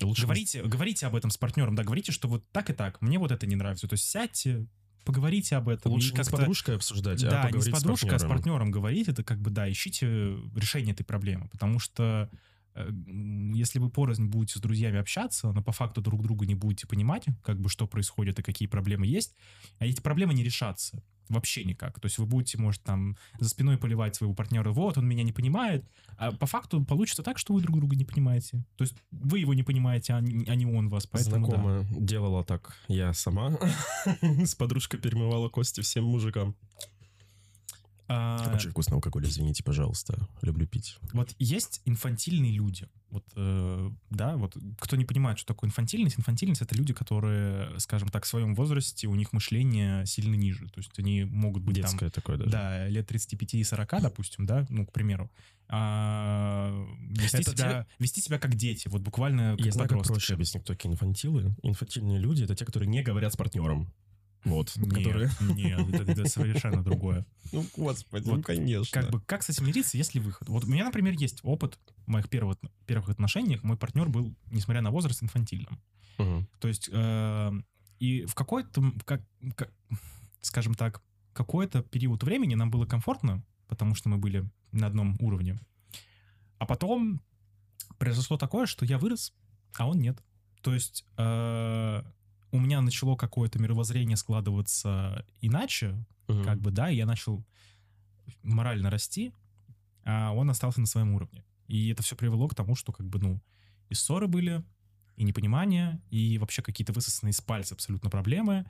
лучше... 0.00 0.22
Говорите, 0.22 0.62
говорите 0.62 1.06
об 1.06 1.16
этом 1.16 1.30
с 1.30 1.36
партнером, 1.36 1.74
да, 1.74 1.84
говорите, 1.84 2.12
что 2.12 2.28
вот 2.28 2.44
так 2.52 2.70
и 2.70 2.72
так, 2.72 3.00
мне 3.02 3.18
вот 3.18 3.32
это 3.32 3.46
не 3.46 3.56
нравится. 3.56 3.88
То 3.88 3.94
есть 3.94 4.08
сядьте, 4.08 4.66
поговорите 5.04 5.56
об 5.56 5.68
этом. 5.68 5.92
Лучше 5.92 6.14
не 6.14 6.24
с 6.24 6.28
подружкой 6.28 6.76
обсуждать, 6.76 7.20
да, 7.22 7.44
а 7.44 7.50
не 7.50 7.60
с 7.60 7.68
подружкой, 7.68 8.14
а 8.14 8.18
с 8.18 8.24
партнером. 8.24 8.70
говорить, 8.70 9.08
это 9.08 9.24
как 9.24 9.40
бы, 9.40 9.50
да, 9.50 9.70
ищите 9.70 10.06
решение 10.54 10.92
этой 10.92 11.04
проблемы, 11.04 11.48
потому 11.48 11.78
что 11.78 12.30
если 13.54 13.78
вы 13.78 13.90
порознь 13.90 14.26
будете 14.26 14.58
с 14.58 14.62
друзьями 14.62 14.98
общаться, 14.98 15.52
но 15.52 15.62
по 15.62 15.72
факту 15.72 16.00
друг 16.00 16.22
друга 16.22 16.46
не 16.46 16.54
будете 16.54 16.86
понимать, 16.86 17.26
как 17.42 17.60
бы, 17.60 17.68
что 17.68 17.86
происходит 17.86 18.38
и 18.38 18.42
какие 18.42 18.68
проблемы 18.68 19.06
есть, 19.06 19.34
а 19.78 19.86
эти 19.86 20.00
проблемы 20.00 20.34
не 20.34 20.44
решатся 20.44 21.02
вообще 21.28 21.64
никак. 21.64 22.00
То 22.00 22.06
есть 22.06 22.18
вы 22.18 22.26
будете, 22.26 22.58
может, 22.58 22.82
там 22.82 23.16
за 23.38 23.48
спиной 23.48 23.78
поливать 23.78 24.14
своего 24.14 24.34
партнера, 24.34 24.70
вот, 24.72 24.98
он 24.98 25.06
меня 25.06 25.22
не 25.22 25.32
понимает, 25.32 25.84
а 26.16 26.32
по 26.32 26.46
факту 26.46 26.84
получится 26.84 27.22
так, 27.22 27.38
что 27.38 27.54
вы 27.54 27.60
друг 27.60 27.76
друга 27.76 27.96
не 27.96 28.04
понимаете. 28.04 28.64
То 28.76 28.82
есть 28.82 28.94
вы 29.10 29.38
его 29.38 29.54
не 29.54 29.62
понимаете, 29.62 30.14
а 30.14 30.20
не, 30.20 30.46
а 30.46 30.54
не 30.54 30.66
он 30.66 30.88
вас, 30.88 31.06
поэтому 31.06 31.46
да. 31.46 31.52
Знакомая 31.52 31.86
делала 31.90 32.44
так 32.44 32.76
я 32.88 33.12
сама. 33.12 33.58
С 34.22 34.54
подружкой 34.54 35.00
перемывала 35.00 35.48
кости 35.48 35.80
всем 35.80 36.04
мужикам. 36.04 36.56
А, 38.08 38.52
Очень 38.54 38.70
вкусный 38.70 38.94
алкоголь, 38.94 39.26
извините, 39.26 39.62
пожалуйста. 39.62 40.26
Люблю 40.40 40.66
пить. 40.66 40.96
Вот 41.12 41.34
есть 41.38 41.82
инфантильные 41.84 42.52
люди. 42.52 42.88
Вот, 43.10 43.24
э, 43.36 43.90
да, 44.10 44.36
вот 44.36 44.56
кто 44.78 44.96
не 44.96 45.04
понимает, 45.04 45.38
что 45.38 45.48
такое 45.54 45.68
инфантильность, 45.68 46.18
инфантильность 46.18 46.60
это 46.60 46.74
люди, 46.74 46.92
которые, 46.92 47.78
скажем 47.80 48.08
так, 48.08 48.24
в 48.24 48.28
своем 48.28 48.54
возрасте, 48.54 49.06
у 49.06 49.14
них 49.14 49.32
мышление 49.32 50.04
сильно 50.04 50.34
ниже. 50.34 50.68
То 50.68 50.78
есть 50.78 50.98
они 50.98 51.24
могут 51.24 51.62
быть 51.62 51.76
там, 51.76 51.90
Детское 51.90 52.10
такое 52.10 52.36
даже. 52.36 52.50
да, 52.50 52.88
лет 52.88 53.06
35 53.06 53.54
и 53.54 53.64
40, 53.64 54.02
допустим, 54.02 54.46
да, 54.46 54.66
ну, 54.68 54.86
к 54.86 54.92
примеру. 54.92 55.30
А, 55.70 56.86
вести, 57.10 57.38
Это 57.38 57.50
себя, 57.50 57.86
вести 57.98 58.20
себя 58.22 58.38
как 58.38 58.54
дети, 58.56 58.88
вот 58.88 59.02
буквально 59.02 59.56
как 59.56 59.66
Я 59.66 59.72
знаю, 59.72 59.88
как 59.88 60.02
проще 60.02 60.34
объяснить, 60.34 60.64
кто 60.64 60.74
такие 60.74 60.90
инфантилы. 60.92 61.54
Инфантильные 61.62 62.18
люди— 62.18 62.42
это 62.44 62.54
те, 62.54 62.64
которые 62.64 62.88
не 62.88 63.02
говорят 63.02 63.32
с 63.34 63.36
партнером. 63.36 63.92
Вот, 64.44 64.76
Нет, 64.76 64.94
которые... 64.94 65.30
нет, 65.40 65.80
это, 65.92 66.12
это 66.12 66.28
совершенно 66.28 66.82
другое. 66.82 67.26
Ну, 67.52 67.64
господи, 67.76 68.28
Вот 68.28 68.36
ну, 68.36 68.42
конечно. 68.42 69.00
Как 69.00 69.10
бы, 69.10 69.20
как 69.20 69.42
с 69.42 69.50
этим 69.50 69.66
мириться, 69.66 69.96
есть 69.96 70.14
ли 70.14 70.20
выход? 70.20 70.48
Вот 70.48 70.64
у 70.64 70.68
меня, 70.68 70.84
например, 70.84 71.14
есть 71.14 71.40
опыт 71.42 71.78
в 72.06 72.08
моих 72.08 72.28
первых, 72.28 72.58
первых 72.86 73.08
отношениях. 73.08 73.62
Мой 73.62 73.76
партнер 73.76 74.08
был, 74.08 74.34
несмотря 74.50 74.80
на 74.80 74.90
возраст, 74.90 75.22
инфантильным. 75.22 75.80
Мгм. 76.18 76.48
То 76.60 76.68
есть, 76.68 76.88
э, 76.92 77.52
и 77.98 78.24
в 78.26 78.34
какой-то, 78.34 78.92
как, 79.04 79.22
как- 79.56 79.72
скажем 80.40 80.74
так, 80.74 81.02
какой-то 81.32 81.82
период 81.82 82.22
времени 82.22 82.54
нам 82.54 82.70
было 82.70 82.86
комфортно, 82.86 83.44
потому 83.68 83.94
что 83.94 84.08
мы 84.08 84.18
были 84.18 84.48
на 84.72 84.86
одном 84.86 85.16
уровне. 85.20 85.58
А 86.58 86.66
потом 86.66 87.22
произошло 87.98 88.36
такое, 88.36 88.66
что 88.66 88.84
я 88.84 88.98
вырос, 88.98 89.32
а 89.76 89.88
он 89.88 89.98
нет. 89.98 90.18
То 90.62 90.74
есть 90.74 91.04
э, 91.16 92.02
у 92.50 92.58
меня 92.58 92.80
начало 92.80 93.16
какое-то 93.16 93.58
мировоззрение 93.58 94.16
складываться 94.16 95.24
иначе, 95.40 95.96
Мгм. 96.28 96.44
как 96.44 96.60
бы, 96.60 96.70
да, 96.70 96.90
и 96.90 96.96
я 96.96 97.06
начал 97.06 97.44
морально 98.42 98.90
расти, 98.90 99.32
а 100.04 100.32
он 100.32 100.50
остался 100.50 100.80
на 100.80 100.86
своем 100.86 101.12
уровне. 101.14 101.44
И 101.66 101.88
это 101.90 102.02
все 102.02 102.16
привело 102.16 102.48
к 102.48 102.54
тому, 102.54 102.74
что, 102.74 102.92
как 102.92 103.06
бы, 103.06 103.18
ну, 103.18 103.40
и 103.90 103.94
ссоры 103.94 104.26
были, 104.26 104.64
и 105.16 105.24
непонимание, 105.24 106.00
и 106.10 106.38
вообще 106.38 106.62
какие-то 106.62 106.92
высосанные 106.92 107.32
из 107.32 107.40
пальца 107.40 107.74
абсолютно 107.74 108.08
проблемы. 108.08 108.64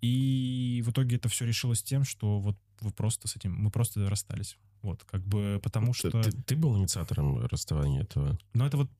И 0.00 0.82
в 0.84 0.90
итоге 0.90 1.16
это 1.16 1.28
все 1.28 1.44
решилось 1.44 1.82
тем, 1.82 2.04
что 2.04 2.40
вот 2.40 2.56
вы 2.80 2.90
просто 2.90 3.28
с 3.28 3.36
этим, 3.36 3.54
мы 3.54 3.70
просто 3.70 4.08
расстались. 4.08 4.56
Вот, 4.82 5.04
как 5.04 5.22
бы, 5.24 5.60
потому 5.62 5.92
Ты- 5.92 5.98
что... 5.98 6.10
Ты, 6.22 6.32
ты 6.32 6.56
был 6.56 6.76
инициатором 6.76 7.38
расставания 7.46 8.02
этого? 8.02 8.36
Но 8.52 8.66
это 8.66 8.76
вот, 8.76 8.90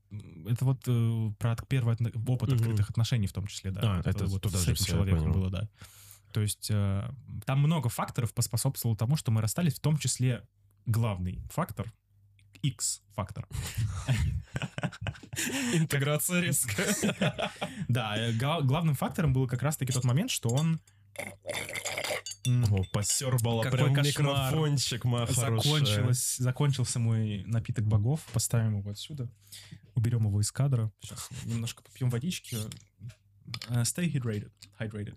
это 0.49 0.65
вот 0.65 0.81
э, 0.87 1.33
про 1.39 1.57
первый 1.69 1.95
отно- 1.97 2.13
опыт 2.29 2.51
Мгм. 2.51 2.59
открытых 2.59 2.91
отношений 2.91 3.27
в 3.27 3.33
том 3.33 3.47
числе, 3.49 3.73
да. 3.73 3.81
А, 3.83 3.97
Вот 3.99 4.07
это 4.07 4.27
вот 4.27 4.43
туда 4.43 4.59
с 4.59 4.65
же 4.65 4.73
этим 4.73 4.85
человеком 4.85 5.33
было, 5.33 5.51
да. 5.51 5.69
То 6.33 6.41
есть 6.41 6.69
э, 6.71 7.11
там 7.45 7.59
много 7.59 7.89
факторов 7.89 8.33
поспособствовало 8.33 8.97
тому, 8.97 9.17
что 9.17 9.31
мы 9.33 9.41
расстались, 9.43 9.75
в 9.75 9.81
том 9.81 9.99
числе 9.99 10.47
главный 10.87 11.43
фактор 11.51 11.93
X-фактор. 12.63 13.47
Интеграция 15.75 16.41
резкая. 16.41 16.95
Да, 17.89 18.17
э, 18.17 18.33
гла- 18.33 18.63
главным 18.63 18.95
фактором 18.95 19.33
был 19.33 19.47
как 19.49 19.63
раз-таки 19.63 19.93
тот 19.93 20.05
момент, 20.05 20.31
что 20.31 20.49
он 20.51 20.81
О, 22.45 22.83
посербала 22.93 23.63
Какой 23.63 23.79
прям 23.79 23.95
кошмар. 23.95 24.51
микрофончик, 24.53 25.05
моя 25.05 25.27
закончилось, 25.27 26.37
закончился 26.39 26.99
мой 26.99 27.45
напиток 27.45 27.85
богов. 27.87 28.27
Поставим 28.33 28.79
его 28.79 28.91
отсюда. 28.91 29.29
Уберем 29.95 30.27
его 30.27 30.41
из 30.41 30.51
кадра. 30.51 30.91
Сейчас 31.01 31.29
немножко 31.45 31.83
попьем 31.83 32.11
водички. 32.11 32.57
Э, 33.69 33.83
Stay 33.83 34.11
hydrated. 34.11 34.51
hydrated. 34.81 35.17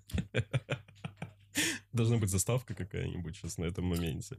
Должна 1.93 2.17
быть 2.17 2.29
заставка 2.29 2.75
какая-нибудь 2.75 3.35
сейчас 3.37 3.57
на 3.57 3.63
этом 3.65 3.85
моменте. 3.85 4.37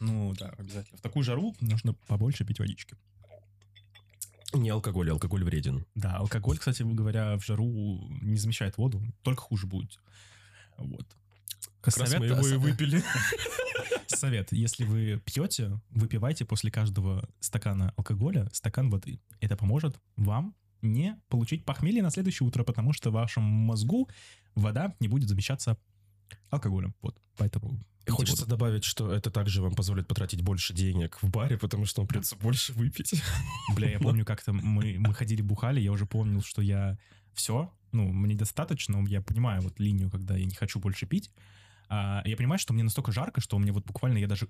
Ну 0.00 0.34
да, 0.34 0.48
обязательно. 0.58 0.98
В 0.98 1.02
такую 1.02 1.22
жару 1.22 1.54
нужно 1.60 1.92
побольше 2.06 2.44
пить 2.44 2.58
водички. 2.58 2.96
Не 4.52 4.70
алкоголь, 4.70 5.10
алкоголь 5.10 5.44
вреден. 5.44 5.84
Да, 5.94 6.16
алкоголь, 6.16 6.58
кстати 6.58 6.82
говоря, 6.82 7.36
в 7.36 7.44
жару 7.44 8.08
не 8.22 8.36
замещает 8.36 8.78
воду, 8.78 9.02
только 9.22 9.42
хуже 9.42 9.66
будет. 9.66 10.00
Вот. 10.78 11.06
Как 11.86 11.96
раз 11.98 12.18
мы 12.18 12.26
его 12.26 12.46
и 12.46 12.56
выпили. 12.56 13.02
Совет. 14.08 14.50
Если 14.50 14.84
вы 14.84 15.22
пьете, 15.24 15.80
выпивайте 15.90 16.44
после 16.44 16.70
каждого 16.70 17.28
стакана 17.38 17.92
алкоголя 17.96 18.48
стакан 18.52 18.90
воды. 18.90 19.20
Это 19.40 19.56
поможет 19.56 20.00
вам 20.16 20.56
не 20.82 21.16
получить 21.28 21.64
похмелье 21.64 22.02
на 22.02 22.10
следующее 22.10 22.46
утро, 22.46 22.64
потому 22.64 22.92
что 22.92 23.10
в 23.10 23.14
вашем 23.14 23.44
мозгу 23.44 24.08
вода 24.56 24.96
не 24.98 25.06
будет 25.06 25.28
замещаться 25.28 25.78
алкоголем. 26.50 26.94
Вот, 27.02 27.16
поэтому... 27.36 27.80
Хочется 28.08 28.44
воду. 28.44 28.50
добавить, 28.50 28.84
что 28.84 29.12
это 29.12 29.30
также 29.30 29.62
вам 29.62 29.74
позволит 29.74 30.06
потратить 30.06 30.40
больше 30.40 30.72
денег 30.72 31.18
в 31.22 31.28
баре, 31.28 31.58
потому 31.58 31.86
что 31.86 32.00
вам 32.00 32.08
придется 32.08 32.36
больше 32.36 32.72
выпить. 32.72 33.20
Бля, 33.74 33.90
я 33.90 33.98
помню, 33.98 34.24
как-то 34.24 34.52
мы, 34.52 34.96
мы 34.98 35.12
ходили 35.12 35.42
бухали, 35.42 35.80
я 35.80 35.90
уже 35.90 36.06
помнил, 36.06 36.42
что 36.42 36.62
я 36.62 36.98
все, 37.34 37.72
ну, 37.90 38.08
мне 38.12 38.34
достаточно, 38.34 39.04
я 39.08 39.22
понимаю 39.22 39.62
вот 39.62 39.80
линию, 39.80 40.10
когда 40.10 40.36
я 40.36 40.44
не 40.44 40.54
хочу 40.54 40.78
больше 40.78 41.06
пить. 41.06 41.30
А, 41.88 42.22
я 42.24 42.36
понимаю, 42.36 42.58
что 42.58 42.72
мне 42.74 42.82
настолько 42.82 43.12
жарко, 43.12 43.40
что 43.40 43.58
мне 43.58 43.72
вот 43.72 43.84
буквально 43.86 44.18
я 44.18 44.26
даже 44.26 44.48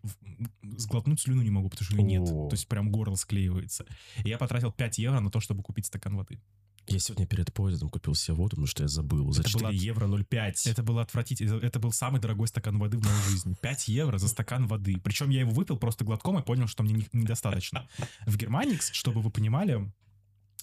сглотнуть 0.62 1.20
слюну 1.20 1.42
не 1.42 1.50
могу, 1.50 1.68
потому 1.68 1.84
что 1.86 1.96
ее 1.96 2.02
нет. 2.02 2.22
О. 2.30 2.48
То 2.48 2.54
есть 2.54 2.66
прям 2.68 2.90
горло 2.90 3.14
склеивается. 3.16 3.84
И 4.24 4.28
я 4.28 4.38
потратил 4.38 4.72
5 4.72 4.98
евро 4.98 5.20
на 5.20 5.30
то, 5.30 5.40
чтобы 5.40 5.62
купить 5.62 5.86
стакан 5.86 6.16
воды. 6.16 6.40
Я 6.88 7.00
сегодня 7.00 7.26
перед 7.26 7.52
поездом 7.52 7.88
купил 7.88 8.14
себе 8.14 8.34
воду, 8.34 8.50
потому 8.50 8.66
что 8.68 8.84
я 8.84 8.88
забыл. 8.88 9.32
За 9.32 9.40
Это 9.40 9.50
4 9.50 9.64
была- 9.66 9.72
евро 9.74 10.06
0,5. 10.06 10.66
Это 10.70 10.82
было 10.84 11.02
отвратительно. 11.02 11.56
Это 11.58 11.80
был 11.80 11.90
самый 11.90 12.20
дорогой 12.20 12.46
стакан 12.46 12.78
воды 12.78 12.96
в 12.98 13.04
моей 13.04 13.22
жизни. 13.28 13.56
5 13.60 13.88
евро 13.88 14.18
за 14.18 14.28
стакан 14.28 14.66
воды. 14.68 14.96
Причем 15.02 15.30
я 15.30 15.40
его 15.40 15.50
выпил 15.50 15.78
просто 15.78 16.04
глотком 16.04 16.38
и 16.38 16.42
понял, 16.42 16.68
что 16.68 16.84
мне 16.84 16.94
не- 16.94 17.08
недостаточно. 17.12 17.88
В 18.24 18.36
Германии, 18.36 18.78
чтобы 18.92 19.20
вы 19.20 19.30
понимали, 19.30 19.92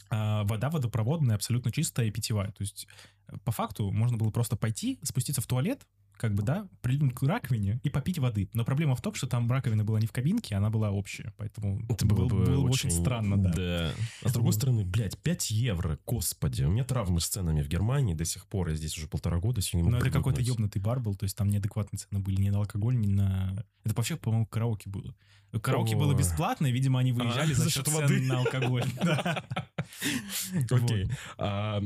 а, 0.09 0.43
вода 0.45 0.69
водопроводная, 0.69 1.35
абсолютно 1.35 1.71
чистая 1.71 2.07
и 2.07 2.11
питьевая. 2.11 2.51
То 2.51 2.61
есть, 2.61 2.87
э, 3.27 3.37
по 3.43 3.51
факту, 3.51 3.91
можно 3.91 4.15
было 4.17 4.29
просто 4.29 4.55
пойти, 4.55 4.99
спуститься 5.03 5.41
в 5.41 5.47
туалет, 5.47 5.85
как 6.23 6.35
бы, 6.35 6.41
да, 6.41 6.69
прилипнуть 6.79 7.15
к 7.15 7.23
раковине 7.23 7.81
и 7.83 7.89
попить 7.89 8.17
воды. 8.17 8.49
Но 8.53 8.63
проблема 8.63 8.95
в 8.95 9.01
том, 9.01 9.13
что 9.13 9.27
там 9.27 9.51
раковина 9.51 9.83
была 9.83 9.99
не 9.99 10.07
в 10.07 10.13
кабинке, 10.13 10.55
она 10.55 10.69
была 10.69 10.89
общая. 10.89 11.33
Поэтому 11.35 11.81
Это 11.89 12.05
было, 12.05 12.29
бы 12.29 12.45
было 12.45 12.65
очень 12.65 12.91
странно, 12.91 13.35
да. 13.35 13.91
А 14.21 14.29
с 14.29 14.31
другой 14.31 14.53
стороны, 14.53 14.85
блядь, 14.85 15.17
5 15.17 15.51
евро, 15.51 15.99
господи. 16.05 16.63
У 16.63 16.71
меня 16.71 16.85
травмы 16.85 17.19
с 17.19 17.27
ценами 17.27 17.61
в 17.61 17.67
Германии 17.67 18.13
до 18.13 18.23
сих 18.23 18.47
пор. 18.47 18.69
Я 18.69 18.75
здесь 18.75 18.97
уже 18.97 19.09
полтора 19.09 19.39
года, 19.39 19.59
сегодня 19.59 19.79
не 19.79 19.91
могу 19.91 20.01
Но 20.01 20.07
это 20.07 20.17
какой-то 20.17 20.39
ебнутый 20.39 20.81
бар 20.81 21.01
был, 21.01 21.13
то 21.15 21.25
есть 21.25 21.35
там 21.35 21.49
неадекватные 21.49 21.99
цены 21.99 22.21
были 22.21 22.39
ни 22.39 22.49
на 22.49 22.59
алкоголь, 22.59 22.97
ни 22.97 23.07
на... 23.07 23.65
Это 23.83 23.93
вообще, 23.93 24.15
по-моему, 24.15 24.45
караоке 24.45 24.89
было. 24.89 25.13
Караоке 25.61 25.95
О. 25.95 25.99
было 25.99 26.13
бесплатно, 26.13 26.67
и, 26.67 26.71
видимо, 26.71 26.99
они 26.99 27.11
выезжали 27.11 27.51
А, 27.51 27.55
за 27.55 27.63
за 27.63 27.69
счет 27.69 27.87
воды. 27.87 28.21
на 28.21 28.39
алкоголь. 28.39 28.83
Окей. 30.71 31.07
А, 31.37 31.81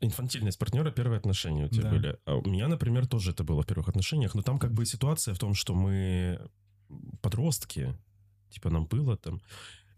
инфантильность 0.00 0.58
партнера, 0.58 0.90
первые 0.90 1.18
отношения 1.18 1.64
у 1.66 1.68
тебя 1.68 1.88
были. 1.90 2.18
А 2.26 2.34
у 2.36 2.42
меня, 2.48 2.68
например, 2.68 3.06
тоже 3.06 3.30
это 3.30 3.44
было 3.44 3.62
в 3.62 3.66
первых 3.66 3.88
отношениях, 3.88 4.34
но 4.34 4.42
там 4.42 4.58
как 4.58 4.72
бы 4.72 4.84
ситуация 4.84 5.34
в 5.34 5.38
том, 5.38 5.54
что 5.54 5.74
мы 5.74 6.40
подростки, 7.22 7.96
типа 8.50 8.70
нам 8.70 8.86
было 8.86 9.16
там. 9.16 9.40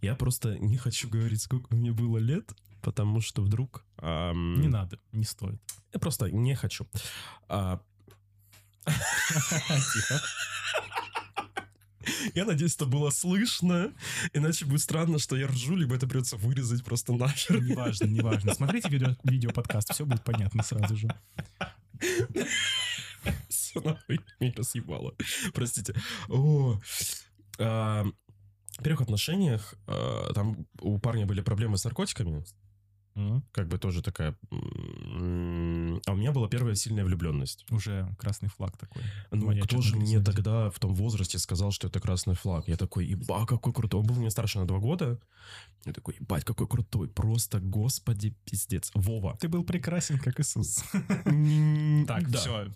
Я 0.00 0.14
просто 0.14 0.58
не 0.58 0.76
хочу 0.76 1.08
говорить, 1.08 1.40
сколько 1.40 1.74
мне 1.74 1.90
было 1.92 2.18
лет, 2.18 2.52
потому 2.82 3.20
что 3.20 3.42
вдруг... 3.42 3.84
Не 4.02 4.68
надо, 4.68 4.98
не 5.12 5.24
стоит. 5.24 5.60
Я 5.92 5.98
просто 5.98 6.30
не 6.30 6.54
хочу. 6.54 6.86
А, 7.48 7.80
Тихо. 8.86 10.20
я 12.34 12.44
надеюсь, 12.44 12.74
это 12.76 12.86
было 12.86 13.10
слышно, 13.10 13.92
иначе 14.32 14.64
будет 14.64 14.80
странно, 14.80 15.18
что 15.18 15.36
я 15.36 15.46
ржу, 15.46 15.76
либо 15.76 15.94
это 15.94 16.06
придется 16.06 16.36
вырезать 16.36 16.84
просто 16.84 17.12
нахер. 17.12 17.62
Неважно, 17.62 18.06
неважно. 18.06 18.54
Смотрите 18.54 18.88
видео, 18.88 19.16
видеоподкаст, 19.24 19.92
все 19.92 20.04
будет 20.04 20.24
понятно 20.24 20.62
сразу 20.62 20.96
же. 20.96 21.08
Все 23.48 23.80
нахуй 23.80 24.20
меня 24.40 24.62
съебало. 24.62 25.14
Простите. 25.52 25.94
О, 26.28 26.80
а, 27.58 28.04
в 28.78 28.82
первых 28.82 29.02
отношениях 29.02 29.74
а, 29.86 30.32
там 30.34 30.66
у 30.80 30.98
парня 30.98 31.26
были 31.26 31.40
проблемы 31.40 31.78
с 31.78 31.84
наркотиками. 31.84 32.44
Как 33.52 33.68
бы 33.68 33.78
тоже 33.78 34.02
такая... 34.02 34.36
А 34.50 36.12
у 36.12 36.16
меня 36.16 36.32
была 36.32 36.48
первая 36.48 36.74
сильная 36.74 37.04
влюбленность. 37.04 37.64
Уже 37.70 38.08
красный 38.18 38.48
флаг 38.48 38.76
такой. 38.76 39.02
Ну, 39.30 39.46
Маячит 39.46 39.66
кто 39.66 39.80
же 39.80 39.96
мне 39.96 40.20
тогда 40.20 40.70
в 40.70 40.78
том 40.80 40.94
возрасте 40.94 41.38
сказал, 41.38 41.70
что 41.70 41.86
это 41.86 42.00
красный 42.00 42.34
флаг? 42.34 42.66
Я 42.66 42.76
такой, 42.76 43.06
еба, 43.06 43.46
какой 43.46 43.72
крутой. 43.72 44.00
Он 44.00 44.06
был 44.06 44.16
мне 44.16 44.30
старше 44.30 44.58
на 44.58 44.66
два 44.66 44.78
года. 44.78 45.20
Я 45.84 45.92
такой, 45.92 46.16
ебать, 46.18 46.44
какой 46.44 46.66
крутой. 46.66 47.08
Просто, 47.08 47.60
господи, 47.60 48.34
пиздец. 48.44 48.90
Вова. 48.94 49.36
Ты 49.40 49.48
был 49.48 49.62
прекрасен, 49.62 50.18
как 50.18 50.40
Иисус. 50.40 50.82
Так, 52.06 52.30
да. 52.30 52.38
все. 52.38 52.74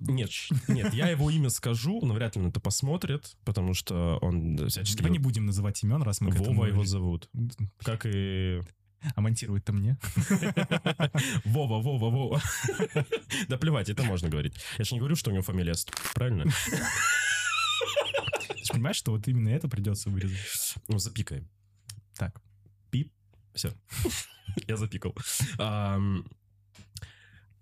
Нет, 0.00 0.30
нет, 0.68 0.94
я 0.94 1.08
его 1.10 1.30
имя 1.30 1.50
скажу, 1.50 2.00
но 2.04 2.14
вряд 2.14 2.34
ли 2.34 2.42
он 2.42 2.48
это 2.48 2.58
посмотрит, 2.58 3.36
потому 3.44 3.74
что 3.74 4.18
он 4.20 4.56
всячески... 4.68 4.98
Давай 4.98 5.12
не 5.12 5.18
будем 5.18 5.46
называть 5.46 5.82
имен, 5.84 6.02
раз 6.02 6.20
мы 6.20 6.30
Вова 6.32 6.64
его 6.64 6.84
зовут. 6.84 7.28
Как 7.84 8.06
и... 8.06 8.60
А 9.14 9.20
монтировать-то 9.20 9.72
мне. 9.72 9.96
Вова, 11.44 11.80
Вова, 11.80 12.10
Вова. 12.10 12.42
Да 13.48 13.56
плевать, 13.56 13.88
это 13.88 14.02
можно 14.02 14.28
говорить. 14.28 14.54
Я 14.78 14.84
же 14.84 14.94
не 14.94 14.98
говорю, 14.98 15.16
что 15.16 15.30
у 15.30 15.32
него 15.32 15.42
фамилия 15.42 15.74
правильно? 16.14 16.44
Ты 18.48 18.64
же 18.64 18.72
понимаешь, 18.72 18.96
что 18.96 19.12
вот 19.12 19.26
именно 19.28 19.48
это 19.48 19.68
придется 19.68 20.10
вырезать? 20.10 20.74
Ну, 20.88 20.98
запикаем. 20.98 21.48
Так. 22.16 22.40
Пип. 22.90 23.12
Все. 23.54 23.72
Я 24.66 24.76
запикал. 24.76 25.14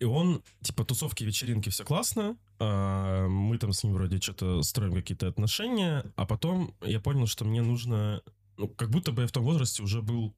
И 0.01 0.05
он, 0.05 0.45
типа, 0.63 0.85
тусовки, 0.85 1.25
вечеринки, 1.25 1.71
все 1.71 1.85
классно. 1.85 2.37
А, 2.61 3.27
Мы 3.27 3.59
там 3.59 3.73
с 3.73 3.83
ним 3.83 3.95
вроде 3.95 4.21
что-то 4.21 4.63
строим 4.63 4.95
какие-то 4.95 5.27
отношения. 5.27 6.05
А 6.15 6.25
потом 6.25 6.75
я 6.83 7.01
понял, 7.01 7.27
что 7.27 7.45
мне 7.45 7.63
нужно... 7.63 8.23
Ну, 8.57 8.69
как 8.69 8.91
будто 8.91 9.13
бы 9.13 9.23
я 9.23 9.29
в 9.29 9.33
том 9.33 9.45
возрасте 9.45 9.83
уже 9.83 10.03
был 10.03 10.37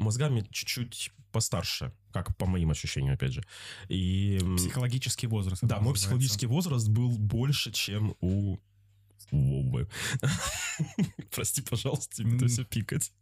мозгами 0.00 0.46
чуть-чуть 0.50 1.12
постарше. 1.32 1.92
Как 2.12 2.36
по 2.36 2.46
моим 2.46 2.70
ощущениям, 2.70 3.14
опять 3.14 3.32
же. 3.32 3.44
И... 3.88 4.38
Психологический 4.56 5.28
возраст. 5.28 5.62
Да, 5.62 5.76
мой 5.76 5.92
называется. 5.92 6.02
психологический 6.02 6.46
возраст 6.46 6.88
был 6.88 7.10
больше, 7.18 7.70
чем 7.72 8.16
у 8.20 8.58
Вовы. 9.30 9.88
Прости, 11.30 11.62
пожалуйста, 11.62 12.16
тебе 12.16 12.36
это 12.36 12.48
все 12.48 12.64
пикать. 12.64 13.12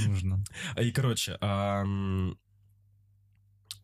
Не 0.00 0.08
нужно. 0.08 0.42
И, 0.80 0.90
короче, 0.90 1.38
в 1.40 2.34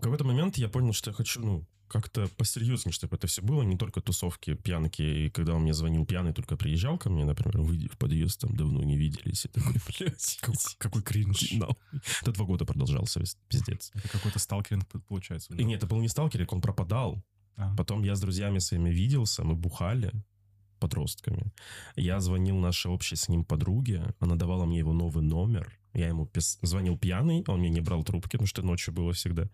какой-то 0.01 0.25
момент 0.25 0.59
я 0.59 0.69
понял, 0.69 0.93
что 0.93 1.11
я 1.11 1.15
хочу, 1.15 1.41
ну, 1.41 1.67
как-то 1.95 2.27
посерьезнее, 2.37 2.93
чтобы 2.93 3.17
это 3.17 3.27
все 3.29 3.41
было, 3.41 3.63
не 3.63 3.77
только 3.77 4.01
тусовки, 4.01 4.55
пьянки. 4.55 5.03
И 5.03 5.31
когда 5.31 5.55
он 5.55 5.63
мне 5.63 5.73
звонил 5.73 6.05
пьяный, 6.05 6.33
только 6.33 6.57
приезжал 6.57 6.99
ко 6.99 7.09
мне, 7.09 7.25
например, 7.25 7.61
выйди 7.61 7.89
в 7.89 7.97
подъезд, 7.97 8.41
там 8.41 8.57
давно 8.57 8.83
не 8.83 8.97
виделись. 8.97 9.45
И 9.45 9.49
такой, 9.49 9.75
блядь, 9.87 10.39
Как- 10.41 10.55
Какой 10.79 11.03
кринж. 11.03 11.53
нахуй». 11.53 11.77
Это 12.23 12.33
два 12.33 12.45
года 12.47 12.65
продолжался, 12.65 13.23
пиздец. 13.49 13.93
Это 13.95 14.09
какой-то 14.09 14.39
сталкеринг 14.41 14.87
получается. 15.07 15.55
И 15.55 15.65
нет, 15.65 15.79
это 15.79 15.87
был 15.87 16.01
не 16.01 16.09
сталкерик, 16.09 16.53
он 16.53 16.61
пропадал. 16.61 17.23
А. 17.57 17.75
Потом 17.77 18.03
я 18.03 18.17
с 18.17 18.21
друзьями 18.21 18.59
своими 18.59 18.91
виделся, 18.91 19.45
мы 19.45 19.55
бухали 19.55 20.13
подростками. 20.81 21.53
Я 21.97 22.19
звонил 22.21 22.57
нашей 22.59 22.91
общей 22.91 23.17
с 23.17 23.29
ним 23.29 23.45
подруге, 23.45 24.15
она 24.19 24.35
давала 24.35 24.65
мне 24.67 24.79
его 24.79 24.93
новый 24.93 25.23
номер. 25.23 25.79
Я 25.95 26.09
ему 26.09 26.27
пис- 26.27 26.59
звонил 26.63 26.99
пьяный, 26.99 27.45
он 27.47 27.61
мне 27.61 27.71
не 27.71 27.81
брал 27.81 28.03
трубки, 28.03 28.33
потому 28.33 28.47
что 28.47 28.63
ночью 28.63 28.93
было 28.93 29.13
всегда. 29.13 29.49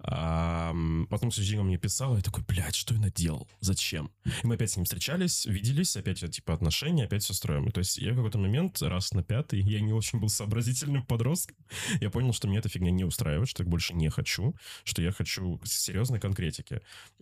А, 0.00 0.74
потом 1.08 1.30
день 1.30 1.60
он 1.60 1.66
мне 1.66 1.78
писал, 1.78 2.16
я 2.16 2.22
такой, 2.22 2.44
блядь, 2.46 2.74
что 2.74 2.94
я 2.94 3.00
наделал? 3.00 3.48
Зачем? 3.60 4.10
И 4.24 4.46
мы 4.46 4.56
опять 4.56 4.72
с 4.72 4.76
ним 4.76 4.84
встречались, 4.84 5.46
виделись, 5.46 5.96
опять 5.96 6.22
э, 6.22 6.28
типа 6.28 6.54
отношения, 6.54 7.04
опять 7.04 7.22
все 7.22 7.34
строим. 7.34 7.68
И 7.68 7.70
То 7.70 7.78
есть 7.78 7.98
я 7.98 8.12
в 8.12 8.16
какой-то 8.16 8.38
момент, 8.38 8.82
раз 8.82 9.12
на 9.12 9.22
пятый, 9.22 9.60
я 9.60 9.80
не 9.80 9.92
очень 9.92 10.18
был 10.18 10.28
сообразительным 10.28 11.04
подростком, 11.04 11.56
я 12.00 12.10
понял, 12.10 12.32
что 12.32 12.48
мне 12.48 12.58
эта 12.58 12.68
фигня 12.68 12.90
не 12.90 13.04
устраивает, 13.04 13.48
что 13.48 13.62
я 13.62 13.68
больше 13.68 13.94
не 13.94 14.10
хочу, 14.10 14.54
что 14.82 15.00
я 15.02 15.12
хочу 15.12 15.60
серьезной 15.64 16.20
конкретики. 16.20 16.80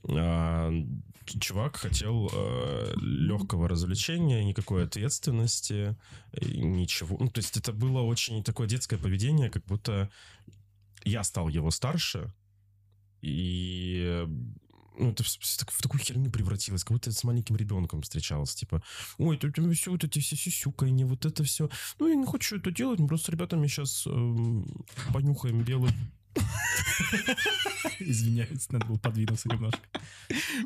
А, 0.09 0.73
чувак 1.41 1.77
хотел 1.77 2.31
легкого 2.97 3.68
развлечения, 3.68 4.45
никакой 4.45 4.85
ответственности, 4.85 5.97
и 6.41 6.61
ничего. 6.61 7.16
Ну, 7.20 7.29
то 7.29 7.39
есть 7.39 7.57
это 7.57 7.73
было 7.73 8.01
очень 8.01 8.43
такое 8.43 8.62
детское 8.67 8.99
поведение, 8.99 9.51
как 9.51 9.65
будто 9.67 10.11
я 11.05 11.25
стал 11.25 11.49
его 11.49 11.71
старше, 11.71 12.33
и 13.21 14.03
э, 14.05 14.27
ну, 14.99 15.11
это 15.11 15.23
в, 15.23 15.27
в 15.27 15.57
так- 15.59 15.71
в 15.71 15.83
такую 15.83 16.01
херню 16.01 16.31
превратилось, 16.31 16.85
как 16.85 16.93
будто 16.93 17.11
я 17.11 17.15
с 17.15 17.25
маленьким 17.25 17.57
ребенком 17.57 18.03
встречался, 18.03 18.57
типа, 18.57 18.83
ой, 19.19 19.37
тут 19.37 19.57
все 19.75 19.91
вот 19.91 20.05
эти 20.05 20.19
все 20.19 20.37
сюсюканье, 20.37 21.07
вот 21.07 21.25
это 21.25 21.45
все. 21.45 21.71
Ну, 21.99 22.09
я 22.09 22.15
не 22.15 22.27
хочу 22.27 22.57
это 22.57 22.71
делать, 22.71 23.01
мы 23.01 23.09
просто 23.09 23.27
с 23.27 23.29
ребятами 23.31 23.67
сейчас 23.67 24.07
понюхаем 25.13 25.63
белых 25.63 25.93
Извиняюсь, 27.99 28.70
надо 28.70 28.87
было 28.87 28.99
подвинуться 28.99 29.49
немножко. 29.49 29.80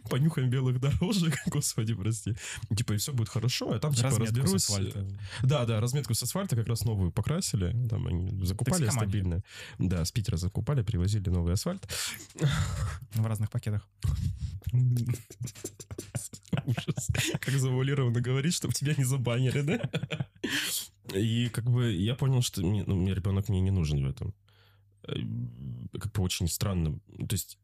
понюхаем 0.08 0.50
белых 0.50 0.80
дорожек, 0.80 1.36
господи, 1.46 1.94
прости. 1.94 2.34
Типа, 2.74 2.92
и 2.94 2.96
все 2.96 3.12
будет 3.12 3.28
хорошо, 3.28 3.72
а 3.72 3.78
там, 3.78 3.92
типа, 3.94 4.08
Разметку 4.10 4.34
с 4.34 4.38
разберусь. 4.38 4.62
асфальта. 4.68 5.06
Да, 5.42 5.64
да, 5.64 5.80
разметку 5.80 6.14
с 6.14 6.22
асфальта 6.22 6.56
как 6.56 6.66
раз 6.68 6.84
новую 6.84 7.10
покрасили, 7.10 7.74
там 7.88 8.06
они 8.06 8.44
закупали 8.44 8.88
стабильно. 8.88 9.42
Да, 9.78 10.04
с 10.04 10.12
Питера 10.12 10.36
закупали, 10.36 10.82
привозили 10.82 11.28
новый 11.28 11.54
асфальт. 11.54 11.86
В 13.14 13.26
разных 13.26 13.50
пакетах. 13.50 13.86
Ужас. 16.64 17.08
Как 17.40 17.54
завуалированно 17.54 18.20
говорить, 18.20 18.54
чтобы 18.54 18.74
тебя 18.74 18.94
не 18.96 19.04
забанили, 19.04 19.60
да? 19.60 19.80
И 21.14 21.48
как 21.50 21.64
бы 21.70 21.92
я 21.92 22.14
понял, 22.14 22.42
что 22.42 22.62
мне, 22.62 22.82
ну, 22.84 22.96
мне 22.96 23.14
ребенок 23.14 23.48
мне 23.48 23.60
не 23.60 23.70
нужен 23.70 24.04
в 24.04 24.08
этом. 24.08 24.34
Э, 25.08 25.98
Как 25.98 26.12
бы 26.12 26.22
очень 26.22 26.48
странно. 26.48 26.98
То 27.18 27.32
есть, 27.32 27.58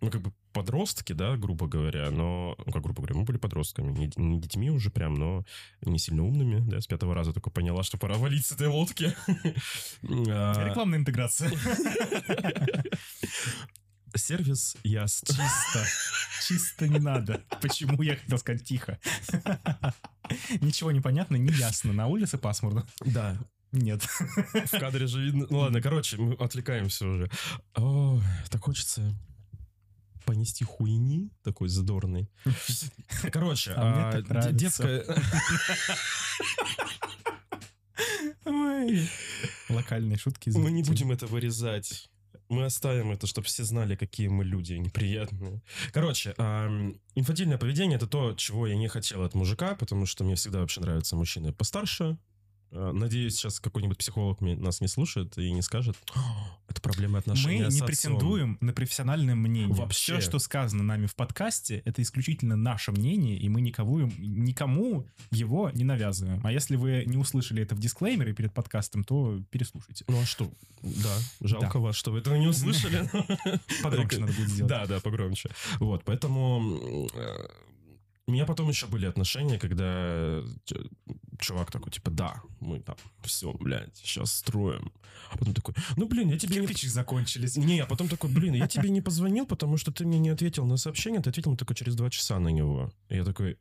ну, 0.00 0.10
как 0.10 0.20
бы 0.20 0.32
подростки, 0.52 1.12
да, 1.12 1.36
грубо 1.36 1.66
говоря, 1.66 2.10
но, 2.10 2.56
ну, 2.64 2.72
как 2.72 2.82
грубо 2.82 3.02
говоря, 3.02 3.16
мы 3.16 3.24
были 3.24 3.38
подростками, 3.38 3.92
не, 3.92 4.10
не 4.16 4.40
детьми 4.40 4.70
уже 4.70 4.90
прям, 4.90 5.14
но 5.14 5.44
не 5.82 5.98
сильно 5.98 6.24
умными, 6.24 6.68
да, 6.68 6.80
с 6.80 6.86
пятого 6.86 7.14
раза 7.14 7.32
только 7.32 7.50
поняла, 7.50 7.82
что 7.82 7.98
пора 7.98 8.16
валить 8.16 8.46
с 8.46 8.52
этой 8.52 8.68
лодки. 8.68 9.14
А, 10.30 10.68
Рекламная 10.68 10.98
интеграция. 10.98 11.50
Сервис 14.14 14.76
Яст. 14.84 15.26
Чисто. 15.26 15.86
Чисто 16.46 16.88
не 16.88 16.98
надо. 16.98 17.42
Почему 17.60 18.02
я 18.02 18.16
хотел 18.16 18.38
сказать 18.38 18.64
тихо? 18.64 18.98
Ничего 20.60 20.92
не 20.92 21.00
понятно, 21.00 21.36
не 21.36 21.52
ясно. 21.52 21.92
На 21.92 22.06
улице 22.06 22.38
пасмурно? 22.38 22.86
Да, 23.00 23.36
Нет. 23.72 24.02
В 24.02 24.70
кадре 24.78 25.06
же 25.06 25.22
видно. 25.22 25.46
Ну 25.50 25.58
ладно, 25.58 25.80
короче, 25.82 26.16
мы 26.16 26.34
отвлекаемся 26.34 27.06
уже. 27.06 27.30
О, 27.74 28.20
так 28.50 28.62
хочется 28.64 29.14
понести 30.24 30.64
хуйни 30.64 31.30
такой 31.42 31.68
задорный. 31.68 32.28
Короче, 33.32 33.72
А 33.72 34.10
а, 34.10 34.20
нравится. 34.20 34.52
детская... 34.52 35.04
Ой. 38.44 39.08
Локальные 39.68 40.18
шутки. 40.18 40.50
Мы 40.50 40.70
не 40.70 40.82
будем 40.82 41.12
это 41.12 41.26
вырезать. 41.26 42.10
Мы 42.48 42.64
оставим 42.64 43.10
это, 43.12 43.26
чтобы 43.26 43.46
все 43.46 43.64
знали, 43.64 43.94
какие 43.94 44.28
мы 44.28 44.42
люди 44.44 44.72
неприятные. 44.74 45.60
Короче, 45.92 46.34
ам, 46.38 46.98
инфантильное 47.14 47.58
поведение 47.58 47.96
это 47.96 48.06
то, 48.06 48.32
чего 48.34 48.66
я 48.66 48.74
не 48.76 48.88
хотел 48.88 49.22
от 49.22 49.34
мужика, 49.34 49.74
потому 49.74 50.06
что 50.06 50.24
мне 50.24 50.34
всегда 50.34 50.60
вообще 50.60 50.80
нравятся 50.80 51.14
мужчины 51.14 51.52
постарше. 51.52 52.16
А, 52.70 52.92
Надеюсь, 52.92 53.36
сейчас 53.36 53.60
какой-нибудь 53.60 53.98
психолог 53.98 54.40
нас 54.40 54.80
не 54.80 54.88
слушает 54.88 55.36
и 55.38 55.50
не 55.50 55.62
скажет, 55.62 55.96
«О, 56.14 56.58
это 56.68 56.80
проблемы 56.80 57.14
Мы 57.14 57.18
отношений 57.18 57.64
с 57.64 57.74
не 57.74 57.80
отцом». 57.80 57.86
претендуем 57.86 58.58
на 58.60 58.72
профессиональное 58.72 59.34
мнение. 59.34 59.74
Вообще. 59.74 60.18
Все, 60.18 60.20
что 60.20 60.38
сказано 60.38 60.82
нами 60.82 61.06
в 61.06 61.14
подкасте, 61.14 61.82
это 61.84 62.02
исключительно 62.02 62.56
наше 62.56 62.92
мнение, 62.92 63.38
и 63.38 63.48
мы 63.48 63.60
никого, 63.60 64.02
никому 64.18 65.06
его 65.30 65.70
не 65.70 65.84
навязываем. 65.84 66.40
А 66.44 66.52
если 66.52 66.76
вы 66.76 67.04
не 67.06 67.16
услышали 67.16 67.62
это 67.62 67.74
в 67.74 67.78
дисклеймере 67.78 68.34
перед 68.34 68.52
подкастом, 68.52 69.04
то 69.04 69.40
переслушайте. 69.50 70.04
Ну 70.08 70.20
а 70.20 70.26
что? 70.26 70.50
Да, 70.82 71.16
жалко 71.40 71.78
вас, 71.78 71.96
что 71.96 72.12
вы 72.12 72.18
этого 72.18 72.34
не 72.36 72.46
услышали. 72.46 73.08
Погромче 73.82 74.18
надо 74.18 74.32
будет 74.32 74.48
сделать. 74.48 74.70
Да, 74.70 74.86
да, 74.86 75.00
погромче. 75.00 75.50
Вот, 75.80 76.04
поэтому 76.04 77.08
э, 77.14 77.48
у 78.28 78.30
меня 78.30 78.44
потом 78.44 78.68
еще 78.68 78.86
были 78.86 79.06
отношения, 79.06 79.58
когда 79.58 80.42
чувак 81.40 81.70
такой, 81.70 81.90
типа, 81.90 82.10
да, 82.10 82.42
мы 82.60 82.78
там 82.80 82.96
все, 83.22 83.50
блядь, 83.54 83.96
сейчас 83.96 84.34
строим. 84.34 84.92
А 85.32 85.38
потом 85.38 85.54
такой, 85.54 85.74
ну, 85.96 86.06
блин, 86.06 86.28
я 86.28 86.38
тебе 86.38 86.56
не... 86.56 86.66
Кирпичи 86.66 86.88
закончились. 86.88 87.56
Не, 87.56 87.80
а 87.80 87.86
потом 87.86 88.06
такой, 88.06 88.28
блин, 88.30 88.52
я 88.52 88.68
тебе 88.68 88.90
не 88.90 89.00
позвонил, 89.00 89.46
потому 89.46 89.78
что 89.78 89.92
ты 89.92 90.04
мне 90.04 90.18
не 90.18 90.28
ответил 90.28 90.66
на 90.66 90.76
сообщение, 90.76 91.22
ты 91.22 91.30
ответил 91.30 91.56
только 91.56 91.74
через 91.74 91.96
два 91.96 92.10
часа 92.10 92.38
на 92.38 92.48
него. 92.48 92.92
И 93.08 93.16
я 93.16 93.24
такой, 93.24 93.56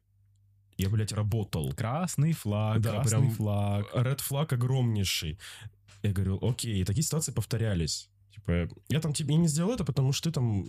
я, 0.78 0.90
блядь, 0.90 1.14
работал. 1.14 1.72
Красный 1.72 2.34
флаг, 2.34 2.82
Да, 2.82 2.92
красный 2.92 3.10
прям 3.10 3.32
флаг. 3.32 3.88
Ред 3.94 4.20
флаг 4.20 4.52
огромнейший. 4.52 5.40
Я 6.04 6.12
говорю, 6.12 6.40
окей, 6.42 6.82
и 6.82 6.84
такие 6.84 7.04
ситуации 7.04 7.32
повторялись. 7.32 8.10
Типа, 8.48 8.70
я 8.88 9.02
там 9.02 9.14
тебе 9.14 9.36
не 9.36 9.48
сделал 9.48 9.74
это, 9.74 9.84
потому 9.84 10.14
что 10.14 10.30
ты 10.30 10.34
там... 10.34 10.66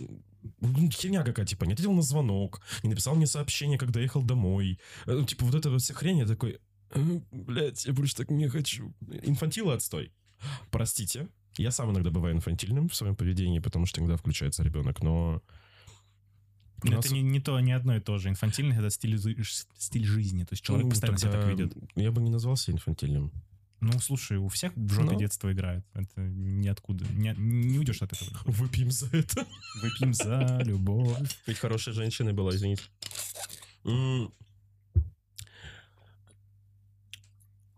ну, 0.59 0.89
Херня 0.91 1.23
какая, 1.23 1.45
типа, 1.45 1.63
не 1.63 1.73
ответил 1.73 1.93
на 1.93 2.01
звонок, 2.01 2.61
не 2.83 2.89
написал 2.89 3.15
мне 3.15 3.25
сообщение, 3.25 3.77
когда 3.77 4.01
ехал 4.01 4.21
домой. 4.21 4.79
Э, 5.05 5.13
Ну, 5.13 5.25
типа, 5.25 5.45
вот 5.45 5.55
это 5.55 5.69
вот 5.69 5.81
вся 5.81 5.93
хрень, 5.93 6.19
я 6.19 6.25
такой... 6.25 6.59
«Э, 6.91 7.19
Блядь, 7.31 7.85
я 7.85 7.93
больше 7.93 8.15
так 8.15 8.31
не 8.31 8.49
хочу. 8.49 8.93
Инфантила 9.23 9.75
отстой. 9.75 10.11
Простите, 10.71 11.27
Я 11.57 11.71
сам 11.71 11.91
иногда 11.91 12.09
бываю 12.11 12.35
инфантильным 12.35 12.89
в 12.89 12.95
своем 12.95 13.15
поведении, 13.15 13.59
потому 13.59 13.85
что 13.85 14.01
иногда 14.01 14.17
включается 14.17 14.63
ребенок, 14.63 15.01
но... 15.01 15.41
Это 16.83 16.95
нас- 16.95 17.11
не, 17.11 17.21
не 17.21 17.39
то, 17.39 17.59
не 17.59 17.71
одно 17.73 17.95
и 17.95 17.99
то 17.99 18.17
же. 18.17 18.29
Инфантильный— 18.29 18.77
это 18.79 18.89
стиль, 18.89 19.19
стиль 19.77 20.05
жизни. 20.05 20.43
То 20.43 20.53
есть 20.53 20.63
человек 20.63 20.85
ну, 20.85 20.89
постоянно 20.91 21.17
себя 21.17 21.31
так 21.31 21.47
ведет. 21.47 21.73
Я 21.95 22.11
бы 22.11 22.21
не 22.21 22.29
назвался 22.29 22.71
инфантильным. 22.71 23.31
Ну, 23.81 23.97
слушай, 23.99 24.37
у 24.37 24.47
всех 24.49 24.73
в 24.75 24.89
жопе 24.93 25.11
Ну. 25.13 25.19
детство 25.19 25.51
играет. 25.51 25.85
Это 25.93 26.21
ниоткуда. 26.21 27.05
Не, 27.13 27.33
не 27.37 27.79
уйдешь 27.79 28.01
от 28.01 28.11
этого. 28.13 28.29
Выпьем 28.45 28.91
за 28.91 29.07
это. 29.15 29.45
Выпьем 29.81 30.13
за 30.13 30.59
любовь. 30.63 31.17
Ведь 31.47 31.57
хорошей 31.59 31.93
женщиной 31.93 32.33
была, 32.33 32.53
извините. 32.55 32.83
М. 33.85 34.33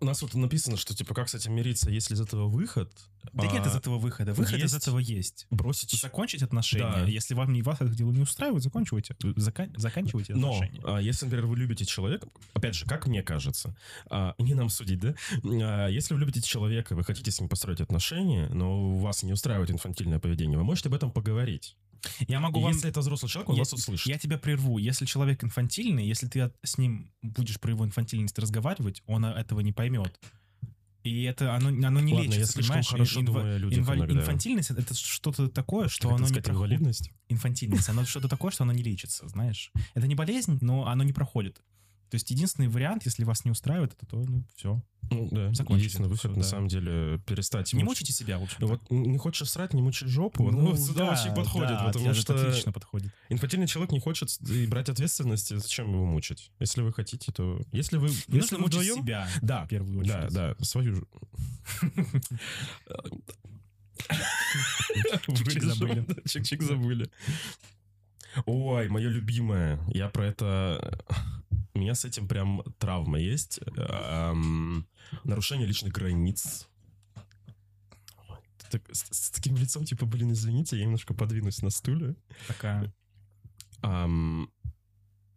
У 0.02 0.06
нас 0.06 0.20
вот 0.24 0.34
написано, 0.34 0.78
что 0.78 0.96
типа 0.96 1.14
как 1.14 1.30
с 1.30 1.36
этим 1.36 1.54
мириться, 1.54 1.92
есть 1.92 2.10
ли 2.10 2.16
из 2.16 2.22
этого 2.22 2.48
выход? 2.48 2.92
Да 3.34 3.46
нет 3.46 3.66
из 3.68 3.76
А, 3.76 3.78
этого 3.78 4.00
выхода. 4.00 4.34
Выход 4.34 4.56
из 4.56 4.74
есть. 4.74 4.74
этого 4.74 4.98
есть. 4.98 5.46
бросить. 5.52 5.92
Закончить 5.92 6.42
отношения. 6.42 6.92
Да. 6.92 7.06
Если 7.06 7.36
вам 7.36 7.54
не 7.54 7.62
вас 7.62 7.80
это 7.82 7.94
дело 7.94 8.12
не 8.12 8.20
устраивает, 8.22 8.64
заканчивайте. 8.64 9.14
Зака- 9.38 9.72
заканчивайте 9.78 10.34
Но 10.34 10.54
отношения. 10.56 10.82
а, 10.84 10.98
если, 10.98 11.26
например, 11.26 11.46
вы 11.46 11.56
любите 11.58 11.86
человека, 11.86 12.28
опять 12.54 12.74
же, 12.74 12.86
как 12.88 13.06
мне 13.06 13.22
кажется, 13.22 13.76
а, 14.10 14.34
не 14.40 14.56
нам 14.56 14.70
судить, 14.70 15.00
да? 15.00 15.14
А, 15.44 15.88
если 15.88 16.16
вы 16.16 16.20
любите 16.22 16.42
человека, 16.42 16.96
вы 16.96 17.04
хотите 17.04 17.30
с 17.30 17.40
ним 17.40 17.48
построить 17.48 17.80
отношения, 17.80 18.50
но 18.50 18.98
вас 18.98 19.22
не 19.22 19.34
устраивает 19.34 19.70
инфантильное 19.70 20.18
поведение, 20.18 20.58
вы 20.58 20.64
можете 20.64 20.90
об 20.90 20.96
этом 20.96 21.12
поговорить. 21.12 21.76
Я 22.28 22.40
могу 22.40 22.60
И 22.60 22.64
вам... 22.64 22.72
если 22.74 22.90
это 22.90 23.00
взрослый 23.02 23.30
человек, 23.30 23.50
он 23.50 23.56
я, 23.56 23.62
вас 23.62 23.74
услышит. 23.74 24.08
я 24.08 24.18
тебя 24.18 24.38
прерву. 24.38 24.78
Если 24.78 25.06
человек 25.06 25.44
инфантильный, 25.44 26.06
если 26.08 26.28
ты 26.28 26.52
с 26.64 26.78
ним 26.78 27.12
будешь 27.22 27.60
про 27.60 27.72
его 27.72 27.86
инфантильность 27.86 28.38
разговаривать, 28.40 29.04
он 29.06 29.26
а, 29.26 29.34
этого 29.34 29.60
не 29.62 29.72
поймет. 29.72 30.20
И 31.04 31.24
это 31.24 31.56
оно, 31.56 31.70
оно 31.70 32.00
не 32.00 32.14
Ладно, 32.14 32.26
я 32.30 32.36
лечится, 32.38 32.54
слишком 32.54 32.68
понимаешь? 32.76 32.88
хорошо 32.88 33.20
Инва- 33.22 33.26
думаю 33.26 33.56
о 33.56 33.58
людях 33.58 33.80
инваль- 33.80 33.98
иногда. 34.00 34.20
Инфантильность— 34.22 34.70
это 34.72 34.94
что-то 34.94 35.48
такое, 35.50 35.88
что 35.88 36.10
Хотел 36.10 36.16
оно 36.16 36.26
не 36.26 36.28
сказать, 36.30 36.46
проходит. 36.46 36.72
инвалидность. 36.74 37.12
Инфантильность, 37.28 37.90
оно 37.90 38.06
что-то 38.06 38.28
такое, 38.28 38.52
что 38.52 38.64
оно 38.66 38.74
не 38.74 38.84
лечится, 38.84 39.28
знаешь. 39.28 39.72
Это 39.96 40.06
не 40.08 40.14
болезнь, 40.16 40.60
но 40.62 40.86
оно 40.88 41.04
не 41.04 41.14
проходит. 41.14 41.60
То 42.12 42.16
есть 42.16 42.30
единственный 42.30 42.68
вариант, 42.68 43.06
если 43.06 43.24
вас 43.24 43.46
не 43.46 43.52
устраивает, 43.52 43.94
это 43.94 44.06
то, 44.06 44.18
ну, 44.18 44.44
все. 44.56 44.84
Ну, 45.10 45.30
да, 45.32 45.54
Закончить 45.54 45.86
единственный 45.86 46.10
выход, 46.10 46.20
всё, 46.20 46.30
на 46.38 46.44
да. 46.44 46.44
самом 46.44 46.68
деле, 46.68 47.20
перестать... 47.26 47.72
Не 47.74 47.84
муч- 47.84 47.86
мучите 47.86 48.12
себя, 48.12 48.38
в 48.38 48.44
общем. 48.44 48.58
Ну, 48.60 48.68
Вот 48.68 48.82
не 48.92 49.18
хочешь 49.18 49.50
срать, 49.50 49.74
не 49.74 49.82
мучай 49.82 50.08
жопу. 50.10 50.52
Ну, 50.52 50.76
сюда 50.76 51.06
да, 51.08 51.14
очень 51.14 51.34
подходит, 51.34 51.70
да, 51.70 51.86
потому 51.86 52.14
что 52.14 52.36
отлично 52.36 52.74
подходит. 52.74 53.14
инфантильный 53.30 53.66
человек 53.68 53.94
не 53.94 54.00
хочет 54.02 54.30
и 54.50 54.68
брать 54.68 54.90
ответственность, 54.90 55.52
и 55.54 55.56
зачем 55.58 55.90
его 55.90 56.06
мучить? 56.06 56.52
Если 56.60 56.82
вы 56.82 56.92
хотите, 56.94 57.32
то... 57.32 57.62
Если 57.72 57.96
вы... 57.98 58.10
Не 58.10 58.14
если 58.40 58.56
нужно 58.56 58.58
мучить 58.60 58.76
вдвоем- 58.82 59.02
себя 59.04 59.28
Да, 59.42 59.64
в 59.66 59.70
первую 59.70 60.06
да, 60.06 60.18
очередь. 60.20 60.34
да, 60.34 60.56
свою 60.60 60.96
же. 60.96 61.06
Чик-чик 65.28 65.64
забыли. 65.64 66.06
Да, 66.08 66.14
Чик-чик 66.26 66.62
забыли. 66.62 67.10
Ой, 68.46 68.88
мое 68.90 69.10
любимое. 69.10 69.80
Я 69.94 70.10
про 70.10 70.26
это... 70.28 71.00
У 71.74 71.80
меня 71.80 71.96
с 71.96 72.06
этим 72.06 72.28
прям 72.28 72.64
травма 72.80 73.20
есть. 73.20 73.60
Эм, 73.78 74.88
Нарушение 75.24 75.68
личных 75.68 75.94
границ. 75.94 76.68
Так- 78.70 78.90
с, 78.94 79.06
с 79.12 79.30
таким 79.32 79.56
лицом, 79.58 79.84
типа, 79.86 80.06
блин, 80.06 80.32
извините, 80.32 80.78
я 80.78 80.84
немножко 80.86 81.14
подвинусь 81.14 81.62
на 81.62 81.70
стуле. 81.70 82.16
Такая. 82.48 82.94
Ам, 83.82 84.50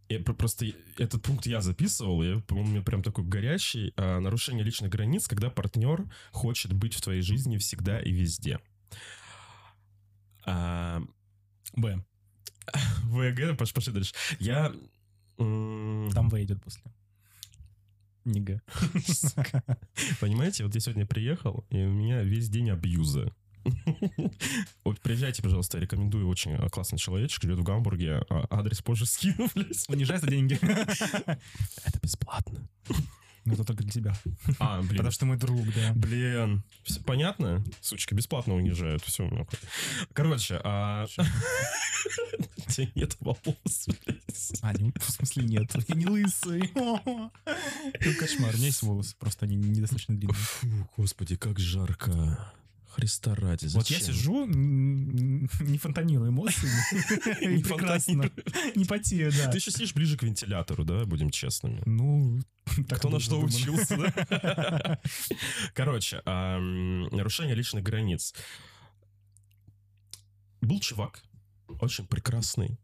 я 0.08 0.20
про- 0.20 0.34
просто 0.34 0.66
этот 0.98 1.22
пункт 1.22 1.46
я 1.46 1.60
записывал, 1.60 2.22
я, 2.22 2.38
по-моему, 2.40 2.68
у 2.68 2.72
меня 2.74 2.82
прям 2.82 3.02
такой 3.02 3.24
горящий. 3.24 3.92
а, 3.96 4.20
нарушение 4.20 4.64
личных 4.64 4.90
границ, 4.90 5.26
когда 5.26 5.50
партнер 5.50 6.04
хочет 6.30 6.72
быть 6.72 6.94
в 6.94 7.00
твоей 7.00 7.22
жизни 7.22 7.58
всегда 7.58 8.00
и 8.00 8.12
везде. 8.12 8.60
А, 10.46 11.00
Б. 11.74 12.04
ВГ, 13.04 13.56
пош- 13.58 13.74
пошли 13.74 13.92
дальше. 13.92 14.14
Я... 14.38 14.72
Там 15.36 16.28
В 16.28 16.42
идет 16.42 16.62
после. 16.62 16.82
Не 18.24 18.40
Г. 18.40 18.60
Понимаете, 20.20 20.64
вот 20.64 20.74
я 20.74 20.80
сегодня 20.80 21.06
приехал, 21.06 21.64
и 21.70 21.76
у 21.84 21.92
меня 21.92 22.22
весь 22.22 22.48
день 22.48 22.70
абьюза. 22.70 23.32
Вот 24.84 25.00
приезжайте, 25.00 25.42
пожалуйста, 25.42 25.78
рекомендую, 25.78 26.28
очень 26.28 26.54
а, 26.54 26.68
классный 26.68 26.98
человечек, 26.98 27.42
живет 27.42 27.58
в 27.58 27.62
Гамбурге, 27.62 28.22
а, 28.28 28.46
адрес 28.50 28.82
позже 28.82 29.06
скину, 29.06 29.48
блядь. 29.54 29.88
Унижай 29.88 30.18
за 30.18 30.26
деньги. 30.26 30.58
Это 30.62 31.98
бесплатно. 32.02 32.68
Ну, 33.44 33.54
это 33.54 33.64
только 33.64 33.82
для 33.82 33.92
тебя. 33.92 34.14
А, 34.58 34.80
блин. 34.80 34.96
Потому 34.96 35.10
что 35.10 35.26
мой 35.26 35.36
друг, 35.36 35.66
да. 35.74 35.92
Блин, 35.94 36.62
всё 36.82 37.00
понятно? 37.02 37.62
Сучка, 37.80 38.14
бесплатно 38.14 38.54
унижают. 38.54 39.02
Все, 39.04 39.28
Короче, 40.12 40.60
а... 40.64 41.06
У 42.56 42.60
тебя 42.70 42.88
нет 42.94 43.16
волос. 43.20 43.88
А, 44.62 44.72
в 44.72 45.10
смысле 45.10 45.44
нет. 45.44 45.74
Я 45.88 45.94
не 45.94 46.06
лысый. 46.06 46.70
Ну, 46.74 47.30
кошмар. 48.18 48.54
У 48.54 48.56
меня 48.56 48.66
есть 48.66 48.82
волосы, 48.82 49.14
просто 49.18 49.44
они 49.46 49.56
недостаточно 49.56 50.16
длинные. 50.16 50.34
Фу, 50.34 50.68
господи, 50.96 51.36
как 51.36 51.58
жарко. 51.58 52.52
Христа 52.94 53.34
ради, 53.34 53.66
Вот 53.66 53.88
я 53.88 53.98
зачем? 53.98 54.14
сижу, 54.14 54.46
не 54.46 55.78
фонтанирую 55.78 56.30
эмоциями. 56.30 57.60
Прекрасно. 57.62 58.30
Не 58.76 58.84
потею, 58.84 59.32
да. 59.32 59.50
Ты 59.50 59.58
еще 59.58 59.72
сидишь 59.72 59.94
ближе 59.94 60.16
к 60.16 60.22
вентилятору, 60.22 60.84
да, 60.84 61.04
будем 61.04 61.30
честными. 61.30 61.82
Ну, 61.86 62.40
так 62.88 63.00
Кто 63.00 63.08
на 63.08 63.18
что 63.18 63.40
учился, 63.40 63.96
да? 63.96 65.00
Короче, 65.74 66.22
нарушение 66.24 67.56
личных 67.56 67.82
границ. 67.82 68.32
Был 70.60 70.78
чувак, 70.80 71.22
очень 71.80 72.06
прекрасный, 72.06 72.78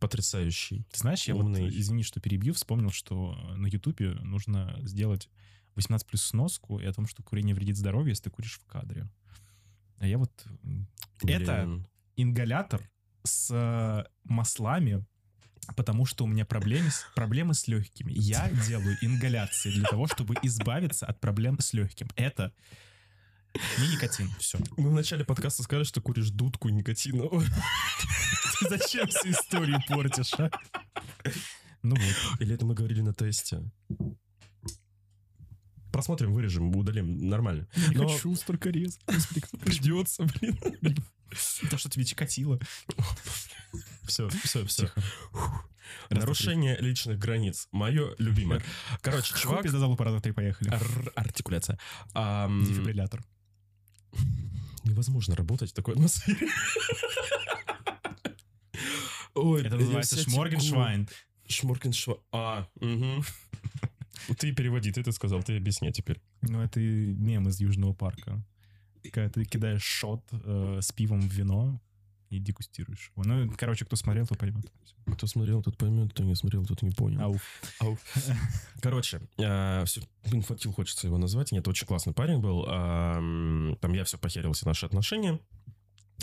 потрясающий. 0.00 0.84
Ты 0.90 0.98
знаешь, 0.98 1.24
я 1.28 1.34
вот, 1.34 1.54
извини, 1.58 2.02
что 2.02 2.20
перебью, 2.20 2.54
вспомнил, 2.54 2.90
что 2.90 3.34
на 3.56 3.66
Ютубе 3.66 4.12
нужно 4.22 4.78
сделать 4.82 5.28
18 5.76 6.06
плюс 6.06 6.22
сноску 6.22 6.78
и 6.80 6.86
о 6.86 6.92
том, 6.92 7.06
что 7.06 7.22
курение 7.22 7.54
вредит 7.54 7.76
здоровью, 7.76 8.10
если 8.10 8.24
ты 8.24 8.30
куришь 8.30 8.58
в 8.58 8.66
кадре. 8.66 9.08
А 9.98 10.06
я 10.06 10.18
вот... 10.18 10.30
м, 10.62 10.88
Это 11.22 11.64
Блин. 11.64 11.86
ингалятор 12.16 12.82
с 13.22 13.48
э, 13.50 14.04
маслами, 14.24 15.04
потому 15.76 16.06
что 16.06 16.24
у 16.24 16.26
меня 16.26 16.44
проблемы 16.44 16.90
с, 16.90 17.06
проблемы 17.14 17.54
с 17.54 17.66
легкими. 17.68 18.12
Я 18.12 18.50
делаю 18.66 18.96
ингаляции 19.00 19.70
для 19.70 19.84
того, 19.88 20.06
чтобы 20.06 20.34
избавиться 20.42 21.06
от 21.06 21.20
проблем 21.20 21.58
с 21.60 21.72
легким. 21.72 22.08
Это 22.16 22.52
не 23.78 23.88
никотин. 23.88 24.30
Все. 24.38 24.58
Мы 24.76 24.90
в 24.90 24.94
начале 24.94 25.24
подкаста 25.24 25.62
сказали, 25.62 25.84
что 25.84 26.00
куришь 26.00 26.30
дудку 26.30 26.68
никотиновую. 26.68 27.46
Ты 28.60 28.68
зачем 28.70 29.08
всю 29.08 29.30
историю 29.30 29.80
портишь, 29.88 30.34
а? 30.38 30.50
Ну 31.82 31.96
вот. 31.96 32.40
Или 32.40 32.54
это 32.54 32.64
мы 32.66 32.74
говорили 32.74 33.00
на 33.00 33.14
тесте? 33.14 33.62
Просмотрим, 35.96 36.34
вырежем, 36.34 36.76
удалим, 36.76 37.26
нормально. 37.26 37.66
Не 37.88 37.94
Но- 37.96 38.06
хочу 38.06 38.36
столько 38.36 38.68
резать. 38.68 39.00
Придется, 39.64 40.24
блин. 40.40 40.58
То, 41.70 41.78
что 41.78 41.88
тебе 41.88 42.04
чикатило. 42.04 42.60
Все, 44.04 44.28
все, 44.28 44.66
все. 44.66 44.90
Нарушение 46.10 46.76
личных 46.78 47.18
границ. 47.18 47.68
Мое 47.72 48.14
любимое. 48.18 48.62
Короче, 49.00 49.34
Чувак, 49.38 49.62
пизда 49.62 49.78
залупа 49.78 50.04
раза 50.04 50.20
три 50.20 50.32
поехали. 50.32 50.68
Ар- 50.68 51.12
Артикуляция. 51.14 51.78
Дефибриллятор. 52.12 53.24
Невозможно 54.84 55.34
работать 55.34 55.70
в 55.70 55.74
такой 55.74 55.94
атмосфере. 55.94 56.46
Ой, 59.32 59.62
Это 59.64 59.76
называется 59.76 60.22
шморгеншвайн. 60.22 61.08
Шморгеншвайн. 61.48 62.20
А, 62.32 62.68
угу. 62.80 63.24
Ты 64.38 64.52
переводи, 64.52 64.92
ты 64.92 65.00
это 65.00 65.12
сказал, 65.12 65.42
ты 65.42 65.56
объясни 65.56 65.92
теперь. 65.92 66.20
Ну, 66.42 66.60
это 66.60 66.80
мем 66.80 67.48
из 67.48 67.60
Южного 67.60 67.92
парка. 67.92 68.42
Когда 69.12 69.28
ты 69.30 69.44
кидаешь 69.44 69.84
шот 69.84 70.22
э, 70.32 70.80
с 70.82 70.90
пивом 70.92 71.20
в 71.20 71.32
вино 71.32 71.80
и 72.28 72.38
дегустируешь 72.38 73.12
его. 73.14 73.22
Ну, 73.24 73.52
короче, 73.56 73.84
кто 73.84 73.96
смотрел, 73.96 74.26
то 74.26 74.34
поймет. 74.34 74.66
Кто 75.12 75.28
смотрел, 75.28 75.62
тот 75.62 75.76
поймет, 75.78 76.12
кто 76.12 76.24
не 76.24 76.34
смотрел, 76.34 76.64
тот 76.64 76.82
не 76.82 76.90
понял. 76.90 77.20
Ау. 77.20 77.36
Ау. 77.78 77.96
Короче, 78.82 79.20
а, 79.38 79.84
всё, 79.84 80.02
инфантил 80.24 80.72
хочется 80.72 81.06
его 81.06 81.18
назвать. 81.18 81.52
Нет, 81.52 81.68
очень 81.68 81.86
классный 81.86 82.12
парень 82.12 82.40
был. 82.40 82.64
Ам, 82.66 83.76
Там 83.80 83.92
я 83.92 84.02
все 84.02 84.18
похерил 84.18 84.52
все 84.52 84.66
наши 84.66 84.84
отношения. 84.84 85.38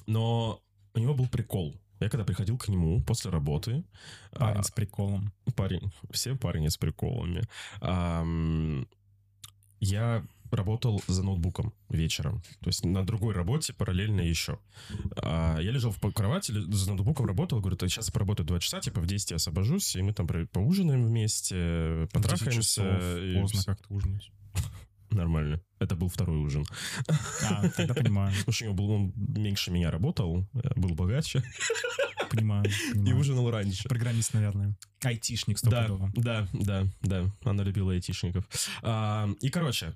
Но 0.06 0.62
у 0.94 1.00
него 1.00 1.14
был 1.14 1.28
прикол. 1.28 1.80
Я 2.04 2.10
когда 2.10 2.24
приходил 2.26 2.58
к 2.58 2.68
нему 2.68 3.02
после 3.02 3.32
работы, 3.32 3.84
Парень 4.32 4.60
а, 4.60 4.64
с 4.64 4.72
приколом. 4.72 5.32
парень, 5.56 5.92
все 6.12 6.36
парни 6.36 6.68
с 6.68 6.78
приколами. 6.78 7.44
Ам, 7.82 8.88
я 9.80 10.26
работал 10.52 11.02
за 11.08 11.24
ноутбуком 11.24 11.74
вечером. 11.90 12.42
То 12.62 12.68
есть 12.68 12.86
на 12.86 13.06
другой 13.06 13.34
работе 13.34 13.74
параллельно 13.74 14.22
еще. 14.22 14.60
А, 15.18 15.58
я 15.60 15.72
лежал 15.72 15.92
в 15.92 16.00
кровати, 16.12 16.52
за 16.52 16.90
ноутбуком 16.90 17.26
работал. 17.26 17.60
Говорю, 17.60 17.78
сейчас 17.80 18.08
я 18.08 18.14
поработаю 18.14 18.46
два 18.46 18.60
часа, 18.60 18.80
типа 18.80 19.02
в 19.02 19.08
10 19.08 19.32
я 19.32 19.36
освобожусь, 19.38 19.96
и 19.96 20.02
мы 20.02 20.14
там 20.14 20.28
поужинаем 20.48 21.06
вместе, 21.06 22.08
потрахаемся. 22.12 22.82
часов. 22.82 23.18
и 23.18 23.40
Поздно 23.40 23.64
как-то 23.66 23.94
ужинать. 23.94 24.32
Нормально. 25.14 25.62
Это 25.80 25.96
был 25.96 26.08
второй 26.10 26.38
ужин. 26.38 26.66
А, 27.50 27.70
тогда 27.70 27.94
понимаю. 27.94 28.34
Потому 28.40 28.54
что 28.54 28.64
у 28.66 28.68
него 28.68 28.76
был, 28.78 28.90
он 28.92 29.14
меньше 29.16 29.72
меня 29.72 29.92
работал, 29.92 30.48
э, 30.54 30.70
был 30.76 30.90
богаче 30.96 31.44
Понимаю. 32.30 32.66
и 32.66 32.92
понимаю. 32.94 33.20
ужинал 33.20 33.52
раньше. 33.52 33.88
Программист, 33.90 34.34
наверное. 34.34 34.76
Айтишник 35.04 35.60
Да, 35.62 35.84
стопудово. 35.84 36.12
да, 36.16 36.48
да, 36.54 36.86
да. 37.02 37.26
Она 37.44 37.64
любила 37.64 37.92
айтишников. 37.94 38.46
А, 38.82 39.30
и, 39.42 39.50
короче, 39.50 39.96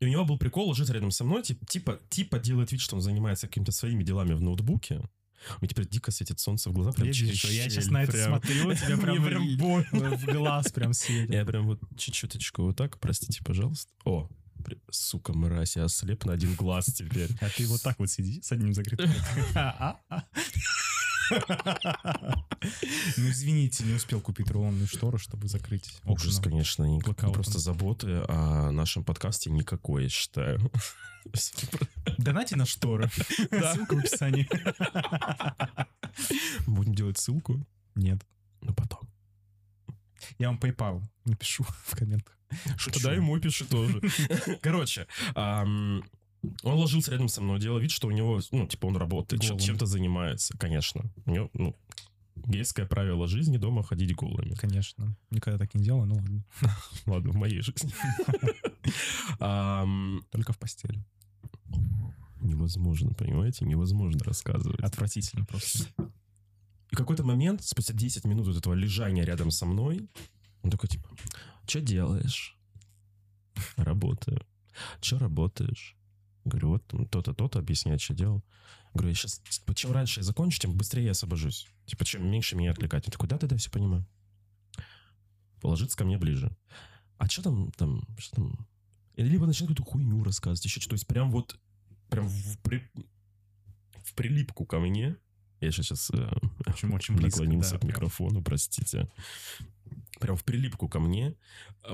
и 0.00 0.04
у 0.06 0.08
него 0.08 0.24
был 0.24 0.38
прикол 0.38 0.68
ложиться 0.68 0.92
рядом 0.92 1.10
со 1.10 1.24
мной, 1.24 1.42
тип- 1.42 1.64
типа, 1.66 1.98
типа 2.10 2.38
делает 2.38 2.72
вид, 2.72 2.80
что 2.80 2.96
он 2.96 3.02
занимается 3.02 3.46
какими-то 3.46 3.72
своими 3.72 4.02
делами 4.02 4.34
в 4.34 4.40
ноутбуке. 4.42 5.00
Мне 5.60 5.68
теперь 5.68 5.88
дико 5.88 6.10
светит 6.10 6.38
солнце 6.40 6.70
в 6.70 6.72
глаза. 6.72 6.92
Прям 6.92 7.08
Я 7.08 7.12
через 7.12 7.30
вижу, 7.30 7.48
я 7.48 7.68
сейчас 7.68 7.86
на 7.86 8.02
это 8.02 8.12
прям. 8.12 8.28
смотрю, 8.28 8.74
тебя 8.74 8.96
прям, 9.00 9.24
прям 9.24 9.56
больно. 9.56 10.16
в 10.16 10.24
глаз 10.24 10.72
прям 10.72 10.92
светит. 10.92 11.30
Я 11.32 11.44
прям 11.44 11.66
вот 11.66 11.80
чуть-чуточку 11.96 12.62
вот 12.62 12.76
так, 12.76 12.98
простите, 12.98 13.42
пожалуйста. 13.44 13.90
О, 14.04 14.28
сука, 14.90 15.32
мразь, 15.32 15.76
я 15.76 15.84
ослеп 15.84 16.24
на 16.24 16.34
один 16.34 16.54
глаз 16.54 16.86
теперь. 16.86 17.30
А 17.40 17.48
ты 17.48 17.66
вот 17.66 17.82
так 17.82 17.98
вот 17.98 18.10
сиди 18.10 18.40
с 18.42 18.52
одним 18.52 18.74
закрытым. 18.74 19.10
Ну, 21.30 23.28
извините, 23.30 23.84
не 23.84 23.94
успел 23.94 24.20
купить 24.20 24.50
рулонные 24.50 24.86
шторы, 24.86 25.18
чтобы 25.18 25.48
закрыть 25.48 26.00
Ужас, 26.04 26.38
конечно, 26.40 26.86
просто 27.32 27.58
заботы 27.58 28.22
о 28.28 28.70
нашем 28.70 29.04
подкасте 29.04 29.50
никакой, 29.50 30.04
я 30.04 30.08
считаю. 30.08 30.60
Донайте 32.18 32.56
на 32.56 32.66
шторы. 32.66 33.08
Ссылка 33.18 33.94
в 33.94 33.98
описании. 33.98 34.48
Будем 36.66 36.94
делать 36.94 37.18
ссылку, 37.18 37.64
Нет. 37.94 38.24
но 38.60 38.72
потом. 38.74 39.00
Я 40.38 40.48
вам 40.48 40.58
PayPal 40.58 41.02
напишу 41.24 41.64
в 41.64 41.96
комментах. 41.96 42.36
Шучу. 42.76 42.94
Тогда 42.94 43.14
ему 43.14 43.38
пиши 43.38 43.64
тоже. 43.64 44.00
Короче, 44.62 45.06
он 46.62 46.78
ложился 46.78 47.10
рядом 47.10 47.28
со 47.28 47.40
мной, 47.42 47.60
делал 47.60 47.78
вид, 47.78 47.90
что 47.90 48.08
у 48.08 48.10
него, 48.10 48.40
ну, 48.50 48.66
типа, 48.66 48.86
он 48.86 48.96
работает, 48.96 49.42
Голым. 49.42 49.58
чем-то 49.58 49.86
занимается, 49.86 50.56
конечно. 50.58 51.10
У 51.26 51.30
него, 51.30 51.50
ну, 51.52 51.76
гейское 52.36 52.86
правило 52.86 53.26
жизни 53.26 53.58
дома 53.58 53.82
ходить 53.82 54.14
голыми. 54.14 54.54
Конечно. 54.54 55.16
Никогда 55.30 55.58
так 55.58 55.74
не 55.74 55.82
делал, 55.82 56.06
ну 56.06 56.14
ладно. 56.14 56.44
Ладно, 57.06 57.32
в 57.32 57.36
моей 57.36 57.60
жизни. 57.60 57.92
Только 60.30 60.52
в 60.52 60.58
постели. 60.58 61.04
Невозможно, 62.40 63.12
понимаете? 63.12 63.66
Невозможно 63.66 64.24
рассказывать. 64.24 64.80
Отвратительно 64.80 65.44
просто. 65.44 65.86
И 66.90 66.96
какой-то 66.96 67.22
момент, 67.22 67.62
спустя 67.62 67.92
10 67.94 68.24
минут 68.24 68.46
вот 68.46 68.56
этого 68.56 68.74
лежания 68.74 69.24
рядом 69.24 69.50
со 69.50 69.66
мной, 69.66 70.08
он 70.62 70.70
такой, 70.70 70.88
типа, 70.88 71.08
что 71.66 71.80
делаешь? 71.80 72.56
Работаю. 73.76 74.44
Что 75.00 75.18
работаешь? 75.18 75.96
Говорю, 76.44 76.68
вот 76.70 76.86
то-то, 77.10 77.34
то-то, 77.34 77.58
объясняет, 77.58 78.00
что 78.00 78.14
делал. 78.14 78.42
Говорю, 78.94 79.10
я 79.10 79.14
сейчас, 79.14 79.38
типа, 79.40 79.74
чем 79.74 79.92
раньше 79.92 80.20
я 80.20 80.24
закончу, 80.24 80.58
тем 80.58 80.74
быстрее 80.76 81.04
я 81.04 81.10
освобожусь. 81.12 81.68
Типа, 81.86 82.04
чем 82.04 82.28
меньше 82.30 82.56
меня 82.56 82.70
отвлекать. 82.72 83.06
Он 83.06 83.12
такой, 83.12 83.28
да-да-да, 83.28 83.56
все 83.56 83.70
понимаю. 83.70 84.06
Положиться 85.60 85.96
ко 85.96 86.04
мне 86.04 86.18
ближе. 86.18 86.56
А 87.18 87.28
что 87.28 87.42
там, 87.42 87.70
там, 87.72 88.02
что 88.18 88.36
там? 88.36 88.66
И 89.14 89.22
либо 89.22 89.46
начинает 89.46 89.76
какую-то 89.76 89.90
хуйню 89.90 90.24
рассказывать, 90.24 90.64
еще 90.64 90.80
что-то. 90.80 90.90
То 90.90 90.94
есть 90.94 91.06
прям 91.06 91.30
вот, 91.30 91.58
прям 92.08 92.26
в, 92.26 92.58
при- 92.62 92.90
в 94.02 94.14
прилипку 94.14 94.64
ко 94.64 94.80
мне. 94.80 95.16
Я 95.60 95.70
сейчас 95.72 96.10
Очень, 96.66 96.90
очень 96.94 97.16
близко, 97.16 97.40
наклонился 97.42 97.72
да, 97.72 97.76
к 97.76 97.80
прям. 97.82 97.90
микрофону, 97.90 98.42
простите. 98.42 99.10
Прям 100.18 100.36
в 100.36 100.44
прилипку 100.44 100.88
ко 100.88 101.00
мне. 101.00 101.34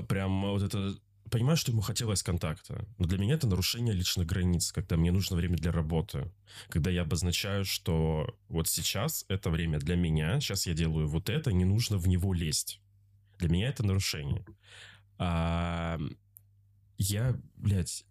Прям 0.07 0.41
вот 0.43 0.63
это... 0.63 0.97
Понимаю, 1.29 1.57
что 1.57 1.71
ему 1.71 1.81
хотелось 1.81 2.23
контакта. 2.23 2.87
Но 2.97 3.05
для 3.05 3.17
меня 3.17 3.35
это 3.35 3.47
нарушение 3.47 3.93
личных 3.93 4.27
границ, 4.27 4.71
когда 4.71 4.97
мне 4.97 5.11
нужно 5.11 5.35
время 5.35 5.57
для 5.57 5.71
работы. 5.71 6.31
Когда 6.69 6.89
я 6.89 7.01
обозначаю, 7.01 7.65
что 7.65 8.37
вот 8.49 8.67
сейчас 8.67 9.25
это 9.27 9.49
время 9.49 9.79
для 9.79 9.95
меня, 9.95 10.39
сейчас 10.39 10.67
я 10.67 10.73
делаю 10.73 11.07
вот 11.07 11.29
это, 11.29 11.51
не 11.51 11.65
нужно 11.65 11.97
в 11.97 12.07
него 12.07 12.33
лезть. 12.33 12.81
Для 13.39 13.49
меня 13.49 13.69
это 13.69 13.83
нарушение. 13.83 14.45
А, 15.17 15.99
я, 16.97 17.39
блядь... 17.55 18.05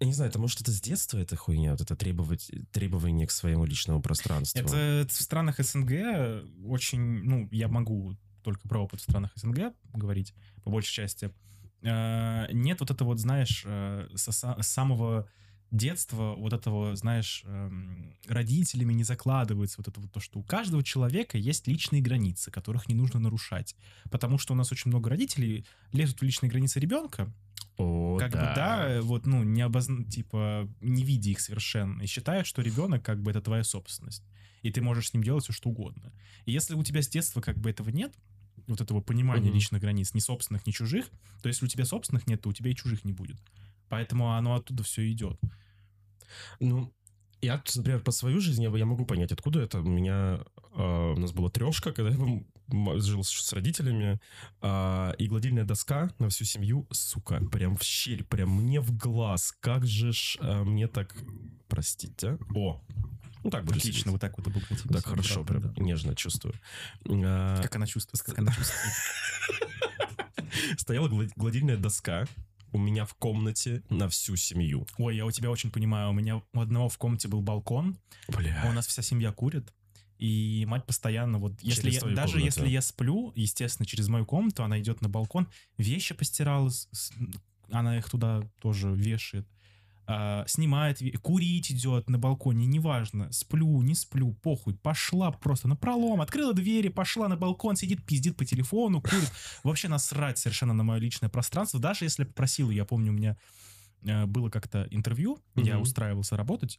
Я 0.00 0.06
не 0.06 0.12
знаю, 0.12 0.30
это 0.30 0.38
может 0.38 0.60
это 0.60 0.70
с 0.70 0.80
детства 0.80 1.18
эта 1.18 1.34
хуйня, 1.34 1.72
вот 1.72 1.80
это 1.80 1.96
требовать, 1.96 2.52
требование 2.70 3.26
к 3.26 3.32
своему 3.32 3.64
личному 3.64 4.00
пространству. 4.00 4.60
Это 4.60 5.08
в 5.08 5.12
странах 5.12 5.58
СНГ 5.58 6.44
очень, 6.64 7.00
ну, 7.00 7.48
я 7.50 7.66
могу 7.66 8.16
только 8.48 8.66
про 8.68 8.82
опыт 8.82 9.00
в 9.00 9.02
странах 9.02 9.30
СНГ 9.36 9.74
говорить, 9.92 10.34
по 10.64 10.70
большей 10.70 10.92
части. 10.92 11.30
Э, 11.82 12.46
Нет 12.52 12.80
вот 12.80 12.90
этого, 12.90 13.08
вот, 13.08 13.18
знаешь, 13.18 13.62
э, 13.66 14.08
с 14.14 14.62
самого 14.62 15.28
детства 15.70 16.34
вот 16.34 16.54
этого, 16.54 16.96
знаешь, 16.96 17.42
эм, 17.44 18.16
родителями 18.26 18.94
не 18.94 19.04
закладывается 19.04 19.76
вот 19.78 19.88
это 19.88 20.00
вот 20.00 20.10
то, 20.10 20.18
что 20.18 20.38
у 20.38 20.42
каждого 20.42 20.82
человека 20.82 21.36
есть 21.36 21.66
личные 21.66 22.00
границы, 22.00 22.50
которых 22.50 22.88
не 22.88 22.94
нужно 22.94 23.20
нарушать. 23.20 23.76
Потому 24.10 24.38
что 24.38 24.54
у 24.54 24.56
нас 24.56 24.72
очень 24.72 24.90
много 24.90 25.10
родителей 25.10 25.66
лезут 25.92 26.20
в 26.20 26.22
личные 26.22 26.48
границы 26.48 26.80
ребенка, 26.80 27.30
О, 27.76 28.16
как 28.18 28.32
бы, 28.32 28.38
да, 28.38 29.00
вот, 29.02 29.26
ну, 29.26 29.42
не 29.44 29.60
обозна... 29.60 30.04
типа, 30.04 30.66
не 30.80 31.04
видя 31.04 31.30
их 31.30 31.40
совершенно, 31.40 32.00
и 32.00 32.06
считают, 32.06 32.46
что 32.46 32.62
ребенок, 32.62 33.04
как 33.04 33.22
бы, 33.22 33.30
это 33.30 33.42
твоя 33.42 33.62
собственность, 33.62 34.24
и 34.62 34.70
ты 34.70 34.80
можешь 34.80 35.10
с 35.10 35.12
ним 35.12 35.22
делать 35.22 35.44
все, 35.44 35.52
что 35.52 35.68
угодно. 35.68 36.14
И 36.46 36.52
если 36.52 36.74
у 36.74 36.82
тебя 36.82 37.02
с 37.02 37.08
детства, 37.08 37.42
как 37.42 37.58
бы, 37.58 37.68
этого 37.68 37.90
нет, 37.90 38.14
вот 38.68 38.80
этого 38.80 39.00
понимания 39.00 39.46
Мгм. 39.48 39.54
личных 39.54 39.80
границ, 39.80 40.14
ни 40.14 40.20
собственных, 40.20 40.66
ни 40.66 40.70
чужих, 40.72 41.06
то 41.42 41.48
если 41.48 41.64
у 41.64 41.68
тебя 41.68 41.84
собственных 41.84 42.26
нет, 42.26 42.40
то 42.42 42.48
у 42.48 42.52
тебя 42.52 42.70
и 42.70 42.74
чужих 42.74 43.04
не 43.04 43.12
будет. 43.12 43.36
Поэтому 43.88 44.32
оно 44.34 44.54
оттуда 44.54 44.82
все 44.82 45.10
идет. 45.10 45.40
Ну, 46.60 46.92
я, 47.40 47.62
например, 47.76 48.00
по 48.00 48.10
свою 48.10 48.40
жизнь 48.40 48.62
я, 48.62 48.70
я 48.76 48.86
могу 48.86 49.06
понять, 49.06 49.32
откуда 49.32 49.60
это. 49.60 49.80
У 49.80 49.88
меня... 49.88 50.40
э, 50.74 51.12
у 51.16 51.18
нас 51.18 51.32
была 51.32 51.48
трешка, 51.50 51.92
когда 51.92 52.10
я 52.10 52.16
жил 52.70 53.24
с, 53.24 53.52
родителями, 53.52 54.20
а, 54.60 55.12
и 55.18 55.26
гладильная 55.28 55.64
доска 55.64 56.10
на 56.18 56.28
всю 56.28 56.44
семью, 56.44 56.86
сука, 56.90 57.40
прям 57.50 57.76
в 57.76 57.82
щель, 57.82 58.24
прям 58.24 58.50
мне 58.50 58.80
в 58.80 58.96
глаз. 58.96 59.54
Как 59.60 59.86
же 59.86 60.12
ж 60.12 60.36
а, 60.40 60.64
мне 60.64 60.88
так... 60.88 61.14
Простите. 61.68 62.38
О! 62.54 62.80
Ну 63.44 63.50
так 63.50 63.64
будет 63.64 63.78
Отлично, 63.78 64.12
вот 64.12 64.20
так 64.20 64.36
вот 64.36 64.46
обогатить. 64.46 64.82
Так 64.90 65.04
хорошо, 65.04 65.44
прям 65.44 65.72
нежно 65.76 66.14
чувствую. 66.14 66.54
А, 67.06 67.62
Как 67.62 67.76
она 67.76 67.86
чувствует, 67.86 68.22
как 68.22 68.38
она 68.38 68.52
чувствует. 68.52 68.94
Стояла 70.78 71.08
гла- 71.08 71.28
гладильная 71.36 71.76
доска 71.76 72.26
у 72.72 72.78
меня 72.78 73.04
в 73.04 73.14
комнате 73.14 73.82
на 73.88 74.08
всю 74.08 74.36
семью. 74.36 74.86
Ой, 74.98 75.16
я 75.16 75.24
у 75.24 75.30
тебя 75.30 75.50
очень 75.50 75.70
понимаю, 75.70 76.10
у 76.10 76.12
меня 76.12 76.42
у 76.52 76.60
одного 76.60 76.88
в 76.88 76.98
комнате 76.98 77.28
был 77.28 77.40
балкон, 77.40 77.98
Бля. 78.28 78.62
А 78.64 78.70
У 78.70 78.72
нас 78.72 78.86
вся 78.86 79.02
семья 79.02 79.32
курит. 79.32 79.72
И 80.18 80.64
мать 80.66 80.84
постоянно, 80.84 81.38
вот, 81.38 81.60
если 81.62 81.82
Через 81.82 81.94
я, 81.94 82.00
твою 82.00 82.16
даже 82.16 82.32
комнату. 82.32 82.46
если 82.46 82.68
я 82.68 82.82
сплю, 82.82 83.32
естественно, 83.36 83.86
через 83.86 84.08
мою 84.08 84.26
комнату, 84.26 84.64
она 84.64 84.80
идет 84.80 85.00
на 85.00 85.08
балкон, 85.08 85.48
вещи 85.76 86.12
постирала, 86.12 86.70
она 87.70 87.98
их 87.98 88.10
туда 88.10 88.42
тоже 88.60 88.92
вешает, 88.92 89.46
а, 90.10 90.44
снимает, 90.48 91.00
курить 91.20 91.70
идет 91.70 92.08
на 92.08 92.18
балконе, 92.18 92.64
неважно, 92.64 93.30
сплю, 93.30 93.82
не 93.82 93.94
сплю, 93.94 94.32
похуй, 94.32 94.74
пошла 94.74 95.30
просто 95.30 95.68
на 95.68 95.76
пролом, 95.76 96.22
открыла 96.22 96.54
двери, 96.54 96.88
пошла 96.88 97.28
на 97.28 97.36
балкон, 97.36 97.76
сидит, 97.76 98.02
пиздит 98.04 98.34
по 98.34 98.46
телефону, 98.46 99.02
курит. 99.02 99.30
Вообще 99.62 99.88
насрать 99.88 100.38
совершенно 100.38 100.72
на 100.72 100.82
мое 100.82 100.98
личное 100.98 101.28
пространство, 101.28 101.78
даже 101.78 102.06
если 102.06 102.24
попросила, 102.24 102.70
я 102.70 102.86
помню, 102.86 103.12
у 103.12 103.14
меня 103.14 103.36
э, 104.02 104.24
было 104.24 104.48
как-то 104.48 104.88
интервью, 104.90 105.42
я 105.54 105.78
устраивался 105.78 106.38
работать, 106.38 106.78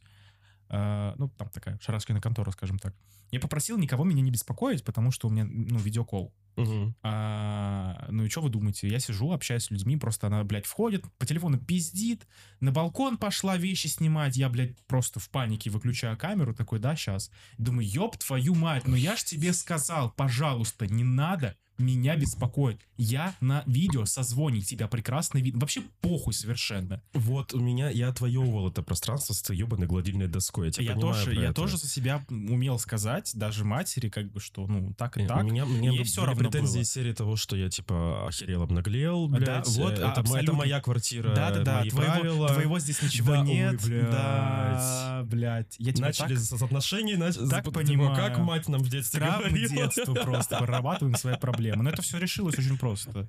а, 0.70 1.14
ну, 1.18 1.28
там 1.28 1.48
такая 1.48 1.78
шарашкина 1.82 2.20
контора, 2.20 2.50
скажем 2.52 2.78
так. 2.78 2.94
Я 3.30 3.40
попросил 3.40 3.76
никого 3.76 4.04
меня 4.04 4.22
не 4.22 4.30
беспокоить, 4.30 4.84
потому 4.84 5.10
что 5.10 5.28
у 5.28 5.30
меня, 5.30 5.44
ну, 5.44 5.78
видеокол. 5.78 6.32
Мгм. 6.56 6.94
А, 7.02 8.06
ну 8.10 8.24
и 8.24 8.28
что 8.28 8.40
вы 8.40 8.50
думаете? 8.50 8.88
Я 8.88 8.98
сижу, 9.00 9.32
общаюсь 9.32 9.64
с 9.64 9.70
людьми, 9.70 9.96
просто 9.96 10.26
она, 10.26 10.42
блядь, 10.44 10.66
входит, 10.66 11.04
по 11.18 11.26
телефону 11.26 11.58
пиздит, 11.58 12.26
на 12.60 12.72
балкон 12.72 13.18
пошла 13.18 13.56
вещи 13.56 13.86
снимать, 13.86 14.36
я, 14.36 14.48
блядь, 14.48 14.76
просто 14.86 15.20
в 15.20 15.28
панике 15.30 15.70
выключаю 15.70 16.16
камеру, 16.16 16.54
такой, 16.54 16.78
да, 16.78 16.96
сейчас. 16.96 17.30
Думаю, 17.58 17.88
ёб 17.88 18.16
твою 18.16 18.54
мать, 18.54 18.86
ну 18.86 18.96
я 18.96 19.16
ж 19.16 19.24
тебе 19.24 19.52
сказал, 19.52 20.10
пожалуйста, 20.10 20.86
не 20.86 21.04
надо 21.04 21.56
меня 21.80 22.16
беспокоить. 22.16 22.78
Я 22.96 23.34
на 23.40 23.62
видео 23.66 24.04
созвоне 24.04 24.60
тебя 24.60 24.88
прекрасно 24.88 25.38
видно. 25.38 25.60
Вообще 25.60 25.82
похуй 26.00 26.32
совершенно. 26.34 27.02
Вот 27.14 27.54
у 27.54 27.60
меня, 27.60 27.88
я 27.90 28.08
отвоевывал 28.08 28.68
это 28.68 28.82
пространство 28.82 29.32
с 29.32 29.50
ебаной 29.52 29.86
гладильной 29.86 30.28
доской. 30.28 30.66
Я, 30.68 30.72
тебя 30.72 30.84
Я 30.92 30.94
тоже, 31.00 31.34
я 31.34 31.44
это. 31.44 31.54
тоже 31.54 31.76
за 31.78 31.88
себя 31.88 32.24
умел 32.28 32.78
сказать, 32.78 33.30
даже 33.34 33.64
матери, 33.64 34.08
как 34.08 34.30
бы, 34.30 34.40
что, 34.40 34.66
ну, 34.66 34.92
так 34.94 35.16
и 35.16 35.26
так. 35.26 35.42
У 35.42 35.46
меня, 35.46 35.64
мне 35.64 35.88
ей 35.88 35.98
были 35.98 36.16
равно 36.26 36.34
претензии 36.50 36.74
было. 36.76 36.84
серии 36.84 37.12
того, 37.12 37.36
что 37.36 37.56
я, 37.56 37.68
типа, 37.70 38.26
охерел, 38.28 38.62
обнаглел, 38.62 39.28
Да, 39.28 39.38
блядь. 39.38 39.68
вот, 39.68 39.92
это, 39.94 40.08
а, 40.08 40.12
это 40.12 40.20
абсолютно. 40.20 40.52
моя 40.54 40.80
квартира, 40.80 41.34
Да-да-да, 41.34 41.84
твоего, 41.84 42.12
правила. 42.12 42.48
твоего 42.48 42.78
здесь 42.78 43.02
ничего 43.02 43.32
Да, 43.34 43.40
ой, 43.40 43.46
нет. 43.46 43.82
блядь. 43.84 44.10
Да, 44.10 45.22
блядь. 45.26 45.76
Я 45.78 45.92
тебя 45.92 46.06
Начали 46.08 46.34
так 46.34 46.44
с 46.44 46.52
отношений, 46.62 47.16
нач... 47.16 47.34
так 47.36 47.64
типа, 47.64 47.70
понимаю. 47.80 48.14
как 48.16 48.38
мать 48.38 48.68
нам 48.68 48.82
в 48.82 48.88
детстве 48.88 49.20
травм 49.20 49.44
говорила. 49.44 49.74
детства 49.74 50.14
просто 50.14 50.58
прорабатываем 50.58 51.16
свои 51.16 51.36
проблемы. 51.40 51.69
Но 51.76 51.88
это 51.88 52.02
все 52.02 52.18
решилось 52.18 52.58
очень 52.58 52.78
просто. 52.78 53.28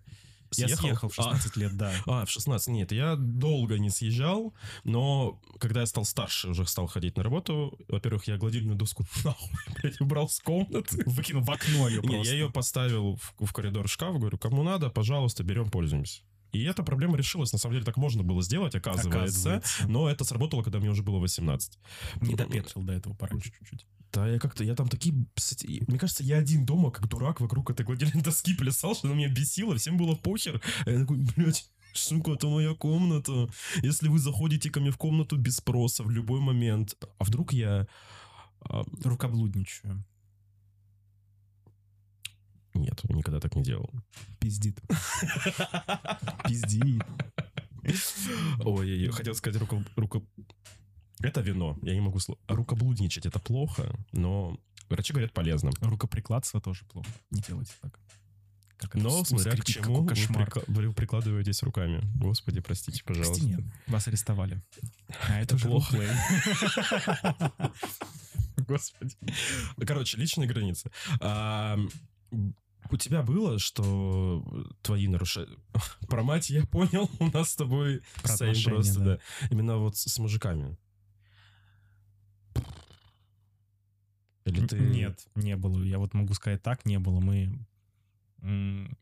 Я 0.57 0.67
Съехал? 0.67 0.83
съехал 0.87 1.09
в 1.09 1.15
16 1.15 1.55
лет, 1.55 1.77
да. 1.77 1.93
А, 2.05 2.25
в 2.25 2.29
16. 2.29 2.67
Нет, 2.69 2.91
я 2.91 3.15
долго 3.15 3.79
не 3.79 3.89
съезжал, 3.89 4.53
но 4.83 5.39
когда 5.59 5.79
я 5.81 5.85
стал 5.85 6.03
старше, 6.03 6.49
уже 6.49 6.65
стал 6.67 6.87
ходить 6.87 7.15
на 7.15 7.23
работу, 7.23 7.79
во-первых, 7.87 8.27
я 8.27 8.37
гладильную 8.37 8.75
доску 8.75 9.05
нахуй, 9.23 9.49
блядь, 9.81 10.01
убрал 10.01 10.27
с 10.27 10.41
комнаты. 10.41 11.03
Выкинул 11.05 11.43
в 11.43 11.49
окно 11.49 11.87
ее 11.87 12.01
Не, 12.01 12.07
просто. 12.09 12.27
я 12.27 12.33
ее 12.33 12.51
поставил 12.51 13.15
в, 13.15 13.45
в 13.45 13.53
коридор 13.53 13.87
шкаф, 13.87 14.19
говорю, 14.19 14.37
кому 14.37 14.63
надо, 14.63 14.89
пожалуйста, 14.89 15.43
берем, 15.43 15.69
пользуемся. 15.69 16.21
И 16.51 16.63
эта 16.63 16.83
проблема 16.83 17.17
решилась. 17.17 17.53
На 17.53 17.59
самом 17.59 17.75
деле 17.75 17.85
так 17.85 17.95
можно 17.95 18.23
было 18.23 18.43
сделать, 18.43 18.75
оказывается. 18.75 19.19
Оказывается. 19.19 19.87
Но 19.87 20.09
это 20.09 20.25
сработало, 20.25 20.63
когда 20.63 20.79
мне 20.79 20.89
уже 20.89 21.01
было 21.01 21.19
18. 21.19 21.79
Не 22.21 22.35
допетрил 22.35 22.83
до 22.83 22.91
этого 22.91 23.13
пораньше 23.13 23.51
чуть-чуть. 23.57 23.85
Да, 24.11 24.27
я 24.27 24.39
как-то, 24.39 24.63
я 24.63 24.75
там 24.75 24.89
такие, 24.89 25.15
кстати, 25.33 25.83
мне 25.87 25.97
кажется, 25.97 26.23
я 26.23 26.37
один 26.37 26.65
дома, 26.65 26.91
как 26.91 27.07
дурак, 27.07 27.39
вокруг 27.39 27.69
этой 27.69 27.85
гладильной 27.85 28.21
доски 28.21 28.53
плясал, 28.55 28.93
что 28.95 29.07
она 29.07 29.15
меня 29.15 29.29
бесила, 29.29 29.77
всем 29.77 29.97
было 29.97 30.15
похер. 30.15 30.61
А 30.85 30.89
я 30.91 30.99
такой, 30.99 31.25
блядь, 31.35 31.69
сука, 31.93 32.31
это 32.33 32.47
моя 32.47 32.73
комната. 32.75 33.49
Если 33.81 34.09
вы 34.09 34.19
заходите 34.19 34.69
ко 34.69 34.81
мне 34.81 34.91
в 34.91 34.97
комнату 34.97 35.37
без 35.37 35.57
спроса 35.57 36.03
в 36.03 36.09
любой 36.09 36.41
момент, 36.41 36.95
а 37.19 37.23
вдруг 37.23 37.53
я... 37.53 37.87
а, 38.61 38.83
Рукоблудничаю. 39.03 40.03
нет, 42.73 43.01
никогда 43.09 43.39
так 43.39 43.55
не 43.55 43.63
делал. 43.63 43.89
Пиздит. 44.39 44.81
Пиздит. 46.47 47.01
Ой, 48.63 48.89
я 48.89 49.11
хотел 49.11 49.35
сказать 49.35 49.61
руко... 49.61 49.83
руко- 49.95 50.25
Это 51.23 51.41
вино, 51.41 51.77
я 51.83 51.93
не 51.93 52.01
могу... 52.01 52.17
сло- 52.19 52.37
Рукоблудничать 52.47 53.25
это 53.25 53.39
плохо, 53.39 53.93
но 54.11 54.59
врачи 54.89 55.13
говорят 55.13 55.33
полезно. 55.33 55.71
Рукоприкладство 55.81 56.59
тоже 56.61 56.85
плохо. 56.85 57.09
Не 57.31 57.41
делайте 57.41 57.73
так. 57.81 57.99
Как 58.77 58.95
Но 58.95 59.23
смотря 59.23 59.51
к 59.55 59.63
чему 59.63 60.01
вы, 60.01 60.07
кошмар. 60.07 60.47
прикла- 60.49 60.63
вы 60.67 60.91
прикладываетесь 60.93 61.61
руками. 61.61 62.01
Господи, 62.15 62.61
простите, 62.61 63.03
пожалуйста. 63.03 63.33
Прости, 63.35 63.47
нет, 63.47 63.61
вас 63.87 64.07
арестовали. 64.07 64.59
А 65.29 65.39
это, 65.39 65.55
Это 65.55 65.67
плохо. 65.67 65.97
Господи. 68.67 69.15
Короче, 69.85 70.17
личные 70.17 70.47
границы. 70.47 70.91
А, 71.19 71.77
у 72.89 72.97
тебя 72.97 73.21
было, 73.23 73.59
что 73.59 74.43
твои 74.81 75.07
нарушения... 75.07 75.55
Про 76.09 76.23
мать 76.23 76.49
я 76.49 76.65
понял, 76.65 77.09
у 77.19 77.25
нас 77.31 77.51
с 77.51 77.55
тобой 77.55 78.01
Про 78.21 78.35
просто, 78.37 78.99
да. 78.99 79.05
да. 79.05 79.19
Именно 79.49 79.77
вот 79.77 79.95
с 79.97 80.17
мужиками. 80.19 80.77
Или 84.45 84.65
ты... 84.65 84.79
Нет, 84.79 85.27
не 85.35 85.55
было. 85.55 85.83
Я 85.83 85.99
вот 85.99 86.13
могу 86.13 86.33
сказать 86.33 86.61
так, 86.61 86.85
не 86.85 86.99
было. 86.99 87.19
Мы... 87.19 87.57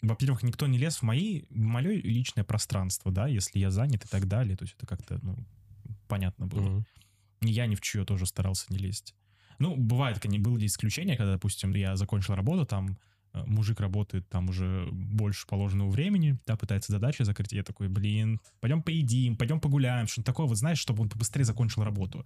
Во-первых, 0.01 0.43
никто 0.43 0.67
не 0.67 0.77
лез 0.77 0.97
в 0.97 1.03
мои, 1.03 1.43
в 1.49 1.57
мое 1.57 1.93
личное 1.93 2.43
пространство, 2.43 3.09
да, 3.11 3.27
если 3.27 3.59
я 3.59 3.71
занят 3.71 4.03
и 4.03 4.07
так 4.07 4.27
далее. 4.27 4.57
То 4.57 4.65
есть 4.65 4.75
это 4.75 4.85
как-то, 4.85 5.19
ну, 5.21 5.37
понятно 6.07 6.45
было. 6.45 6.83
И 7.41 7.51
Я 7.51 7.67
ни 7.67 7.75
в 7.75 7.81
чье 7.81 8.03
тоже 8.03 8.25
старался 8.25 8.65
не 8.69 8.77
лезть. 8.77 9.15
Ну, 9.59 9.75
бывает, 9.75 10.19
конечно, 10.19 10.49
были 10.49 10.65
исключения, 10.65 11.15
когда, 11.15 11.33
допустим, 11.33 11.73
я 11.73 11.95
закончил 11.95 12.35
работу, 12.35 12.65
там 12.65 12.97
э, 13.33 13.43
мужик 13.45 13.79
работает 13.81 14.27
там 14.29 14.49
уже 14.49 14.87
больше 14.91 15.45
положенного 15.47 15.89
времени, 15.89 16.37
да, 16.45 16.55
пытается 16.55 16.93
задачи 16.93 17.23
закрыть, 17.23 17.51
и 17.51 17.57
я 17.57 17.63
такой, 17.63 17.89
блин, 17.89 18.39
пойдем 18.61 18.81
поедим, 18.81 19.35
пойдем 19.35 19.59
погуляем, 19.59 20.07
что-нибудь 20.07 20.25
такое, 20.25 20.47
вот 20.47 20.57
знаешь, 20.57 20.79
чтобы 20.79 21.03
он 21.03 21.09
побыстрее 21.09 21.43
закончил 21.43 21.83
работу. 21.83 22.25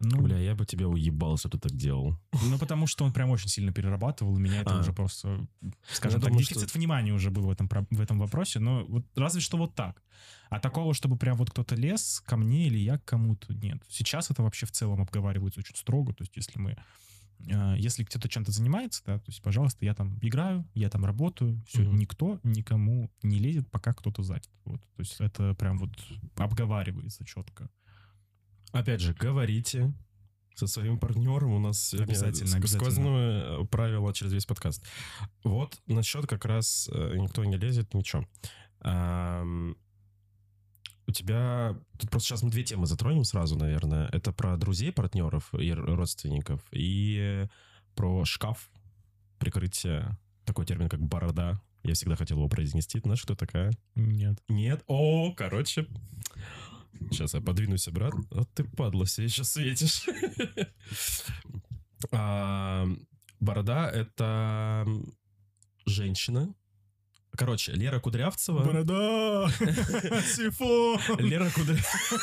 Ну, 0.00 0.22
Бля, 0.22 0.38
я 0.38 0.54
бы 0.54 0.64
тебя 0.64 0.86
уебал, 0.86 1.32
если 1.32 1.48
бы 1.48 1.58
ты 1.58 1.68
так 1.68 1.76
делал. 1.76 2.16
ну, 2.44 2.56
потому 2.58 2.86
что 2.86 3.04
он 3.04 3.12
прям 3.12 3.30
очень 3.30 3.48
сильно 3.48 3.72
перерабатывал, 3.72 4.36
и 4.36 4.40
меня 4.40 4.60
это 4.60 4.76
А. 4.76 4.80
уже 4.80 4.92
просто, 4.92 5.44
скажем 5.90 6.18
Я 6.18 6.22
так, 6.22 6.30
думаю, 6.30 6.44
дефицит 6.44 6.68
что- 6.68 6.78
внимания 6.78 7.12
уже 7.12 7.30
был 7.30 7.42
в 7.42 7.50
этом, 7.50 7.68
в 7.90 8.00
этом 8.00 8.18
вопросе, 8.20 8.60
но 8.60 8.84
вот 8.86 9.04
разве 9.16 9.40
что 9.40 9.56
вот 9.56 9.74
так. 9.74 10.02
А 10.50 10.60
такого, 10.60 10.94
чтобы 10.94 11.16
прям 11.16 11.36
вот 11.36 11.50
кто-то 11.50 11.74
лез 11.74 12.22
ко 12.24 12.36
мне 12.36 12.68
или 12.68 12.78
я 12.78 12.98
к 12.98 13.04
кому-то, 13.04 13.52
нет. 13.52 13.82
Сейчас 13.88 14.30
это 14.30 14.42
вообще 14.42 14.66
в 14.66 14.70
целом 14.70 15.00
обговаривается 15.00 15.60
очень 15.60 15.74
строго, 15.76 16.12
то 16.14 16.22
есть 16.22 16.36
если 16.36 16.58
мы 16.60 16.76
э, 17.46 17.76
если 17.78 18.02
кто-то 18.04 18.28
чем-то 18.28 18.50
занимается, 18.52 19.02
да, 19.06 19.18
то 19.18 19.24
есть, 19.28 19.42
пожалуйста, 19.42 19.84
я 19.84 19.94
там 19.94 20.18
играю, 20.22 20.64
я 20.74 20.90
там 20.90 21.04
работаю, 21.04 21.60
все, 21.68 21.82
Мгм. 21.82 21.96
никто 21.96 22.40
никому 22.44 23.10
не 23.22 23.38
лезет, 23.38 23.70
пока 23.70 23.94
кто-то 23.94 24.22
занят. 24.24 24.48
Вот. 24.64 24.80
То 24.96 25.00
есть 25.02 25.20
это 25.20 25.54
прям 25.54 25.78
вот 25.78 25.90
обговаривается 26.36 27.24
четко. 27.24 27.68
Опять 28.72 29.00
же, 29.00 29.14
говорите 29.14 29.92
со 30.54 30.66
своим 30.66 30.98
партнером. 30.98 31.52
У 31.52 31.58
нас 31.58 31.88
сегодня 31.88 32.12
Обязательно, 32.12 32.56
обязательно. 32.56 32.68
сквозное 32.68 33.42
э, 33.62 33.64
правило 33.66 34.12
через 34.12 34.32
весь 34.32 34.46
подкаст. 34.46 34.84
Вот 35.44 35.80
насчет 35.86 36.26
как 36.26 36.44
раз 36.44 36.90
э, 36.92 37.16
никто 37.16 37.44
не 37.44 37.56
лезет, 37.56 37.94
ничего. 37.94 38.26
У 41.06 41.10
тебя... 41.10 41.74
Тут 41.98 42.10
просто 42.10 42.28
сейчас 42.28 42.42
мы 42.42 42.50
две 42.50 42.64
темы 42.64 42.86
затронем 42.86 43.24
сразу, 43.24 43.56
наверное. 43.56 44.08
Это 44.12 44.30
про 44.30 44.56
друзей, 44.56 44.92
партнеров 44.92 45.54
и 45.54 45.72
родственников. 45.72 46.60
И 46.70 47.46
про 47.94 48.24
шкаф, 48.24 48.70
прикрытие. 49.38 50.18
Такой 50.44 50.66
термин, 50.66 50.88
как 50.88 51.00
борода. 51.00 51.60
Я 51.82 51.94
всегда 51.94 52.14
хотел 52.14 52.36
его 52.36 52.48
произнести. 52.48 53.00
Знаешь, 53.00 53.22
кто 53.22 53.34
такая? 53.34 53.72
Нет. 53.94 54.38
Нет. 54.48 54.84
О, 54.86 55.32
короче. 55.32 55.86
Сейчас 57.10 57.34
я 57.34 57.40
подвинусь 57.40 57.88
обратно. 57.88 58.24
Вот 58.30 58.48
ты 58.54 58.64
падла, 58.64 59.06
себе 59.06 59.28
сейчас 59.28 59.52
светишь. 59.52 60.06
А, 62.12 62.86
Борода— 63.40 63.90
это 63.92 64.86
женщина. 65.84 66.54
Короче, 67.36 67.72
Лера 67.72 68.00
Кудрявцева... 68.00 68.64
Борода! 68.64 69.48
Сифон! 70.22 71.00
Лера 71.18 71.50
Кудрявцева... 71.50 72.20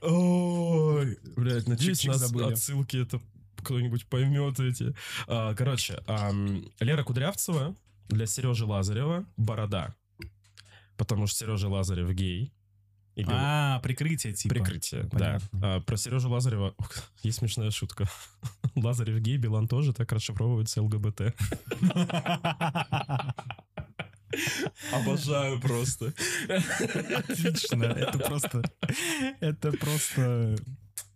Ой, 0.00 1.18
блядь, 1.36 1.68
надеюсь, 1.68 2.04
нас 2.04 2.32
отсылки 2.32 2.96
это 3.02 3.20
кто-нибудь 3.56 4.06
поймет 4.06 4.58
эти. 4.60 4.94
А, 5.26 5.54
Короче, 5.54 6.02
Лера 6.80 7.02
Кудрявцева 7.02 7.76
для 8.08 8.26
Сережи 8.26 8.64
Лазарева 8.64 9.26
борода. 9.36 9.94
Потому 11.00 11.26
что 11.26 11.38
Сережа 11.38 11.66
Лазарев 11.70 12.10
гей. 12.12 12.52
И 13.14 13.22
говорит- 13.22 13.42
А, 13.42 13.80
прикрытие 13.80 14.34
типа. 14.34 14.54
Прикрытие, 14.54 15.04
Понятно. 15.04 15.48
да. 15.52 15.76
А, 15.76 15.80
про 15.80 15.96
Сережу 15.96 16.28
Лазарева 16.28 16.74
есть 17.22 17.38
смешная 17.38 17.70
шутка. 17.70 18.06
Лазарев 18.74 19.18
гей, 19.20 19.38
Билан 19.38 19.66
тоже, 19.66 19.94
так 19.94 20.12
расшифровывается 20.12 20.82
ЛГБТ. 20.82 21.34
Обожаю 24.92 25.58
просто. 25.60 26.12
Отлично. 27.16 27.84
Это 27.84 28.18
просто... 28.18 28.62
Это 29.40 29.72
просто... 29.72 30.56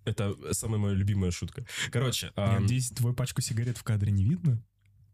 Это 0.06 0.34
самая 0.52 0.80
моя 0.80 0.94
любимая 0.94 1.30
шутка. 1.30 1.66
Короче, 1.90 2.32
надеюсь, 2.36 2.88
твою 2.88 3.14
пачку 3.14 3.42
сигарет 3.42 3.76
в 3.76 3.82
кадре 3.84 4.12
не 4.12 4.24
видно? 4.24 4.62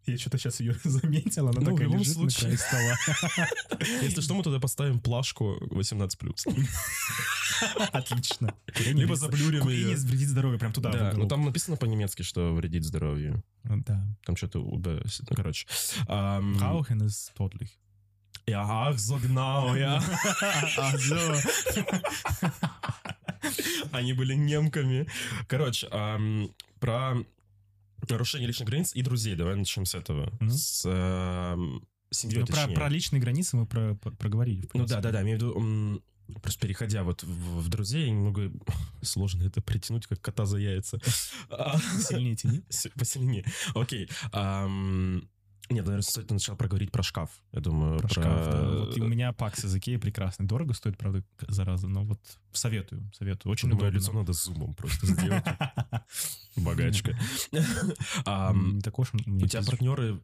Я 0.07 0.17
что-то 0.19 0.39
сейчас 0.39 0.61
ее 0.61 0.75
заметил, 0.85 1.49
она 1.49 1.61
Ну, 1.61 1.67
в 1.67 1.75
такая 1.75 1.85
любом 1.87 1.99
лежит 2.01 2.17
на 2.17 2.31
случае. 2.31 2.57
краю 2.57 2.59
стола. 2.59 3.87
если 4.03 4.21
что, 4.23 4.35
мы 4.35 4.43
туда 4.43 4.59
поставим 4.59 4.99
плашку 5.01 5.57
18+. 5.71 6.59
Отлично. 7.93 8.55
Курение 8.75 9.03
Либо 9.05 9.17
заблюрим 9.17 9.63
Курение 9.63 9.91
ее. 9.91 9.97
вредит 9.97 10.29
здоровью, 10.29 10.59
прям 10.59 10.73
туда. 10.73 10.91
в 10.91 10.93
Да, 10.93 11.13
ну 11.15 11.29
там 11.29 11.45
написано 11.45 11.77
по-немецки, 11.77 12.23
что 12.23 12.55
вредит 12.55 12.85
здоровью. 12.85 13.43
Да. 13.65 14.07
Там 14.25 14.37
что-то... 14.37 14.59
Ну, 14.61 14.81
короче. 15.37 15.67
Rauchen 16.09 17.03
ist 17.03 17.33
tödlich. 17.37 17.79
Ja, 18.47 18.65
ach, 18.89 18.99
so 18.99 19.17
genau, 19.19 19.77
ja. 19.77 20.01
So. 20.99 21.37
Они 23.93 24.13
были 24.13 24.35
немками. 24.35 25.07
Короче, 25.47 25.89
про 26.81 27.17
нарушение 28.09 28.47
личных 28.49 28.69
границ 28.69 28.95
и 28.95 29.03
друзей. 29.03 29.35
Давай 29.37 29.57
начнем 29.57 29.85
с 29.87 29.95
этого. 29.95 30.31
Мгм. 30.41 30.51
С 30.51 30.83
ам, 30.87 31.83
семьей, 32.11 32.41
Ну, 32.41 32.47
про, 32.47 32.67
про 32.69 32.89
личные 32.89 33.21
границы 33.21 33.57
мы 33.57 33.67
про, 33.67 33.95
про- 33.95 34.13
проговорили. 34.13 34.69
Ну 34.75 34.87
да, 34.87 35.01
да, 35.01 35.11
да, 35.13 35.23
имею 35.23 35.39
в 35.39 35.43
виду, 35.43 36.03
просто 36.43 36.61
переходя 36.61 37.03
вот 37.03 37.23
в, 37.23 37.61
в 37.61 37.69
друзей, 37.69 38.11
немного 38.11 38.53
сложно 39.03 39.45
это 39.45 39.61
притянуть, 39.63 40.07
как 40.07 40.21
кота 40.21 40.47
за 40.47 40.59
яйца. 40.59 40.99
Сильнее 42.01 42.37
тяни. 42.37 42.63
Посильнее. 42.99 43.45
Окей. 43.75 44.09
Ам, 44.33 45.29
Нет, 45.71 45.85
наверное, 45.85 46.03
стоит 46.03 46.29
сначала 46.29 46.57
проговорить 46.57 46.91
про 46.91 47.03
шкаф. 47.03 47.31
Я 47.53 47.61
думаю, 47.61 48.01
Про 48.01 48.09
шкаф, 48.09 48.25
да. 48.25 48.68
Вот 48.81 48.97
и 48.97 49.01
у 49.01 49.07
меня 49.07 49.33
пакс 49.33 49.64
из 49.64 49.75
Икеи 49.75 49.97
прекрасный. 49.97 50.45
Дорого 50.47 50.75
стоит, 50.75 50.99
правда, 50.99 51.23
зараза, 51.49 51.87
но 51.87 52.05
вот 52.05 52.18
советую, 52.53 53.11
советую. 53.16 53.53
Очень 53.53 53.71
Думаю, 53.71 53.89
удобно. 53.89 53.99
лицо 53.99 54.12
надо 54.12 54.33
зумом 54.33 54.75
просто 54.75 55.07
сделать. 55.07 55.45
Богачка. 56.57 57.16
Уж 59.01 59.14
У 59.14 59.47
тебя 59.47 59.62
партнеры... 59.62 60.21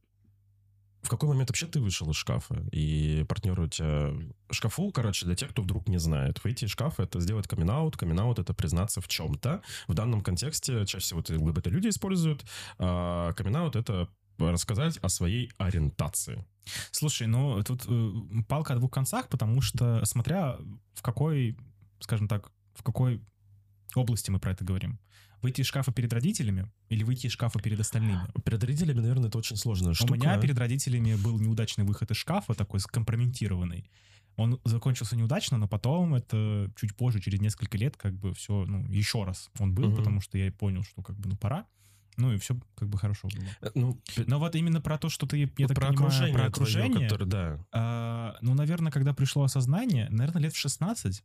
В 1.02 1.08
какой 1.08 1.28
момент 1.28 1.50
вообще 1.50 1.66
ты 1.66 1.80
вышел 1.80 2.10
из 2.10 2.16
шкафа? 2.16 2.66
И 2.72 3.24
партнеры 3.28 3.62
у 3.64 3.68
тебя... 3.68 4.12
Шкафу, 4.50 4.90
короче, 4.90 5.24
для 5.24 5.36
тех, 5.36 5.50
кто 5.50 5.62
вдруг 5.62 5.88
не 5.88 5.98
знает. 5.98 6.42
Выйти 6.42 6.64
из 6.64 6.70
шкафа— 6.70 7.02
это 7.04 7.20
сделать 7.20 7.46
камин-аут. 7.46 7.96
Камин-аут— 7.96 8.38
это 8.40 8.52
признаться 8.52 9.00
в 9.00 9.06
чем-то. 9.06 9.62
В 9.86 9.94
данном 9.94 10.22
контексте 10.22 10.84
чаще 10.84 11.04
всего 11.04 11.20
это 11.20 11.38
ЛГБТ-люди 11.38 11.88
используют. 11.88 12.44
А 12.78 13.32
камин-аут— 13.34 13.76
это 13.76 14.08
рассказать 14.38 14.98
о 14.98 15.08
своей 15.08 15.50
ориентации. 15.58 16.44
Слушай, 16.90 17.26
ну 17.26 17.62
тут 17.62 17.84
э, 17.88 18.12
палка 18.48 18.74
о 18.74 18.76
двух 18.76 18.90
концах, 18.90 19.28
потому 19.28 19.60
что 19.60 20.04
смотря 20.04 20.56
в 20.94 21.02
какой, 21.02 21.56
скажем 22.00 22.28
так, 22.28 22.50
в 22.74 22.82
какой 22.82 23.22
области 23.94 24.30
мы 24.30 24.38
про 24.38 24.52
это 24.52 24.64
говорим. 24.64 24.98
Выйти 25.42 25.60
из 25.60 25.66
шкафа 25.66 25.92
перед 25.92 26.12
родителями 26.12 26.70
или 26.88 27.04
выйти 27.04 27.26
из 27.26 27.32
шкафа 27.32 27.60
перед 27.60 27.78
остальными? 27.78 28.22
Перед 28.44 28.62
родителями, 28.64 29.00
наверное, 29.00 29.28
это 29.28 29.38
очень 29.38 29.56
штука. 29.56 30.12
У 30.12 30.14
меня 30.14 30.38
перед 30.40 30.58
родителями 30.58 31.14
был 31.14 31.38
неудачный 31.38 31.84
выход 31.84 32.10
из 32.10 32.16
шкафа, 32.16 32.54
такой 32.54 32.80
скомпрометированный. 32.80 33.88
Он 34.36 34.60
закончился 34.64 35.16
неудачно, 35.16 35.56
но 35.56 35.68
потом 35.68 36.14
это 36.14 36.70
чуть 36.76 36.94
позже, 36.96 37.20
через 37.20 37.40
несколько 37.40 37.78
лет, 37.78 37.96
как 37.96 38.14
бы 38.14 38.34
все, 38.34 38.64
ну, 38.66 38.84
еще 38.92 39.24
раз 39.24 39.50
он 39.58 39.74
был, 39.74 39.88
Мгм. 39.88 39.96
потому 39.96 40.20
что 40.20 40.36
я 40.36 40.52
понял, 40.52 40.82
что 40.82 41.02
как 41.02 41.16
бы, 41.18 41.30
ну, 41.30 41.36
пора. 41.36 41.66
Ну, 42.16 42.32
и 42.32 42.38
все 42.38 42.56
как 42.76 42.88
бы 42.88 42.98
хорошо 42.98 43.28
было. 43.28 43.44
Э, 43.60 43.70
Ну, 43.74 44.00
Но 44.26 44.38
вот 44.38 44.54
именно 44.54 44.80
про 44.80 44.96
то, 44.98 45.08
что 45.10 45.26
ты, 45.26 45.38
я 45.38 45.46
вот 45.58 45.68
так 45.68 45.76
про 45.76 45.88
понимаю, 45.88 46.06
окружение, 46.08 46.34
про 46.34 46.46
окружение, 46.46 47.08
которое, 47.08 47.26
да. 47.26 47.66
а, 47.72 48.36
ну, 48.40 48.54
наверное, 48.54 48.90
когда 48.90 49.12
пришло 49.12 49.42
осознание, 49.44 50.08
наверное, 50.10 50.42
лет 50.42 50.54
в 50.54 50.56
16, 50.56 51.22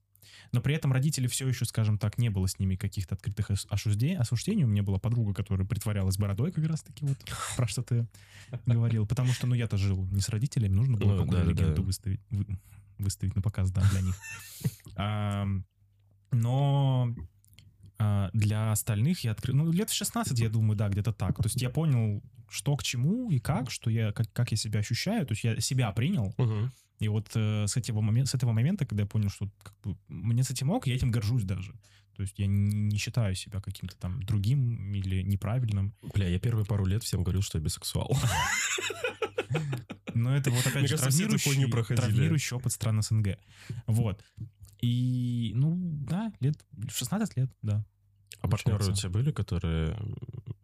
но 0.52 0.62
при 0.62 0.76
этом 0.76 0.92
родители 0.92 1.28
все 1.28 1.48
еще, 1.48 1.66
скажем 1.66 1.98
так, 1.98 2.18
не 2.18 2.30
было 2.30 2.48
с 2.48 2.60
ними 2.60 2.76
каких-то 2.76 3.16
открытых 3.16 3.50
ос- 3.52 3.68
осуждений. 3.70 4.18
осуждений. 4.18 4.64
У 4.66 4.68
меня 4.68 4.84
была 4.84 4.98
подруга, 5.00 5.34
которая 5.34 5.66
притворялась 5.68 6.18
бородой 6.18 6.52
как 6.52 6.66
раз-таки, 6.66 7.06
вот 7.06 7.18
про 7.58 7.68
что 7.68 7.84
ты 7.84 8.08
говорил. 8.66 9.06
Потому 9.08 9.32
что, 9.34 9.48
ну, 9.48 9.56
я-то 9.56 9.78
жил 9.78 10.06
не 10.12 10.20
с 10.22 10.30
родителями, 10.30 10.74
нужно 10.74 10.98
было 10.98 11.14
Ну, 11.14 11.18
какую-то 11.20 11.46
да-да-да. 11.46 11.62
легенду 11.64 11.84
выставить, 11.84 12.20
вы- 12.30 12.48
выставить 12.98 13.36
на 13.36 13.42
показ, 13.42 13.72
да, 13.72 13.82
для 13.92 14.02
них. 14.02 14.16
Но 16.34 17.14
для 18.34 18.72
остальных 18.72 19.24
я 19.24 19.32
открыл... 19.32 19.56
Ну, 19.56 19.72
лет 19.72 19.90
в 19.90 19.94
16, 19.94 20.40
я 20.40 20.50
думаю, 20.50 20.76
да, 20.76 20.90
где-то 20.90 21.14
так. 21.14 21.36
То 21.38 21.44
есть 21.46 21.62
я 21.62 21.70
понял, 21.70 22.22
что 22.50 22.76
к 22.76 22.84
чему 22.84 23.30
и 23.32 23.40
как, 23.40 23.72
что 23.72 23.90
я, 23.90 24.12
как, 24.12 24.32
как 24.34 24.52
я 24.52 24.58
себя 24.58 24.80
ощущаю. 24.80 25.26
То 25.26 25.34
есть 25.34 25.44
я 25.44 25.60
себя 25.60 25.92
принял, 25.92 26.34
Мгм. 26.38 26.72
и 27.00 27.08
вот 27.08 27.28
э, 27.36 27.66
с, 27.68 27.78
этого 27.78 28.02
момента, 28.02 28.32
с 28.32 28.36
этого 28.36 28.52
момента, 28.52 28.86
когда 28.86 29.04
я 29.04 29.08
понял, 29.08 29.30
что 29.30 29.50
как 29.64 29.74
бы, 29.84 29.98
мне 30.08 30.44
с 30.44 30.52
этим 30.52 30.70
ок, 30.70 30.88
я 30.88 30.96
этим 30.96 31.12
горжусь 31.12 31.44
даже. 31.44 31.74
То 32.16 32.24
есть 32.24 32.38
я 32.40 32.46
не, 32.48 32.76
не 32.76 32.98
считаю 32.98 33.36
себя 33.36 33.62
каким-то 33.62 33.96
там 33.96 34.22
другим 34.24 34.94
или 34.94 35.24
неправильным. 35.24 35.94
Бля, 36.14 36.28
я 36.28 36.40
первые 36.40 36.66
пару 36.66 36.86
лет 36.86 37.04
всем 37.04 37.24
говорил, 37.24 37.42
что 37.42 37.58
я 37.58 37.64
бисексуал. 37.64 38.16
Но 40.14 40.36
это 40.36 40.52
вот 40.52 40.66
опять 40.68 40.88
же 40.90 40.98
травмирующий, 40.98 41.96
травмирующий 41.96 42.58
опыт 42.58 42.74
стран 42.74 43.02
СНГ. 43.02 43.38
Вот. 43.88 44.24
И, 44.82 45.52
ну, 45.56 45.78
да, 46.08 46.34
лет, 46.40 46.64
в 46.72 46.92
16 46.92 47.38
лет, 47.38 47.52
да. 47.62 47.86
А 48.42 48.48
партнеры 48.48 48.78
у 48.78 48.80
Получается. 48.80 49.02
тебя 49.04 49.12
были, 49.12 49.32
которые... 49.32 49.96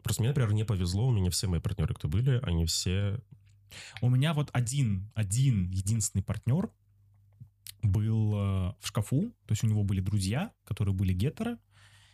Просто 0.02 0.22
мне, 0.22 0.30
например, 0.30 0.52
не 0.52 0.64
повезло, 0.64 1.06
у 1.08 1.12
меня 1.12 1.30
все 1.30 1.46
мои 1.46 1.60
партнеры, 1.60 1.94
кто 1.94 2.08
были, 2.08 2.40
они 2.42 2.64
все... 2.66 3.20
У 4.00 4.08
меня 4.10 4.32
вот 4.34 4.50
один, 4.52 5.10
один 5.14 5.70
единственный 5.70 6.22
партнер 6.22 6.70
был 7.82 8.34
э, 8.34 8.74
в 8.80 8.86
шкафу, 8.88 9.30
то 9.46 9.52
есть 9.52 9.62
у 9.62 9.66
него 9.68 9.84
были 9.84 10.00
друзья, 10.00 10.52
которые 10.64 10.94
были 10.94 11.12
гетеро, 11.12 11.58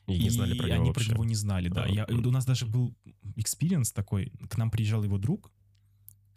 И 0.06 0.18
не 0.18 0.30
знали 0.30 0.54
про 0.58 0.66
него 0.66 0.74
они 0.80 0.88
вообще. 0.90 1.06
про 1.06 1.14
него 1.14 1.24
не 1.24 1.34
знали, 1.34 1.68
да. 1.68 1.84
А, 1.84 1.88
Я- 1.88 2.06
у 2.06 2.30
нас 2.30 2.44
даже 2.44 2.66
был 2.66 2.94
experience 3.36 3.92
такой, 3.92 4.32
к 4.50 4.58
нам 4.58 4.70
приезжал 4.70 5.02
его 5.04 5.16
друг, 5.16 5.50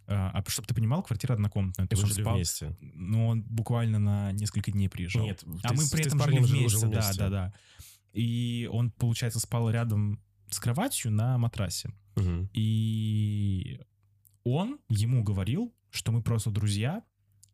а, 0.07 0.43
чтобы 0.47 0.67
ты 0.67 0.73
понимал, 0.73 1.03
квартира 1.03 1.33
однокомнатная. 1.33 1.87
Есть 1.89 2.01
вы 2.01 2.09
жили 2.09 2.21
спал, 2.21 2.35
вместе. 2.35 2.77
но 2.79 3.27
он 3.27 3.43
буквально 3.43 3.99
на 3.99 4.31
несколько 4.31 4.71
дней 4.71 4.87
приезжал. 4.87 5.23
Нет, 5.23 5.43
а 5.63 5.69
ты 5.69 5.75
мы 5.75 5.83
при 5.91 6.03
ты 6.03 6.07
этом 6.09 6.21
жили 6.23 6.39
жил- 6.43 6.47
вместе, 6.47 6.69
жил 6.79 6.89
да, 6.89 7.01
вместе. 7.01 7.19
да, 7.19 7.29
да. 7.29 7.53
И 8.13 8.69
он, 8.71 8.91
получается, 8.91 9.39
спал 9.39 9.69
рядом 9.69 10.19
с 10.49 10.59
кроватью 10.59 11.11
на 11.11 11.37
матрасе. 11.37 11.91
Мгм. 12.15 12.49
И 12.53 13.81
он 14.43 14.79
ему 14.89 15.23
говорил, 15.23 15.73
что 15.91 16.11
мы 16.11 16.21
просто 16.21 16.49
друзья, 16.51 17.03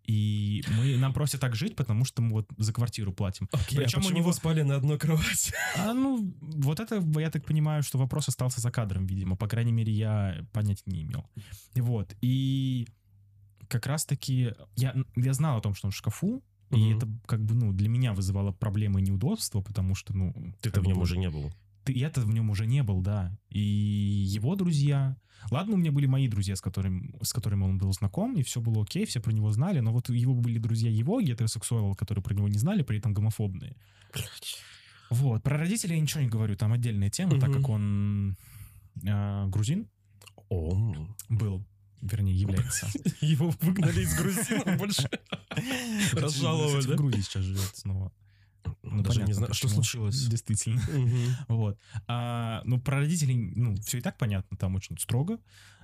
и 0.05 0.63
мы, 0.77 0.97
нам 0.97 1.13
просят 1.13 1.39
так 1.41 1.55
жить, 1.55 1.75
потому 1.75 2.05
что 2.05 2.21
мы 2.21 2.31
вот 2.31 2.47
за 2.57 2.73
квартиру 2.73 3.13
платим. 3.13 3.47
Окей, 3.51 3.77
Причем 3.79 4.01
а 4.03 4.07
у 4.07 4.11
него- 4.11 4.33
спали 4.33 4.61
на 4.63 4.75
одной 4.75 4.97
кровати? 4.97 5.53
А 5.77 5.93
ну, 5.93 6.33
вот 6.41 6.79
это, 6.79 7.03
я 7.19 7.29
так 7.29 7.45
понимаю, 7.45 7.83
что 7.83 7.97
вопрос 7.97 8.27
остался 8.27 8.61
за 8.61 8.71
кадром, 8.71 9.05
видимо. 9.05 9.35
По 9.35 9.47
крайней 9.47 9.71
мере, 9.71 9.93
я 9.93 10.45
понятия 10.51 10.83
не 10.87 11.03
имел. 11.03 11.25
Вот. 11.75 12.15
И 12.21 12.87
как 13.69 13.85
раз-таки 13.87 14.53
я, 14.75 14.93
я 15.15 15.33
знал 15.33 15.57
о 15.57 15.61
том, 15.61 15.73
что 15.73 15.87
он 15.87 15.91
в 15.91 15.95
шкафу, 15.95 16.43
и 16.69 16.75
Мгм. 16.75 16.97
это 16.97 17.07
как 17.27 17.43
бы, 17.43 17.53
ну, 17.55 17.71
для 17.71 17.87
меня 17.87 18.13
вызывало 18.13 18.51
проблемы 18.51 18.99
и 18.99 19.03
неудобства, 19.03 19.61
потому 19.61 19.95
что, 19.95 20.15
ну... 20.15 20.33
Ты-то 20.61 20.81
в 20.81 20.85
нем 20.87 20.97
уже 20.99 21.17
не 21.17 21.29
был. 21.29 21.51
Ты- 21.83 21.93
я-то 21.93 22.21
в 22.21 22.29
нем 22.33 22.49
уже 22.49 22.65
не 22.65 22.83
был, 22.83 23.01
да. 23.01 23.37
И 23.49 23.59
его 23.59 24.55
друзья. 24.55 25.17
Ладно, 25.51 25.73
у 25.73 25.77
меня 25.77 25.91
были 25.91 26.05
мои 26.05 26.27
друзья, 26.29 26.55
с 26.55 26.61
которыми, 26.61 27.13
с 27.21 27.33
которыми 27.33 27.63
он 27.63 27.77
был 27.77 27.91
знаком, 27.93 28.35
и 28.37 28.43
все 28.43 28.61
было 28.61 28.83
окей, 28.83 29.05
все 29.05 29.19
про 29.19 29.31
него 29.33 29.51
знали, 29.51 29.79
но 29.81 29.91
вот 29.91 30.09
его 30.09 30.33
были 30.33 30.57
друзья 30.57 30.89
его, 30.89 31.19
гетеросексуалы, 31.21 31.95
которые 31.95 32.23
про 32.23 32.33
него 32.33 32.47
не 32.47 32.57
знали, 32.57 32.81
при 32.81 32.97
этом 32.99 33.13
гомофобные. 33.13 33.75
Вот. 35.09 35.43
Про 35.43 35.57
родителей 35.57 35.95
я 35.97 36.01
ничего 36.01 36.21
не 36.21 36.29
говорю, 36.29 36.55
там 36.55 36.71
отдельная 36.73 37.09
тема, 37.09 37.39
так 37.39 37.49
Мгм. 37.49 37.57
как 37.59 37.69
он 37.69 38.37
а, 39.07 39.47
грузин 39.47 39.89
О, 40.49 40.95
был, 41.29 41.65
вернее, 42.01 42.33
является. 42.35 42.87
его 43.21 43.53
выгнали 43.61 44.01
из 44.01 44.15
Грузина 44.17 44.77
больше. 44.77 45.09
Разжаловали, 46.13 46.81
в 46.81 46.95
Грузии 46.95 47.21
сейчас 47.21 47.43
живет 47.43 47.75
снова. 47.75 48.11
Ну, 48.83 49.01
Даже 49.01 49.19
не 49.19 49.25
понятно, 49.25 49.33
знаю, 49.33 49.53
что 49.53 49.67
случилось. 49.67 50.27
Действительно. 50.27 50.81
Вот. 51.47 51.77
А, 52.07 52.61
ну, 52.65 52.79
про 52.79 52.97
родителей, 52.97 53.35
ну, 53.55 53.75
все 53.75 53.97
и 53.99 54.01
так 54.01 54.17
понятно, 54.17 54.57
там 54.57 54.75
очень 54.75 54.97
строго. 54.97 55.39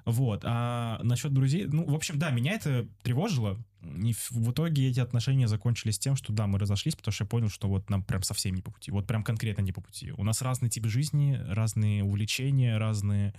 Вот. 0.06 0.42
А 0.44 1.00
насчет 1.04 1.34
друзей, 1.34 1.66
ну, 1.66 1.86
в 1.86 1.94
общем, 1.94 2.18
да, 2.18 2.32
меня 2.32 2.54
это 2.54 2.88
тревожило. 3.04 3.58
И 3.82 4.14
в, 4.14 4.52
итоге 4.52 4.90
эти 4.90 5.00
отношения 5.00 5.48
закончились 5.48 6.00
тем, 6.00 6.16
что 6.16 6.34
да, 6.34 6.48
мы 6.48 6.60
разошлись, 6.60 6.96
потому 6.96 7.14
что 7.14 7.24
я 7.24 7.28
понял, 7.28 7.50
что 7.50 7.68
вот 7.68 7.90
нам 7.90 8.04
прям 8.04 8.24
совсем 8.24 8.56
не 8.56 8.62
по 8.62 8.72
пути. 8.72 8.92
Вот 8.92 9.08
прям 9.08 9.24
конкретно 9.24 9.62
не 9.62 9.72
по 9.72 9.82
пути. 9.82 10.12
У 10.12 10.24
нас 10.24 10.42
разные 10.42 10.70
типы 10.70 10.90
жизни, 10.90 11.40
разные 11.48 12.04
увлечения, 12.04 12.78
разные, 12.78 13.34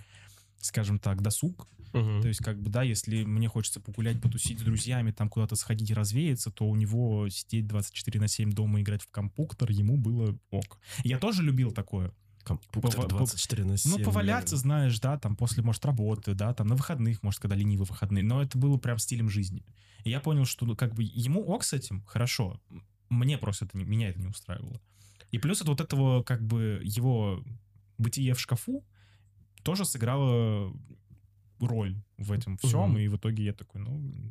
скажем 0.60 0.98
так, 0.98 1.22
досуг. 1.22 1.66
Мгм. 1.92 2.22
То 2.22 2.28
есть, 2.28 2.40
как 2.42 2.60
бы, 2.62 2.70
да, 2.70 2.82
если 2.82 3.24
мне 3.24 3.48
хочется 3.48 3.80
погулять, 3.80 4.20
потусить 4.22 4.60
с 4.60 4.62
друзьями, 4.62 5.10
там 5.10 5.28
куда-то 5.28 5.56
сходить 5.56 5.90
развеяться, 5.90 6.50
то 6.50 6.64
у 6.68 6.76
него 6.76 7.28
сидеть 7.28 7.66
24 7.66 8.20
на 8.20 8.28
7 8.28 8.52
дома 8.52 8.80
играть 8.80 9.02
в 9.02 9.10
компьютер, 9.10 9.70
ему 9.72 9.96
было 9.96 10.38
ок. 10.50 10.78
Я 11.02 11.18
тоже 11.18 11.42
любил 11.42 11.72
такое. 11.72 12.12
Компьютер 12.44 12.80
Пова- 12.92 13.08
24 13.08 13.64
на 13.64 13.76
7. 13.76 13.90
Ну, 13.90 14.04
поваляться, 14.04 14.56
знаешь, 14.56 14.98
да, 15.00 15.18
там 15.18 15.36
после, 15.36 15.62
может, 15.62 15.84
работы, 15.84 16.34
да, 16.34 16.54
там 16.54 16.68
на 16.68 16.76
выходных, 16.76 17.22
может, 17.22 17.40
когда 17.40 17.56
ленивые 17.56 17.86
выходные, 17.86 18.22
но 18.24 18.40
это 18.40 18.56
было 18.56 18.76
прям 18.76 18.98
стилем 18.98 19.28
жизни. 19.28 19.64
И 20.04 20.10
я 20.10 20.20
понял, 20.20 20.44
что, 20.46 20.66
ну, 20.66 20.76
как 20.76 20.94
бы, 20.94 21.02
ему 21.02 21.42
ок 21.42 21.64
с 21.64 21.72
этим, 21.72 22.02
хорошо, 22.06 22.60
мне 23.10 23.36
просто 23.36 23.64
это, 23.66 23.76
не- 23.76 23.84
меня 23.84 24.08
это 24.10 24.20
не 24.20 24.28
устраивало. 24.28 24.80
И 25.32 25.38
плюс 25.38 25.60
от 25.60 25.68
вот 25.68 25.80
этого, 25.80 26.22
как 26.22 26.42
бы, 26.42 26.80
его 26.84 27.44
бытие 27.98 28.32
в 28.34 28.40
шкафу 28.40 28.84
тоже 29.62 29.84
сыграло 29.84 30.72
роль 31.60 31.94
в 32.16 32.32
этом 32.32 32.56
всем, 32.56 32.90
Мгм. 32.92 32.98
и 32.98 33.08
в 33.08 33.16
итоге 33.16 33.44
я 33.44 33.52
такой, 33.52 33.82
ну, 33.82 33.90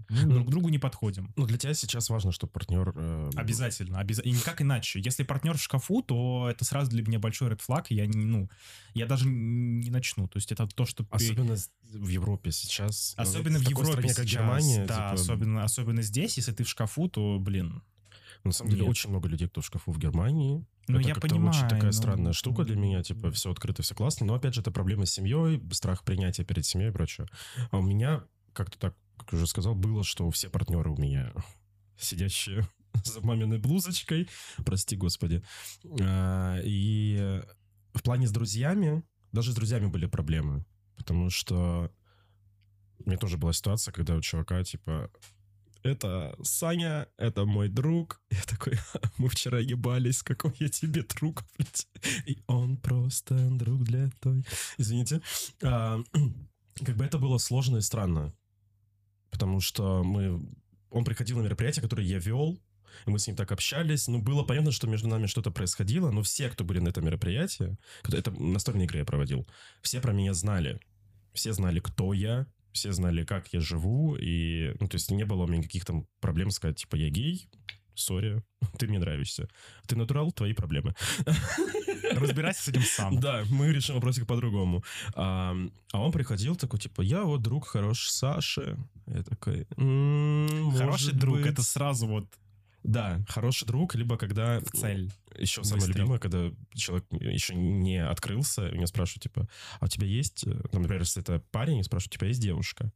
мы 0.10 0.34
друг 0.34 0.50
другу 0.50 0.70
не 0.70 0.80
подходим. 0.80 1.32
Ну, 1.36 1.46
для 1.46 1.58
тебя 1.60 1.74
сейчас 1.76 2.10
важно, 2.10 2.32
что 2.32 2.48
партнер... 2.48 2.92
э, 2.96 3.30
Обязательно, 3.36 4.00
обяза- 4.00 4.24
и 4.24 4.32
никак 4.32 4.62
иначе. 4.64 5.00
Если 5.00 5.22
партнер 5.24 5.56
в 5.56 5.62
шкафу, 5.62 6.02
то 6.02 6.48
это 6.50 6.66
сразу 6.66 6.90
для 6.90 7.04
меня 7.04 7.20
большой 7.20 7.50
flag, 7.52 7.86
и 7.90 7.96
я 7.96 8.08
не, 8.08 8.26
ну, 8.26 8.50
я 8.96 9.06
даже 9.06 9.28
не 9.28 9.92
начну. 9.92 10.28
То 10.28 10.38
есть 10.38 10.52
это 10.52 10.68
то, 10.68 10.86
что... 10.86 11.06
Особенно 11.12 11.56
в 11.94 12.08
Европе 12.08 12.52
сейчас. 12.52 13.14
ну, 13.18 13.24
Особенно 13.24 13.60
в, 13.60 13.64
такой 13.64 13.72
Европе 13.86 13.92
стране, 14.10 14.14
как 14.16 14.26
сейчас, 14.28 14.34
Германия. 14.42 14.86
да, 14.88 14.94
типа, 14.96 15.12
особенно, 15.14 15.64
особенно 15.64 16.02
здесь, 16.02 16.38
если 16.38 16.52
ты 16.52 16.64
в 16.64 16.70
шкафу, 16.70 17.10
то, 17.10 17.38
блин, 17.40 17.84
На 18.44 18.52
самом 18.54 18.72
деле, 18.72 18.82
Нет. 18.84 18.92
очень 18.92 19.10
много 19.10 19.28
людей, 19.28 19.48
кто 19.48 19.62
в 19.62 19.66
шкафу 19.66 19.92
в 19.92 20.00
Германии. 20.00 20.66
ну 20.88 21.00
это 21.00 21.08
я 21.10 21.14
как-то 21.14 21.30
понимаю. 21.30 21.50
очень 21.50 21.64
такая 21.68 21.84
но- 21.86 21.92
странная 21.92 22.34
штука 22.34 22.64
для 22.64 22.76
меня. 22.78 23.04
Типа, 23.04 23.32
все 23.32 23.52
открыто, 23.52 23.84
все 23.84 23.94
классно. 23.96 24.26
Но, 24.26 24.34
опять 24.34 24.54
же, 24.54 24.62
это 24.62 24.72
проблема 24.72 25.06
с 25.06 25.12
семьей, 25.12 25.62
страх 25.72 26.04
принятия 26.04 26.44
перед 26.46 26.66
семьей 26.66 26.90
и 26.90 26.94
прочее. 26.94 27.28
А 27.72 27.78
у 27.78 27.82
меня, 27.82 28.24
как-то 28.54 28.80
так, 28.80 28.96
как 29.18 29.34
уже 29.34 29.46
сказал, 29.48 29.76
было, 29.76 30.04
что 30.04 30.30
все 30.32 30.50
партнеры 30.50 30.90
у 30.90 30.98
меня 30.98 31.34
сидящие 31.98 32.66
за 33.04 33.22
маминой 33.22 33.60
блузочкой, 33.60 34.30
прости 34.66 34.96
господи. 34.96 35.44
А, 36.02 36.60
И 36.64 37.42
в 37.94 38.02
плане 38.02 38.26
с 38.28 38.32
друзьями, 38.32 39.04
даже 39.32 39.52
с 39.52 39.56
друзьями 39.56 39.88
были 39.88 40.06
проблемы. 40.06 40.66
Потому 40.96 41.30
что 41.30 41.92
у 43.00 43.08
меня 43.10 43.18
тоже 43.18 43.38
была 43.38 43.54
ситуация, 43.54 43.92
когда 43.92 44.16
у 44.16 44.22
чувака, 44.22 44.64
типа, 44.64 45.12
это 45.84 46.36
Саня, 46.44 47.08
это 47.18 47.46
мой 47.46 47.70
друг. 47.70 48.22
Я 48.32 48.42
такой, 48.44 48.78
мы 49.18 49.30
вчера 49.30 49.60
ебались, 49.60 50.24
какой 50.24 50.54
я 50.60 50.70
тебе 50.70 51.04
друг, 51.04 51.44
блядь. 51.58 51.88
И 52.26 52.44
он 52.48 52.78
просто 52.78 53.36
друг 53.52 53.84
для 53.84 54.10
той. 54.20 54.44
Извините. 54.78 55.22
А, 55.64 56.00
как 56.86 56.96
бы 56.96 57.06
это 57.06 57.18
было 57.18 57.38
сложно 57.38 57.78
и 57.78 57.82
странно. 57.82 58.34
Потому 59.32 59.60
что 59.60 60.04
мы... 60.04 60.42
Он 60.90 61.04
приходил 61.04 61.38
на 61.38 61.44
мероприятие, 61.44 61.84
которое 61.84 62.08
я 62.08 62.18
вел, 62.18 62.60
и 63.06 63.12
мы 63.12 63.20
с 63.20 63.28
ним 63.28 63.36
так 63.36 63.52
общались. 63.52 64.08
Ну, 64.08 64.22
было 64.22 64.44
понятно, 64.44 64.72
что 64.72 64.88
между 64.88 65.08
нами 65.08 65.28
что-то 65.28 65.52
происходило, 65.52 66.12
но 66.12 66.24
все, 66.24 66.50
кто 66.50 66.64
были 66.64 66.80
на 66.80 66.90
этом 66.90 67.06
мероприятии, 67.06 67.78
это 68.12 68.32
настольные 68.32 68.86
игры 68.86 69.00
я 69.00 69.06
проводил, 69.06 69.48
все 69.82 70.02
про 70.02 70.14
меня 70.14 70.34
знали. 70.34 70.80
Все 71.34 71.54
знали, 71.54 71.80
кто 71.80 72.14
я, 72.14 72.48
все 72.72 72.92
знали, 72.92 73.24
как 73.26 73.48
я 73.54 73.60
живу, 73.60 74.16
и, 74.16 74.74
ну, 74.80 74.88
то 74.88 74.96
есть 74.96 75.12
не 75.12 75.26
было 75.26 75.44
у 75.44 75.48
меня 75.48 75.60
никаких 75.60 75.86
там 75.86 76.06
проблем 76.20 76.52
сказать, 76.52 76.78
типа, 76.78 76.96
я 76.96 77.10
гей, 77.10 77.48
сори, 77.96 78.44
ты 78.78 78.88
мне 78.88 79.00
нравишься. 79.00 79.48
Ты 79.88 79.96
натурал, 79.96 80.32
твои 80.32 80.54
проблемы. 80.54 80.96
Разбирайся 82.12 82.64
с 82.64 82.68
этим 82.68 82.82
сам. 82.82 83.20
Да, 83.20 83.44
мы 83.50 83.72
решим 83.72 83.96
вопросик 83.96 84.26
по-другому. 84.26 84.84
А, 85.16 85.56
а 85.92 86.02
он 86.02 86.12
приходил 86.12 86.56
такой, 86.56 86.80
типа, 86.80 87.02
я 87.02 87.24
вот 87.24 87.42
друг 87.42 87.68
хорош 87.68 88.10
Саши. 88.10 88.78
Я 89.08 89.24
такой, 89.24 89.68
«М, 89.78 90.72
Хороший 90.72 90.86
может 90.86 91.18
друг, 91.18 91.38
быть». 91.38 91.46
это 91.48 91.62
сразу 91.62 92.08
вот 92.08 92.26
Да, 92.84 93.22
хороший 93.28 93.66
друг, 93.66 93.96
либо 93.96 94.18
когда... 94.18 94.60
в 94.62 94.72
цель. 94.72 95.12
Еще 95.38 95.64
самое 95.64 95.86
Выстрел. 95.86 95.98
любимое, 95.98 96.20
когда 96.20 96.52
человек 96.74 97.06
еще 97.12 97.56
не 97.56 98.04
открылся, 98.04 98.68
и 98.68 98.76
меня 98.76 98.88
спрашивают, 98.88 99.24
типа, 99.24 99.48
а 99.80 99.86
у 99.86 99.88
тебя 99.88 100.08
есть, 100.08 100.46
э, 100.46 100.52
ну, 100.72 100.80
например, 100.80 101.02
если 101.02 101.22
это 101.22 101.44
парень, 101.52 101.80
и 101.80 101.84
спрашивают, 101.84 102.16
у 102.16 102.18
тебя 102.18 102.28
есть 102.28 102.42
девушка? 102.42 102.92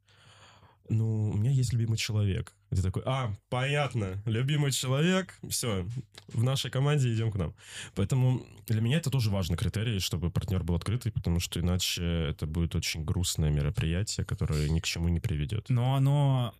Ну, 0.89 1.29
у 1.29 1.37
меня 1.37 1.51
есть 1.51 1.71
любимый 1.71 1.97
человек. 1.97 2.53
И 2.69 2.75
ты 2.75 2.81
такой, 2.81 3.03
а, 3.05 3.33
понятно, 3.49 4.21
любимый 4.25 4.71
человек, 4.71 5.37
все, 5.49 5.87
в 6.27 6.43
нашей 6.43 6.69
команде 6.69 7.13
идем 7.13 7.31
к 7.31 7.35
нам. 7.35 7.55
Поэтому 7.95 8.45
для 8.67 8.81
меня 8.81 8.97
это 8.97 9.09
тоже 9.09 9.29
важный 9.29 9.55
критерий, 9.55 9.99
чтобы 9.99 10.29
партнер 10.29 10.63
был 10.63 10.75
открытый, 10.75 11.11
потому 11.11 11.39
что 11.39 11.59
иначе 11.59 12.03
это 12.03 12.47
будет 12.47 12.75
очень 12.75 13.05
грустное 13.05 13.49
мероприятие, 13.49 14.25
которое 14.25 14.69
ни 14.69 14.79
к 14.79 14.85
чему 14.85 15.07
не 15.07 15.21
приведет. 15.21 15.69
Но 15.69 15.95
оно, 15.95 16.53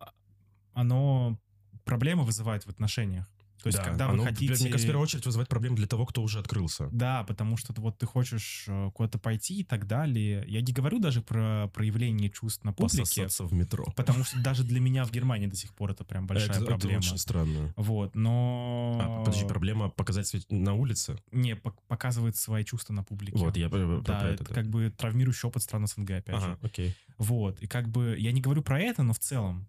оно 0.72 1.38
проблемы 1.84 2.24
вызывает 2.24 2.64
в 2.64 2.68
отношениях. 2.68 3.26
То 3.62 3.68
есть, 3.68 3.78
Да, 3.78 3.84
когда 3.84 4.10
оно, 4.10 4.22
вы 4.24 4.28
хотите... 4.28 4.52
Мне 4.52 4.58
кажется, 4.58 4.76
в 4.78 4.82
первую 4.82 5.02
очередь 5.04 5.24
вызывает 5.24 5.48
проблемы 5.48 5.76
для 5.76 5.86
того, 5.86 6.04
кто 6.04 6.22
уже 6.22 6.38
открылся. 6.38 6.90
Да, 6.92 7.24
потому 7.24 7.56
что 7.56 7.72
вот 7.80 7.96
ты 7.96 8.04
хочешь 8.04 8.64
э, 8.68 8.90
куда-то 8.92 9.18
пойти 9.18 9.60
и 9.60 9.64
так 9.64 9.86
далее. 9.86 10.44
Я 10.46 10.60
не 10.60 10.70
говорю 10.70 10.98
даже 10.98 11.22
про 11.22 11.68
проявление 11.72 12.28
чувств 12.28 12.62
на 12.64 12.74
публике, 12.74 12.98
Пососаться 12.98 13.44
в 13.44 13.54
метро. 13.54 13.86
потому 13.96 14.22
что 14.22 14.38
даже 14.42 14.64
для 14.64 14.80
меня 14.80 15.06
в 15.06 15.12
Германии 15.12 15.46
до 15.46 15.56
сих 15.56 15.72
пор 15.72 15.92
это 15.92 16.04
прям 16.04 16.26
большая 16.26 16.50
это, 16.50 16.56
это 16.58 16.66
проблема. 16.66 16.98
очень 16.98 17.16
странно. 17.16 17.72
Вот, 17.76 18.14
но... 18.14 18.98
А, 19.00 19.24
подожди, 19.24 19.46
проблема 19.46 19.88
показать 19.88 20.26
свет 20.26 20.44
на 20.50 20.74
улице? 20.74 21.16
Не, 21.32 21.52
пок- 21.52 21.78
показывает 21.88 22.36
свои 22.36 22.64
чувства 22.64 22.92
на 22.92 23.02
публике. 23.02 23.38
Вот, 23.38 23.56
я 23.56 23.70
про, 23.70 23.78
про- 23.78 24.00
Да, 24.02 24.20
про 24.20 24.28
это 24.28 24.44
это. 24.44 24.52
как 24.52 24.68
бы 24.68 24.90
травмирующий 24.94 25.48
опыт 25.48 25.62
стран 25.62 25.86
СНГ, 25.86 26.10
опять 26.10 26.34
Ага, 26.36 26.46
же. 26.48 26.58
окей. 26.60 26.94
Вот, 27.16 27.62
и 27.62 27.66
как 27.66 27.88
бы, 27.88 28.14
я 28.18 28.32
не 28.32 28.42
говорю 28.42 28.60
про 28.60 28.78
это, 28.78 29.02
но 29.02 29.14
в 29.14 29.18
целом, 29.20 29.68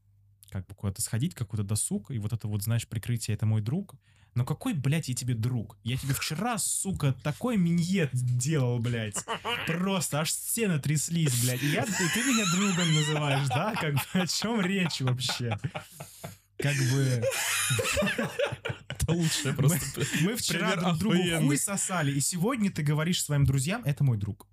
как 0.56 0.68
бы 0.68 0.76
куда-то 0.76 1.01
сходить, 1.01 1.36
какой-то 1.36 1.64
досуг, 1.64 2.12
и 2.12 2.18
вот 2.18 2.32
это 2.32 2.47
вот, 2.47 2.64
знаешь, 2.64 2.88
прикрытие, 2.88 3.36
это 3.36 3.45
мой 3.45 3.60
друг. 3.60 3.93
Но 4.36 4.45
какой, 4.45 4.74
блядь, 4.74 5.10
я 5.10 5.16
тебе 5.16 5.34
друг? 5.34 5.78
Я 5.84 5.97
тебе 5.97 6.14
вчера, 6.14 6.58
сука, 6.58 7.14
такой 7.24 7.58
миньет 7.58 8.10
делал, 8.14 8.80
блядь. 8.80 9.18
Просто 9.68 10.22
аж 10.22 10.32
стены 10.32 10.80
тряслись, 10.80 11.43
блядь. 11.43 11.62
И 11.62 11.68
я, 11.68 11.86
ты, 11.86 11.91
ты 11.91 12.24
меня 12.24 12.45
другом 12.53 12.93
называешь, 12.95 13.47
да? 13.49 13.74
Как 13.76 13.95
бы 13.95 13.99
о 14.14 14.28
чем 14.28 14.62
речь 14.62 15.01
вообще? 15.01 15.60
Как 16.58 16.76
бы 16.76 17.24
Это 18.88 19.12
лучшее 19.12 19.53
просто. 19.53 20.01
мы 20.22 20.38
вчера 20.38 20.72
Пример 20.72 20.80
друг 20.80 20.97
другу 20.99 21.45
хуй 21.47 21.58
сосали, 21.58 22.14
и 22.14 22.22
сегодня 22.22 22.72
ты 22.72 22.82
говоришь 22.82 23.22
своим 23.22 23.43
друзьям, 23.43 23.84
это 23.84 24.06
мой 24.06 24.18
друг. 24.18 24.47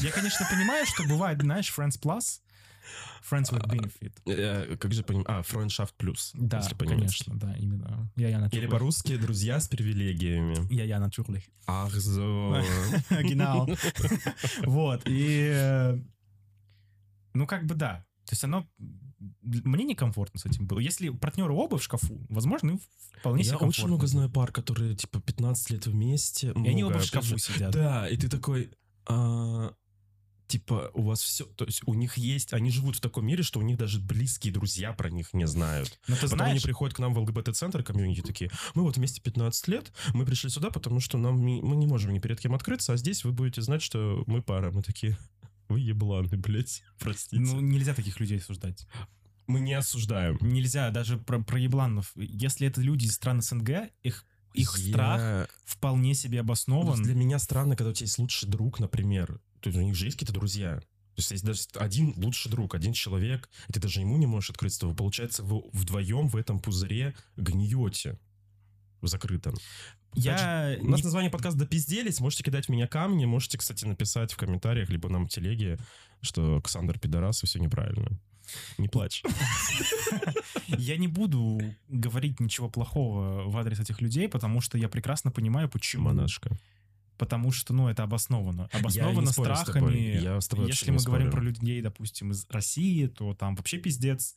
Я, 0.00 0.10
конечно, 0.12 0.46
понимаю, 0.50 0.86
что 0.86 1.04
бывает, 1.04 1.42
знаешь, 1.42 1.72
Friends 1.76 2.00
Plus, 2.00 2.40
Friends 3.28 3.50
with 3.52 3.66
Benefit. 3.66 4.12
Э, 4.26 4.76
Как 4.76 4.92
же 4.92 5.02
понимать? 5.02 5.26
А, 5.28 5.42
френдшафт 5.42 5.94
плюс. 5.96 6.32
Да, 6.34 6.62
конечно, 6.78 7.38
да, 7.38 7.54
именно. 7.56 8.10
Я, 8.16 8.28
я, 8.28 8.46
Или 8.52 8.66
по-русски 8.66 9.16
«друзья 9.16 9.60
с 9.60 9.68
привилегиями». 9.68 10.56
Я, 10.72 10.84
я, 10.84 10.98
natürlich. 11.00 11.48
Ах, 11.66 11.92
зо. 11.94 12.60
Genau. 13.10 13.66
Вот, 14.66 15.02
и... 15.06 15.50
э, 15.52 15.98
Ну, 17.34 17.46
как 17.46 17.66
бы 17.66 17.74
да. 17.74 18.04
То 18.26 18.32
есть 18.32 18.44
оно... 18.44 18.66
Мне 19.42 19.84
некомфортно 19.84 20.38
с 20.40 20.44
этим 20.46 20.66
было. 20.66 20.78
Если 20.80 21.08
партнеры 21.08 21.52
оба 21.52 21.78
в 21.78 21.82
шкафу, 21.82 22.26
возможно, 22.28 22.70
им 22.72 22.80
вполне 23.20 23.42
себе 23.42 23.52
Я 23.52 23.56
очень 23.56 23.60
комфортно. 23.66 23.88
много 23.88 24.06
знаю 24.06 24.30
пар, 24.30 24.52
которые, 24.52 24.94
типа, 24.96 25.20
15 25.20 25.70
лет 25.70 25.86
вместе. 25.86 26.48
И 26.48 26.68
они 26.68 26.82
много, 26.82 26.94
оба 26.96 27.02
в 27.02 27.06
шкафу 27.06 27.26
же. 27.26 27.38
сидят. 27.38 27.72
Да, 27.72 28.08
и 28.08 28.16
ты 28.16 28.28
такой... 28.28 28.70
а, 29.06 29.72
Типа, 30.46 30.90
у 30.94 31.02
вас 31.02 31.22
все... 31.22 31.44
То 31.44 31.64
есть 31.64 31.82
у 31.86 31.94
них 31.94 32.16
есть... 32.18 32.52
Они 32.52 32.70
живут 32.70 32.96
в 32.96 33.00
таком 33.00 33.26
мире, 33.26 33.42
что 33.42 33.60
у 33.60 33.62
них 33.62 33.78
даже 33.78 33.98
близкие 33.98 34.52
друзья 34.52 34.92
про 34.92 35.10
них 35.10 35.32
не 35.32 35.46
знают. 35.46 35.98
Но 36.06 36.14
ты 36.16 36.22
Потом 36.22 36.40
они 36.40 36.50
знаешь, 36.50 36.62
приходят 36.62 36.94
к 36.94 36.98
нам 36.98 37.14
в 37.14 37.18
ЛГБТ-центр 37.18 37.82
комьюнити 37.82 38.20
такие, 38.20 38.50
мы 38.74 38.82
вот 38.82 38.96
вместе 38.96 39.20
15 39.20 39.68
лет, 39.68 39.92
мы 40.12 40.26
пришли 40.26 40.50
сюда, 40.50 40.70
потому 40.70 41.00
что 41.00 41.18
нам 41.18 41.38
мы 41.38 41.76
не 41.76 41.86
можем 41.86 42.12
ни 42.12 42.18
перед 42.18 42.40
кем 42.40 42.54
открыться, 42.54 42.92
а 42.92 42.96
здесь 42.96 43.24
вы 43.24 43.32
будете 43.32 43.62
знать, 43.62 43.82
что 43.82 44.22
мы 44.26 44.42
пара. 44.42 44.70
Мы 44.70 44.82
такие, 44.82 45.16
вы 45.68 45.80
ебланы, 45.80 46.36
блядь, 46.36 46.82
простите. 46.98 47.40
ну, 47.40 47.60
нельзя 47.60 47.94
таких 47.94 48.20
людей 48.20 48.38
осуждать. 48.38 48.86
мы 49.46 49.60
не 49.60 49.74
осуждаем. 49.74 50.38
Нельзя 50.40 50.90
даже 50.90 51.16
про, 51.16 51.42
про 51.42 51.58
ебланов. 51.58 52.12
Если 52.16 52.66
это 52.66 52.80
люди 52.80 53.06
из 53.06 53.14
стран 53.14 53.40
СНГ, 53.40 53.90
их, 54.02 54.24
их 54.54 54.78
Я- 54.78 54.92
страх 54.92 55.48
вполне 55.66 56.14
себе 56.14 56.40
обоснован. 56.40 57.02
Для 57.02 57.14
меня 57.14 57.38
странно, 57.38 57.76
когда 57.76 57.90
у 57.90 57.92
тебя 57.92 58.04
есть 58.06 58.18
лучший 58.18 58.48
друг, 58.48 58.80
например. 58.80 59.40
То 59.60 59.68
есть 59.68 59.78
у 59.78 59.82
них 59.82 59.94
же 59.94 60.06
есть 60.06 60.16
какие-то 60.16 60.32
друзья. 60.32 60.78
То 60.80 61.18
есть 61.20 61.30
есть 61.30 61.44
даже 61.44 61.60
один 61.74 62.12
лучший 62.16 62.50
друг, 62.50 62.74
один 62.74 62.92
человек, 62.92 63.48
и 63.68 63.72
ты 63.72 63.80
даже 63.80 64.00
ему 64.00 64.16
не 64.16 64.26
можешь 64.26 64.50
открыться, 64.50 64.86
вы, 64.86 64.94
получается, 64.96 65.44
вы 65.44 65.62
вдвоем 65.72 66.26
в 66.28 66.34
этом 66.36 66.58
пузыре 66.58 67.14
гниете 67.36 68.18
в 69.00 69.06
закрытом. 69.06 69.54
Я 70.14 70.76
У 70.80 70.88
нас 70.88 71.00
не- 71.00 71.04
название 71.04 71.30
подкаста 71.30 71.58
«Допизделись». 71.58 72.20
Можете 72.20 72.42
кидать 72.44 72.66
в 72.66 72.68
меня 72.68 72.86
камни. 72.86 73.24
Можете, 73.26 73.58
кстати, 73.58 73.84
написать 73.84 74.32
в 74.32 74.36
комментариях, 74.36 74.88
либо 74.88 75.08
нам 75.08 75.26
в 75.26 75.30
телеге, 75.30 75.78
что 76.20 76.60
Ксандр 76.62 76.98
пидорас, 76.98 77.42
и 77.42 77.46
все 77.46 77.58
неправильно. 77.58 78.18
Не 78.78 78.88
плачь. 78.88 79.22
Я 80.66 80.96
не 80.96 81.08
буду 81.08 81.60
говорить 81.88 82.40
ничего 82.40 82.68
плохого 82.68 83.48
в 83.48 83.56
адрес 83.56 83.80
этих 83.80 84.00
людей, 84.00 84.28
потому 84.28 84.60
что 84.60 84.78
я 84.78 84.88
прекрасно 84.88 85.30
понимаю, 85.30 85.68
почему. 85.68 86.04
Монашка. 86.04 86.56
Потому 87.16 87.52
что, 87.52 87.72
ну, 87.72 87.88
это 87.88 88.02
обосновано. 88.02 88.68
Обосновано 88.72 89.30
страхами. 89.30 90.20
Я 90.20 90.40
с 90.40 90.48
тобой 90.48 90.66
Если 90.66 90.90
мы 90.90 90.98
говорим 91.02 91.30
про 91.30 91.40
людей, 91.40 91.80
допустим, 91.80 92.32
из 92.32 92.46
России, 92.50 93.06
то 93.06 93.34
там 93.34 93.54
вообще 93.54 93.78
пиздец 93.78 94.36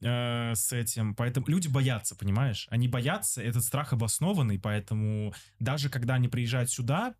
э, 0.00 0.54
с 0.54 0.72
этим. 0.72 1.14
Поэтому 1.14 1.46
люди 1.48 1.68
боятся, 1.68 2.16
понимаешь? 2.16 2.66
Они 2.70 2.88
боятся, 2.88 3.42
этот 3.42 3.64
страх 3.64 3.92
обоснованный, 3.92 4.58
поэтому 4.58 5.34
даже 5.58 5.90
когда 5.90 6.14
они 6.14 6.28
приезжают 6.28 6.70
сюда, 6.70 7.14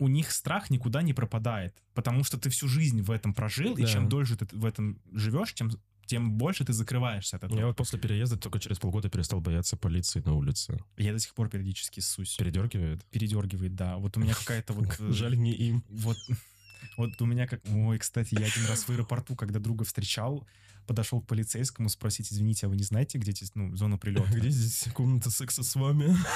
у 0.00 0.08
них 0.08 0.32
страх 0.32 0.70
никуда 0.70 1.02
не 1.02 1.12
пропадает, 1.14 1.76
потому 1.94 2.24
что 2.24 2.38
ты 2.38 2.48
всю 2.50 2.66
жизнь 2.68 3.02
в 3.02 3.10
этом 3.10 3.34
прожил, 3.34 3.76
и 3.76 3.82
Да. 3.82 3.88
чем 3.88 4.08
дольше 4.08 4.36
ты 4.36 4.46
в 4.56 4.64
этом 4.64 4.98
живешь, 5.12 5.52
тем, 5.54 5.70
тем 6.06 6.32
больше 6.32 6.64
ты 6.64 6.72
закрываешься 6.72 7.36
от 7.36 7.44
этого. 7.44 7.58
Я 7.58 7.66
вот 7.66 7.76
после 7.76 7.98
переезда 7.98 8.36
только 8.36 8.58
через 8.58 8.78
полгода 8.78 9.08
перестал 9.10 9.40
бояться 9.40 9.76
полиции 9.76 10.20
на 10.24 10.32
улице. 10.34 10.82
Я 10.96 11.12
до 11.12 11.18
сих 11.18 11.34
пор 11.34 11.48
периодически 11.50 12.00
ссусь. 12.00 12.36
Передергивает? 12.36 13.04
Передергивает, 13.10 13.74
да. 13.76 13.96
Вот 13.98 14.16
у 14.16 14.20
меня 14.20 14.34
какая-то 14.34 14.72
вот... 14.72 14.88
э, 14.98 15.12
Жаль 15.12 15.38
не 15.38 15.52
им. 15.52 15.84
Вот, 15.88 16.16
вот 16.96 17.20
у 17.20 17.26
меня 17.26 17.46
как... 17.46 17.60
Ой, 17.68 17.98
кстати, 17.98 18.34
я 18.34 18.46
один 18.46 18.66
раз 18.66 18.84
в 18.84 18.90
аэропорту, 18.90 19.36
когда 19.36 19.60
друга 19.60 19.84
встречал, 19.84 20.46
подошел 20.90 21.20
к 21.20 21.26
полицейскому 21.28 21.88
спросить, 21.88 22.32
извините, 22.32 22.66
а 22.66 22.68
вы 22.68 22.74
не 22.74 22.82
знаете, 22.82 23.16
где 23.16 23.30
здесь, 23.30 23.52
ну, 23.54 23.76
зона 23.76 23.96
прилета? 23.96 24.28
Где 24.36 24.50
здесь 24.50 24.92
комната 24.92 25.30
секса 25.30 25.62
с 25.62 25.76
вами? 25.76 26.16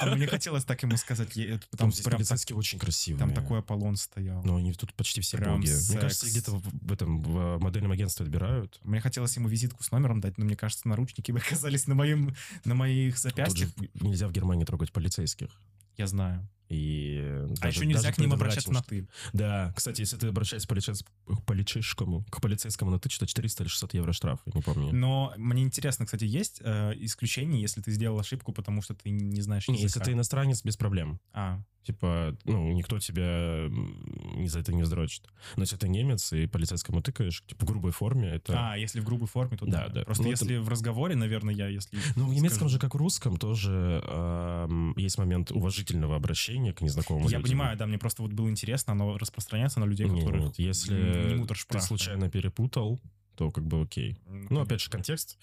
А 0.00 0.06
мне 0.16 0.26
хотелось 0.26 0.64
так 0.64 0.82
ему 0.82 0.96
сказать, 0.96 1.36
я- 1.36 1.56
это 1.56 1.66
Там 1.76 1.92
здесь 1.92 2.04
прям 2.04 2.12
так- 2.18 2.26
полицейские 2.26 2.56
очень 2.56 2.78
красивые. 2.78 3.20
там 3.20 3.34
такой 3.34 3.58
Аполлон 3.60 3.96
стоял. 3.96 4.42
Но 4.42 4.56
они 4.56 4.72
тут 4.72 4.94
почти 4.94 5.20
все 5.20 5.36
Прям 5.36 5.56
боги. 5.60 5.66
Мне 5.68 5.76
секс. 5.76 6.00
кажется, 6.00 6.26
где-то 6.26 6.52
в, 6.56 6.62
в 6.88 6.90
этом 6.92 7.22
в 7.22 7.58
модельном 7.60 7.92
агентстве 7.92 8.24
отбирают. 8.24 8.80
Мне 8.82 9.00
хотелось 9.00 9.36
ему 9.36 9.46
визитку 9.48 9.84
с 9.84 9.90
номером 9.92 10.20
дать, 10.22 10.38
но 10.38 10.44
мне 10.46 10.56
кажется, 10.56 10.88
наручники 10.88 11.30
бы 11.32 11.38
оказались 11.46 11.86
на, 11.86 11.94
моим, 11.94 12.34
на 12.64 12.74
моих 12.74 13.14
Тут 13.14 13.22
же 13.24 13.28
запястьях. 13.28 13.70
нельзя 14.00 14.26
в 14.26 14.32
Германии 14.32 14.64
трогать 14.64 14.90
полицейских. 14.90 15.50
Я 15.98 16.06
знаю. 16.06 16.48
И 16.68 17.20
а 17.60 17.68
еще 17.68 17.84
нельзя 17.86 18.12
к 18.12 18.18
ним 18.18 18.32
обращаться 18.32 18.72
на 18.72 18.82
ты. 18.82 19.06
Да, 19.32 19.72
кстати, 19.76 20.00
если 20.00 20.16
ты 20.16 20.28
обращаешься 20.28 20.66
к 20.66 20.70
полицейс- 20.70 21.04
к 21.26 21.42
полицейскому, 21.44 22.24
к 22.30 22.40
полицейскому 22.40 22.90
на 22.90 22.98
ты, 22.98 23.10
что-то 23.10 23.26
400 23.26 23.64
или 23.64 23.68
600 23.68 23.94
евро 23.94 24.12
штраф, 24.12 24.40
я 24.46 24.52
не 24.54 24.62
помню. 24.62 24.92
Но 24.92 25.32
мне 25.36 25.62
интересно, 25.62 26.06
кстати, 26.06 26.24
есть 26.24 26.60
э, 26.64 26.92
исключение, 26.96 27.60
если 27.60 27.80
ты 27.80 27.90
сделал 27.90 28.18
ошибку, 28.18 28.52
потому 28.52 28.82
что 28.82 28.94
ты 28.94 29.10
не 29.10 29.42
знаешь 29.42 29.68
Не, 29.68 29.74
если 29.74 29.86
языка? 29.86 30.04
ты 30.06 30.12
иностранец, 30.12 30.62
без 30.64 30.76
проблем. 30.76 31.20
А, 31.32 31.62
Типа, 31.84 32.34
ну, 32.44 32.72
никто 32.72 32.98
тебя 32.98 33.66
ни 33.68 34.46
за 34.46 34.60
это 34.60 34.72
не 34.72 34.82
вздрочит. 34.82 35.26
Но 35.56 35.64
если 35.64 35.76
ты 35.76 35.86
немец 35.86 36.32
и 36.32 36.46
полицейскому 36.46 37.02
тыкаешь, 37.02 37.44
типа, 37.46 37.66
в 37.66 37.68
грубой 37.68 37.92
форме, 37.92 38.30
это... 38.30 38.72
а, 38.72 38.76
если 38.78 39.00
в 39.00 39.04
грубой 39.04 39.28
форме, 39.28 39.58
то 39.58 39.66
Да, 39.66 39.88
да. 39.88 39.94
да. 39.96 40.04
Просто 40.04 40.22
Ну, 40.24 40.30
если 40.30 40.56
в 40.56 40.70
разговоре, 40.70 41.14
наверное, 41.14 41.52
я, 41.52 41.68
если... 41.68 41.98
Ну, 42.16 42.24
в 42.24 42.30
немецком 42.32 42.68
скажу- 42.68 42.68
же, 42.70 42.78
как 42.78 42.94
в 42.94 42.96
русском, 42.96 43.36
тоже 43.36 44.02
эм, 44.02 44.94
есть 44.96 45.18
момент 45.18 45.50
уважительного 45.50 46.16
обращения 46.16 46.53
к 46.72 46.80
незнакомому 46.80 47.28
Я 47.28 47.38
людям. 47.38 47.50
понимаю, 47.50 47.76
да, 47.76 47.86
мне 47.86 47.98
просто 47.98 48.22
вот 48.22 48.32
было 48.32 48.48
интересно, 48.48 48.92
оно 48.92 49.18
распространяется 49.18 49.80
на 49.80 49.84
людей, 49.84 50.08
Не, 50.08 50.20
которых... 50.20 50.42
нет, 50.42 50.58
если 50.58 50.94
не 50.94 51.12
ты 51.30 51.36
муттершпрах, 51.36 51.82
да. 51.82 51.86
случайно 51.86 52.30
перепутал, 52.30 53.00
то 53.36 53.50
как 53.50 53.64
бы 53.64 53.82
окей. 53.82 54.16
Ну, 54.26 54.60
опять 54.60 54.80
же, 54.80 54.90
контекст. 54.90 55.38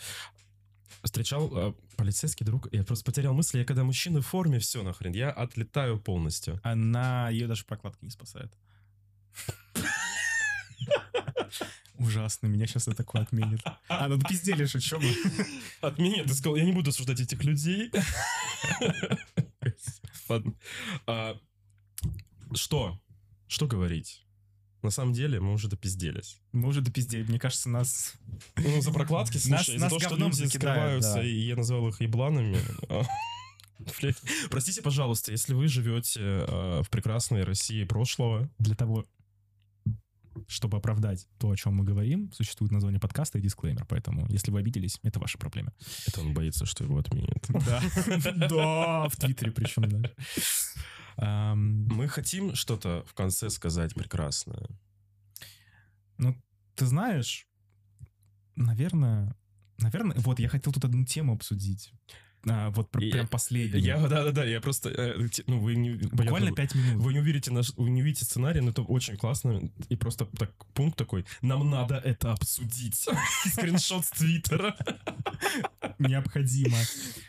Встречал 1.04 1.50
э, 1.56 1.74
полицейский 1.98 2.46
друг, 2.46 2.68
я 2.72 2.84
просто 2.84 3.04
потерял 3.06 3.34
мысли, 3.34 3.60
я 3.60 3.66
когда 3.66 3.84
мужчина 3.84 4.22
в 4.22 4.28
форме, 4.28 4.60
все 4.60 4.84
нахрен, 4.84 5.14
я 5.14 5.32
отлетаю 5.32 6.00
полностью. 6.00 6.60
Она 6.64 7.30
ее 7.30 7.48
даже 7.48 7.66
прокладки 7.66 8.04
не 8.04 8.12
спасает. 8.12 8.52
Ужасно, 11.98 12.48
меня 12.48 12.66
сейчас 12.66 12.88
это 12.88 12.98
такое 12.98 13.22
отменит. 13.22 13.62
А, 13.88 14.08
ну 14.08 14.20
пизделишь, 14.20 14.76
о 14.76 14.80
чем? 14.80 15.02
От 15.82 16.00
меня 16.00 16.24
ты 16.24 16.34
сказал, 16.34 16.56
я 16.56 16.66
не 16.66 16.72
буду 16.72 16.90
осуждать 16.90 17.20
этих 17.20 17.44
людей. 17.44 17.92
Ладно. 20.30 20.54
А, 21.08 21.38
Что? 22.54 23.00
Что 23.48 23.68
говорить? 23.68 24.26
На 24.82 24.90
самом 24.90 25.14
деле 25.14 25.40
мы 25.40 25.54
уже 25.54 25.68
допизделись. 25.68 26.40
Мы 26.54 26.68
уже 26.70 26.82
допиздели. 26.82 27.24
Мне 27.24 27.38
кажется, 27.40 27.70
нас... 27.70 28.16
Ну, 28.56 28.82
за 28.82 28.92
прокладки, 28.92 29.36
Нас- 29.36 29.44
слушай, 29.66 29.78
за 29.78 29.86
нас 29.86 29.94
то, 29.94 30.00
что 30.00 30.16
люди 30.16 30.34
закидают, 30.34 31.04
скрываются, 31.04 31.14
да. 31.16 31.24
и 31.24 31.34
я 31.34 31.56
назвал 31.56 31.88
их 31.90 32.02
ебланами. 32.02 32.58
а. 32.90 33.04
Простите, 34.50 34.82
пожалуйста, 34.82 35.32
если 35.32 35.54
вы 35.54 35.68
живете 35.68 36.20
а, 36.22 36.82
в 36.84 36.90
прекрасной 36.90 37.44
России 37.44 37.84
прошлого, 37.84 38.50
Для 38.60 38.76
того, 38.76 39.06
чтобы 40.48 40.78
оправдать 40.78 41.28
то, 41.38 41.50
о 41.50 41.56
чем 41.56 41.76
мы 41.76 41.84
говорим, 41.84 42.32
существует 42.34 42.72
название 42.72 43.00
подкаста 43.00 43.38
и 43.38 43.42
дисклеймер. 43.42 43.86
Поэтому, 43.86 44.28
если 44.30 44.52
вы 44.52 44.60
обиделись, 44.60 45.00
это 45.04 45.20
ваша 45.20 45.38
проблема. 45.38 45.74
это 46.08 46.22
он 46.22 46.34
боится, 46.34 46.66
что 46.66 46.84
его 46.84 46.98
отменят. 46.98 47.46
Да, 48.50 49.08
в 49.10 49.16
Твиттере 49.18 49.52
причем, 49.52 49.84
да. 51.18 51.56
Мы 51.56 52.08
хотим 52.08 52.56
что-то 52.56 53.04
в 53.08 53.14
конце 53.14 53.50
сказать 53.50 53.94
прекрасное. 53.94 54.68
Ты 56.76 56.86
знаешь, 56.86 57.48
наверное, 58.56 59.36
наверное, 59.78 60.16
вот 60.20 60.40
я 60.40 60.50
хотел 60.50 60.74
тут 60.74 60.86
одну 60.86 61.06
тему 61.06 61.34
обсудить. 61.34 61.92
А, 62.48 62.72
вот 62.72 62.90
пр- 62.90 63.04
Я- 63.04 63.12
прям 63.12 63.28
последнюю. 63.28 63.84
Я, 63.84 63.98
да-да-да, 64.08 64.44
я 64.46 64.60
просто... 64.62 64.90
э, 64.90 65.28
те- 65.30 65.44
Ну, 65.48 65.60
вы 65.60 65.76
не... 65.76 65.92
Буквально 65.92 66.52
пять 66.54 66.74
минут. 66.74 67.04
Вы 67.04 67.14
не 67.14 67.20
увидите 67.20 67.52
наш, 67.52 67.72
вы 67.78 67.90
не 67.92 68.02
увидите 68.02 68.26
сценарий, 68.26 68.62
но 68.62 68.72
это 68.72 68.82
очень 68.82 69.16
классно. 69.18 69.62
И 69.90 69.96
просто 69.96 70.26
так, 70.26 70.52
пункт 70.74 70.98
такой, 70.98 71.26
нам 71.42 71.70
надо 71.70 71.96
это 71.98 72.32
обсудить. 72.32 73.08
Скриншот 73.52 74.06
с 74.06 74.10
Твиттера. 74.12 74.76
Необходимо. 76.00 76.78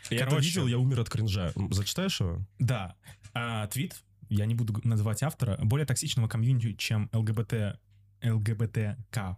Я 0.09 0.25
это 0.25 0.37
видел, 0.37 0.67
я 0.67 0.77
умер 0.77 1.01
от 1.01 1.09
кринжа. 1.09 1.53
Зачитаешь 1.71 2.19
его? 2.19 2.39
Да. 2.59 2.95
А, 3.33 3.67
твит, 3.67 3.95
я 4.29 4.45
не 4.45 4.55
буду 4.55 4.79
называть 4.83 5.23
автора, 5.23 5.57
более 5.61 5.85
токсичного 5.85 6.27
комьюнити, 6.27 6.73
чем 6.73 7.09
ЛГБТ 7.13 7.79
ЛГБТК+, 8.23 9.37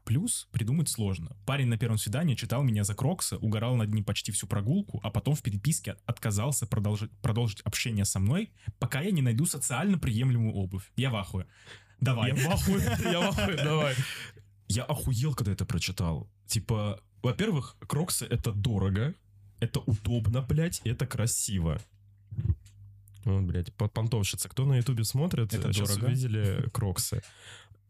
придумать 0.52 0.90
сложно. 0.90 1.36
Парень 1.46 1.68
на 1.68 1.78
первом 1.78 1.98
свидании 1.98 2.36
читал 2.36 2.64
меня 2.64 2.84
за 2.84 2.94
Крокса, 2.94 3.38
угорал 3.38 3.76
над 3.76 3.94
ним 3.94 4.04
почти 4.04 4.32
всю 4.32 4.48
прогулку, 4.48 5.00
а 5.04 5.10
потом 5.10 5.36
в 5.36 5.42
переписке 5.42 5.98
отказался 6.06 6.68
продолжить, 6.68 7.12
продолжить 7.22 7.62
общение 7.62 8.06
со 8.06 8.20
мной, 8.20 8.52
пока 8.80 9.02
я 9.02 9.12
не 9.12 9.22
найду 9.22 9.46
социально 9.46 9.98
приемлемую 9.98 10.54
обувь. 10.54 10.92
Я 10.96 11.10
в 11.10 11.16
ахуе. 11.16 11.48
Давай. 12.00 12.36
Я 12.36 12.50
в 12.50 12.52
ахуе, 12.52 12.98
я 13.12 13.20
в 13.20 13.24
ахуе, 13.40 13.56
давай. 13.58 13.96
Я 14.68 14.84
охуел, 14.84 15.34
когда 15.34 15.52
это 15.52 15.66
прочитал. 15.66 16.30
Типа, 16.46 17.02
во-первых, 17.24 17.76
кроксы 17.88 18.26
это 18.26 18.52
дорого, 18.52 19.14
это 19.60 19.80
удобно, 19.80 20.42
блядь, 20.42 20.82
это 20.84 21.08
красиво. 21.08 21.82
Вот, 23.24 23.42
блядь, 23.42 23.74
понтовщица. 23.74 24.48
Кто 24.50 24.66
на 24.66 24.78
ютубе 24.78 25.04
смотрит, 25.04 25.52
Это 25.52 25.74
сейчас 25.74 25.90
дорого. 25.90 26.06
увидели 26.06 26.70
кроксы. 26.72 27.24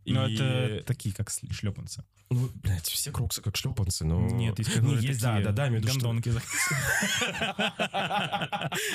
Но 0.06 0.28
И- 0.28 0.36
это 0.36 0.84
такие, 0.86 1.14
как 1.16 1.30
шлепанцы. 1.52 2.04
Ну, 2.30 2.50
блядь, 2.56 2.88
все 2.88 3.12
кроксы 3.12 3.42
как 3.42 3.56
шлепанцы, 3.56 4.04
но... 4.06 4.20
Нет, 4.28 4.58
есть, 4.60 4.74
которые 4.74 4.96
есть, 5.02 5.22
такие 5.22 5.44
да, 5.44 5.52
да, 5.52 5.70
да, 5.70 5.90
что- 5.90 5.92
гондонки 5.92 6.32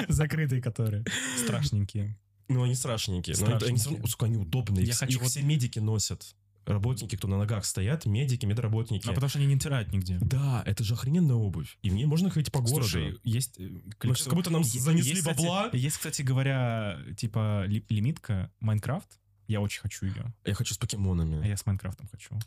закрытые, 0.08 0.61
которые 0.62 1.04
страшненькие. 1.36 2.18
Ну, 2.48 2.62
они 2.64 2.74
страшненькие. 2.74 3.36
Но 3.38 3.46
это- 3.56 3.66
они, 3.66 3.78
Страшненькие. 3.78 4.08
сука, 4.08 4.26
они 4.26 4.36
удобные. 4.36 4.84
Я 4.84 4.92
Их, 4.92 4.98
хочу 4.98 5.20
их 5.20 5.26
все 5.28 5.42
медики 5.42 5.78
носят. 5.78 6.34
Работники, 6.66 7.16
кто 7.16 7.26
на 7.26 7.38
ногах 7.38 7.64
стоят, 7.64 8.04
медики, 8.06 8.44
медработники. 8.46 9.08
А 9.08 9.12
потому 9.12 9.28
что 9.30 9.38
они 9.38 9.48
не 9.48 9.54
натирают 9.54 9.92
нигде. 9.92 10.18
Да, 10.20 10.62
это 10.66 10.84
же 10.84 10.94
охрененная 10.94 11.34
обувь. 11.34 11.78
И 11.82 11.90
в 11.90 11.94
ней 11.94 12.04
можно 12.04 12.30
ходить 12.30 12.52
по 12.52 12.61
городу. 12.61 12.82
Слушай, 12.88 13.18
есть 13.24 13.58
э, 13.58 13.62
Ну, 13.68 13.80
количество- 13.98 14.30
как 14.30 14.36
будто 14.36 14.50
нам 14.50 14.62
занесли 14.62 15.11
есть, 15.11 15.20
кстати- 15.22 15.38
бабла. 15.38 15.70
Есть, 15.72 15.96
кстати 15.96 16.22
говоря, 16.22 16.98
типа 17.16 17.64
ли- 17.66 17.84
лимитка 17.88 18.52
Майнкрафт. 18.61 19.18
Я 19.51 19.61
очень 19.61 19.80
хочу 19.80 20.07
ее. 20.07 20.32
Я 20.44 20.55
хочу 20.55 20.74
с 20.74 20.76
А 20.76 20.80
покемонами. 20.80 21.44
я 21.46 21.57
с 21.57 21.66
Майнкрафтом 21.66 22.07
хочу. 22.09 22.38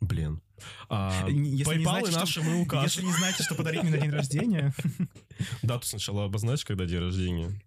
Блин. 0.00 0.40
А, 0.88 1.26
Если 1.28 1.34
не 1.38 1.62
PayPal 1.62 1.82
знаете, 1.82 2.08
и 2.08 2.10
что- 2.12 2.20
наши 2.20 2.42
мы 2.42 2.82
Если 2.82 3.02
не 3.02 3.12
знаете, 3.12 3.42
что 3.42 3.54
подарить 3.54 3.82
мне 3.82 3.90
на 3.92 3.98
день 3.98 4.10
рождения, 4.10 4.72
Дату 5.62 5.86
сначала 5.86 6.24
обозначь, 6.24 6.64
когда 6.64 6.86
день 6.86 7.00
рождения. 7.00 7.60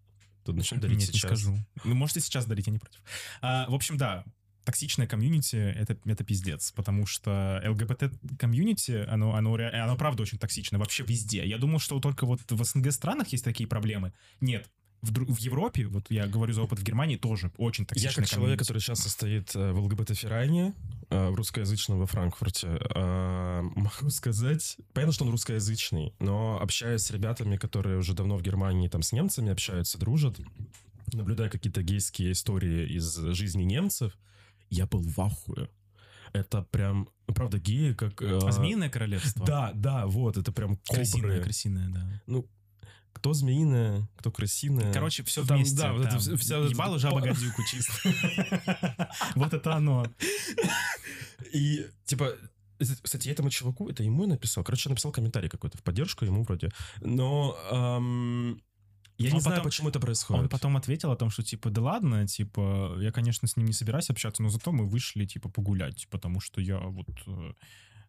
Тут 0.44 0.56
начнем 0.56 0.80
дарить 0.80 0.98
нет, 0.98 1.08
не 1.10 1.14
сейчас. 1.20 1.30
скажу. 1.30 1.56
Вы 1.84 1.94
можете 1.94 2.20
сейчас 2.22 2.46
дарить, 2.48 2.66
я 2.66 2.74
не 2.74 2.80
против. 2.80 3.00
А, 3.42 3.70
в 3.70 3.76
общем, 3.76 3.98
да, 3.98 4.24
токсичное 4.66 5.06
комьюнити 5.06 5.56
это, 5.56 5.98
это 6.06 6.24
пиздец, 6.24 6.72
потому 6.72 7.06
что 7.06 7.62
ЛГБТ 7.66 8.12
комьюнити, 8.40 9.06
оно, 9.08 9.36
оно, 9.36 9.54
оно 9.56 9.96
правда 9.98 10.24
очень 10.24 10.40
токсично 10.40 10.80
вообще 10.80 11.04
везде. 11.04 11.46
Я 11.48 11.58
думал, 11.60 11.80
что 11.80 12.00
только 12.00 12.26
вот 12.26 12.42
в 12.52 12.64
СНГ 12.64 12.92
странах 12.92 13.28
есть 13.30 13.44
такие 13.44 13.68
проблемы. 13.68 14.14
Нет. 14.42 14.68
В, 15.02 15.12
в 15.14 15.40
Европе, 15.40 15.88
вот 15.88 16.12
я 16.12 16.28
говорю 16.28 16.54
за 16.54 16.62
опыт 16.64 16.80
в 16.80 16.84
Германии, 16.84 17.16
тоже 17.16 17.52
очень 17.58 17.84
Я 17.84 17.88
токсичное 17.88 18.14
как 18.16 18.26
человек, 18.28 18.36
комьюнити. 18.60 18.60
который 18.60 18.80
сейчас 18.82 19.00
состоит 19.00 19.56
э, 19.56 19.72
в 19.72 19.80
ЛГБТ-Verein 19.80 20.59
е, 20.59 20.74
э, 21.10 21.30
в 21.30 21.36
русскоязычном 21.36 22.00
во 22.00 22.06
Франкфурте, 22.06 22.68
э, 22.68 23.62
могу 23.76 24.10
сказать... 24.10 24.78
Понятно, 24.94 25.14
что 25.14 25.24
он 25.26 25.32
русскоязычный, 25.32 26.14
но 26.20 26.60
общаясь 26.62 27.02
с 27.02 27.12
ребятами, 27.12 27.56
которые 27.56 27.98
уже 27.98 28.14
давно 28.14 28.38
в 28.38 28.42
Германии 28.42 28.90
там 28.90 29.02
с 29.02 29.14
немцами 29.14 29.52
общаются, 29.52 29.98
дружат, 29.98 30.38
наблюдая 31.14 31.50
какие-то 31.50 31.82
гейские 31.82 32.34
истории 32.34 32.88
из 32.94 33.16
жизни 33.16 33.64
немцев, 33.64 34.18
я 34.70 34.86
был 34.86 35.00
в 35.02 35.20
ахуе. 35.20 35.70
Это 36.34 36.62
прям, 36.62 37.10
правда, 37.26 37.58
геи 37.58 37.94
как... 37.94 38.22
э, 38.22 38.38
А 38.44 38.52
Змеиное 38.52 38.90
королевство? 38.90 39.46
Да, 39.46 39.72
да, 39.74 40.06
вот, 40.06 40.38
это 40.38 40.52
прям 40.52 40.78
кобры. 40.88 41.42
крысиное, 41.42 41.90
да. 41.90 42.22
Ну, 42.28 42.46
кто 43.14 43.34
змеиная, 43.34 44.08
кто 44.18 44.32
крысиная. 44.32 44.94
Короче, 44.94 45.24
все 45.24 45.46
Там, 45.46 45.58
вместе. 45.58 45.76
да, 45.78 45.92
вот 45.94 46.02
это 46.02 46.10
там. 46.12 46.20
вс- 46.20 46.36
вся 46.38 46.58
Ебало 46.58 47.00
жаба 47.00 47.22
гадюку 47.22 47.62
чисто. 47.70 47.92
Вот 49.36 49.54
это 49.54 49.76
оно. 49.76 50.06
И, 51.54 51.86
типа, 52.06 52.34
кстати, 53.02 53.28
я 53.28 53.34
этому 53.34 53.50
чуваку, 53.50 53.90
это 53.90 54.04
ему 54.04 54.24
я 54.24 54.30
написал. 54.30 54.64
Короче, 54.64 54.90
я 54.90 54.92
написал 54.92 55.12
комментарий 55.12 55.50
какой-то 55.50 55.78
в 55.78 55.84
поддержку 55.84 56.26
ему 56.26 56.44
вроде. 56.44 56.70
Но 57.02 57.58
ам, 57.72 58.62
я 59.18 59.30
Он 59.30 59.36
не 59.36 59.42
знаю, 59.42 59.58
потом- 59.58 59.64
почему 59.66 59.90
это 59.90 60.00
происходит. 60.00 60.44
Он 60.44 60.50
потом 60.50 60.78
ответил 60.78 61.12
о 61.12 61.16
том, 61.18 61.30
что, 61.30 61.44
типа, 61.44 61.70
да 61.72 61.82
ладно, 61.82 62.26
типа, 62.28 62.96
я, 63.02 63.12
конечно, 63.12 63.48
с 63.48 63.58
ним 63.58 63.66
не 63.68 63.74
собираюсь 63.74 64.10
общаться, 64.10 64.42
но 64.44 64.50
зато 64.50 64.72
мы 64.72 64.88
вышли, 64.88 65.26
типа, 65.26 65.50
погулять, 65.50 66.08
потому 66.10 66.40
что 66.40 66.62
я 66.62 66.80
вот... 66.80 67.08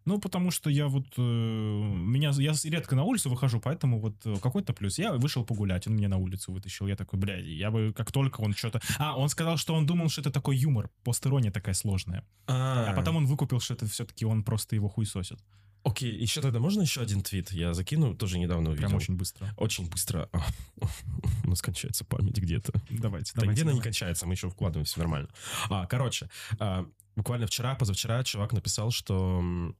Ну, 0.05 0.19
потому 0.19 0.51
что 0.51 0.69
я 0.69 0.87
вот... 0.87 1.05
э, 1.17 1.21
Меня, 1.21 2.31
я 2.37 2.53
редко 2.63 2.95
на 2.95 3.03
улицу 3.03 3.29
выхожу, 3.29 3.59
поэтому 3.59 3.99
вот 3.99 4.15
э, 4.25 4.35
какой-то 4.41 4.73
плюс. 4.73 4.97
Я 4.99 5.13
вышел 5.13 5.45
погулять, 5.45 5.87
он 5.87 5.95
меня 5.95 6.09
на 6.09 6.17
улицу 6.17 6.51
вытащил. 6.51 6.87
Я 6.87 6.95
такой, 6.95 7.19
блядь, 7.19 7.45
я 7.45 7.69
бы 7.71 7.93
как 7.95 8.11
только 8.11 8.41
он 8.41 8.53
что-то... 8.53 8.81
А, 8.97 9.17
он 9.17 9.29
сказал, 9.29 9.57
что 9.57 9.75
он 9.75 9.85
думал, 9.85 10.09
что 10.09 10.21
это 10.21 10.31
такой 10.31 10.57
юмор, 10.57 10.89
постерония 11.03 11.51
такая 11.51 11.75
сложная. 11.75 12.25
А 12.47 12.93
потом 12.95 13.17
он 13.17 13.25
выкупил, 13.25 13.59
что 13.59 13.73
это 13.73 13.85
все-таки 13.87 14.25
он 14.25 14.43
просто 14.43 14.75
его 14.75 14.89
хуй 14.89 15.05
сосит. 15.05 15.39
Окей, 15.83 16.11
еще 16.11 16.41
тогда 16.41 16.59
можно 16.59 16.81
еще 16.83 17.01
один 17.01 17.21
твит? 17.21 17.51
Я 17.51 17.73
закину, 17.73 18.15
тоже 18.15 18.37
недавно 18.37 18.69
увидел. 18.69 18.87
Прям 18.87 18.97
очень 18.97 19.15
быстро. 19.15 19.51
Очень 19.57 19.89
быстро. 19.89 20.29
У 21.43 21.49
нас 21.49 21.61
кончается 21.61 22.05
память 22.05 22.37
где-то. 22.37 22.71
Давайте, 22.89 23.31
Да 23.35 23.47
где 23.47 23.63
она 23.63 23.73
не 23.73 23.81
кончается, 23.81 24.27
мы 24.27 24.33
еще 24.33 24.49
вкладываем, 24.49 24.85
все 24.85 24.99
нормально. 24.99 25.29
А, 25.69 25.87
короче, 25.87 26.29
а, 26.59 26.85
буквально 27.15 27.47
вчера, 27.47 27.73
позавчера 27.75 28.23
чувак 28.23 28.53
написал, 28.53 28.91
что 28.91 29.73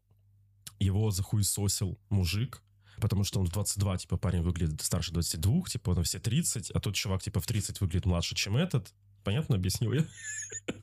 его 0.83 1.11
захуесосил 1.11 1.99
мужик, 2.09 2.63
потому 2.99 3.23
что 3.23 3.39
он 3.39 3.47
в 3.47 3.51
22, 3.51 3.97
типа, 3.99 4.17
парень 4.17 4.41
выглядит 4.41 4.81
старше 4.81 5.11
22, 5.13 5.63
типа, 5.67 5.91
он 5.91 6.03
все 6.03 6.19
30, 6.19 6.71
а 6.71 6.79
тот 6.79 6.95
чувак, 6.95 7.21
типа, 7.21 7.39
в 7.39 7.45
30 7.45 7.81
выглядит 7.81 8.05
младше, 8.05 8.35
чем 8.35 8.57
этот. 8.57 8.93
Понятно 9.23 9.55
объяснил 9.55 9.93
я? 9.93 10.05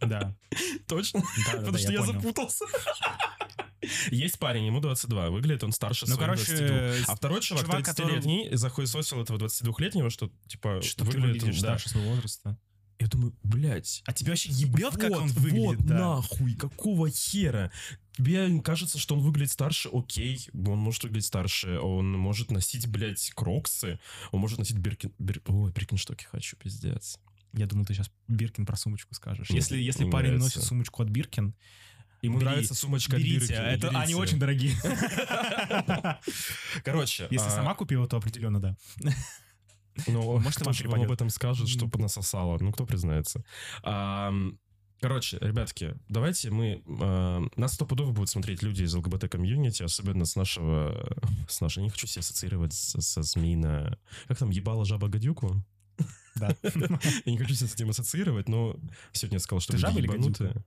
Да, 0.00 0.36
Точно? 0.86 1.20
да, 1.20 1.52
Потому 1.52 1.72
да, 1.72 1.78
что 1.78 1.92
я 1.92 2.00
понял. 2.00 2.12
запутался. 2.12 2.64
Есть 4.10 4.38
парень, 4.38 4.66
ему 4.66 4.80
22, 4.80 5.30
выглядит 5.30 5.64
он 5.64 5.72
старше 5.72 6.06
Ну, 6.08 6.16
короче, 6.16 6.44
22. 6.44 7.12
А 7.12 7.16
второй 7.16 7.40
чувак, 7.40 7.64
чувак, 7.64 7.88
30-летний, 7.88 8.48
захуесосил 8.52 9.20
этого 9.22 9.38
22-летнего, 9.38 10.10
что, 10.10 10.30
типа, 10.48 10.80
Что 10.82 11.04
выглядит 11.04 11.44
он, 11.44 11.52
старше 11.52 11.88
своего 11.88 12.10
возраста. 12.10 12.58
Я 12.98 13.06
думаю, 13.06 13.32
блядь, 13.44 14.02
А 14.06 14.12
тебя 14.12 14.32
вообще 14.32 14.50
ебет, 14.50 14.96
как 14.96 15.10
вот, 15.10 15.22
он 15.22 15.28
выглядит? 15.28 15.78
Вот 15.78 15.86
да. 15.86 15.98
нахуй, 15.98 16.54
какого 16.54 17.08
хера? 17.10 17.70
Тебе 18.18 18.60
кажется, 18.62 18.98
что 18.98 19.14
он 19.14 19.20
выглядит 19.20 19.52
старше, 19.52 19.88
окей, 19.92 20.48
он 20.52 20.76
может 20.76 21.04
выглядеть 21.04 21.26
старше, 21.26 21.78
он 21.78 22.10
может 22.18 22.50
носить, 22.50 22.88
блядь, 22.88 23.30
кроксы, 23.32 24.00
он 24.32 24.40
может 24.40 24.58
носить 24.58 24.76
биркин... 24.76 25.12
Бир... 25.20 25.40
Ой, 25.46 25.70
биркинштоки 25.70 26.24
хочу, 26.24 26.56
пиздец. 26.56 27.20
Я 27.52 27.66
думал, 27.66 27.84
ты 27.86 27.94
сейчас 27.94 28.10
Биркин 28.26 28.66
про 28.66 28.76
сумочку 28.76 29.14
скажешь. 29.14 29.50
Нет, 29.50 29.58
если 29.58 29.78
если 29.78 30.10
парень 30.10 30.30
нравится. 30.30 30.58
носит 30.58 30.68
сумочку 30.68 31.00
от 31.04 31.10
Биркин, 31.10 31.54
Ему 32.22 32.38
Бери- 32.38 32.46
нравится 32.46 32.74
сумочка 32.74 33.14
от 33.14 33.22
берите. 33.22 33.38
Биркин, 33.38 33.54
Это, 33.54 33.88
они 33.90 33.98
берите. 33.98 34.16
очень 34.16 34.38
дорогие. 34.40 34.74
Короче, 36.84 37.28
Если 37.30 37.46
а, 37.46 37.50
сама 37.50 37.76
купила, 37.76 38.08
то 38.08 38.16
определенно 38.16 38.60
да. 38.60 38.76
Ну, 40.08 40.40
Может, 40.40 40.60
кто 40.60 40.72
вам 40.90 41.02
об 41.02 41.12
этом 41.12 41.30
скажет, 41.30 41.68
чтобы 41.68 42.00
насосало? 42.00 42.58
Ну, 42.60 42.72
кто 42.72 42.84
признается? 42.84 43.44
Короче, 45.00 45.38
ребятки, 45.40 45.94
давайте 46.08 46.50
мы... 46.50 46.82
Э, 46.86 47.46
нас 47.56 47.74
стопудово 47.74 48.10
будут 48.10 48.30
смотреть 48.30 48.62
люди 48.62 48.82
из 48.82 48.94
ЛГБТ-комьюнити, 48.94 49.84
особенно 49.84 50.24
с 50.24 50.34
нашего... 50.34 51.16
С 51.48 51.60
нашего... 51.60 51.84
Не 51.84 51.90
хочу 51.90 52.08
себя 52.08 52.20
ассоциировать 52.20 52.72
со, 52.72 53.00
со 53.00 53.22
СМИ 53.22 53.56
на... 53.56 53.96
Как 54.26 54.38
там, 54.38 54.50
ебала 54.50 54.84
жаба 54.84 55.08
гадюку? 55.08 55.64
Да. 56.34 56.56
Я 56.62 57.32
не 57.32 57.38
хочу 57.38 57.54
себя 57.54 57.68
с 57.68 57.74
этим 57.74 57.90
ассоциировать, 57.90 58.48
но 58.48 58.76
сегодня 59.12 59.36
я 59.36 59.40
сказал, 59.40 59.60
что 59.60 59.72
Ты 59.72 59.78
жаба 59.78 59.98
или 59.98 60.06
гадюка? 60.06 60.64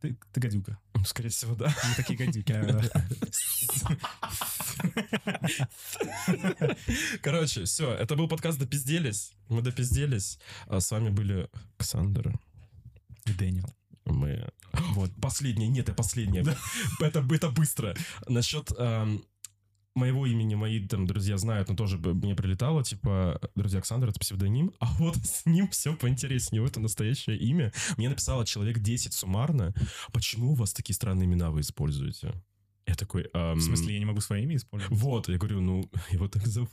Ты, 0.00 0.18
ты 0.32 0.40
гадюка. 0.40 0.78
Ну, 0.94 1.04
Скорее 1.04 1.28
всего, 1.28 1.54
да. 1.54 1.66
Не 1.88 1.94
такие 1.94 2.18
гадюки. 2.18 2.52
а. 2.52 2.82
Короче, 7.22 7.64
все, 7.64 7.92
это 7.92 8.16
был 8.16 8.26
подкаст 8.26 8.58
«Допизделись». 8.58 9.32
Мы 9.48 9.62
допизделись. 9.62 10.38
А 10.66 10.80
с 10.80 10.90
вами 10.90 11.10
были 11.10 11.48
Александр. 11.78 12.38
И 13.26 13.32
Дэниел. 13.32 13.68
Мы... 14.04 14.48
Вот, 14.94 15.10
последнее, 15.20 15.68
нет, 15.68 15.88
это 15.88 15.94
последнее. 15.94 16.44
Это, 17.00 17.24
это 17.30 17.50
быстро. 17.50 17.94
Насчет 18.26 18.72
эм, 18.76 19.24
моего 19.94 20.26
имени 20.26 20.54
мои 20.54 20.86
там 20.86 21.06
друзья 21.06 21.36
знают, 21.36 21.68
но 21.68 21.76
тоже 21.76 21.98
мне 21.98 22.34
прилетало, 22.34 22.82
типа, 22.82 23.40
друзья 23.54 23.78
Александр, 23.78 24.08
это 24.08 24.18
псевдоним, 24.18 24.72
а 24.80 24.86
вот 24.98 25.16
с 25.16 25.46
ним 25.46 25.68
все 25.68 25.94
поинтереснее, 25.94 26.64
это 26.66 26.80
настоящее 26.80 27.36
имя. 27.36 27.72
Мне 27.96 28.08
написало 28.08 28.46
человек 28.46 28.78
10 28.78 29.12
суммарно, 29.12 29.74
почему 30.12 30.52
у 30.52 30.54
вас 30.54 30.72
такие 30.72 30.94
странные 30.94 31.26
имена 31.26 31.50
вы 31.50 31.60
используете? 31.60 32.32
Я 32.86 32.94
такой... 32.94 33.28
эм, 33.32 33.58
В 33.58 33.62
смысле, 33.62 33.94
я 33.94 33.98
не 34.00 34.06
могу 34.06 34.20
свое 34.20 34.42
имя 34.42 34.56
использовать? 34.56 34.98
Вот, 34.98 35.28
я 35.28 35.38
говорю, 35.38 35.60
ну, 35.60 35.90
его 36.10 36.26
так 36.28 36.46
зовут. 36.46 36.70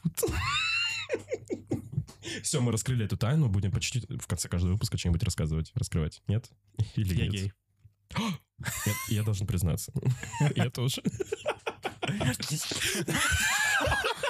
Все, 2.43 2.61
мы 2.61 2.71
раскрыли 2.71 3.05
эту 3.05 3.17
тайну, 3.17 3.49
будем 3.49 3.71
по 3.71 3.79
чуть-чуть 3.79 4.09
в 4.21 4.27
конце 4.27 4.47
каждого 4.49 4.73
выпуска 4.73 4.97
что-нибудь 4.97 5.23
рассказывать, 5.23 5.71
раскрывать. 5.75 6.21
Нет? 6.27 6.49
Или 6.95 7.15
Я 7.15 7.23
нет? 7.27 7.31
гей. 7.33 7.53
Я, 8.85 8.93
я 9.07 9.23
должен 9.23 9.47
признаться. 9.47 9.93
Я 10.55 10.69
тоже. 10.69 11.01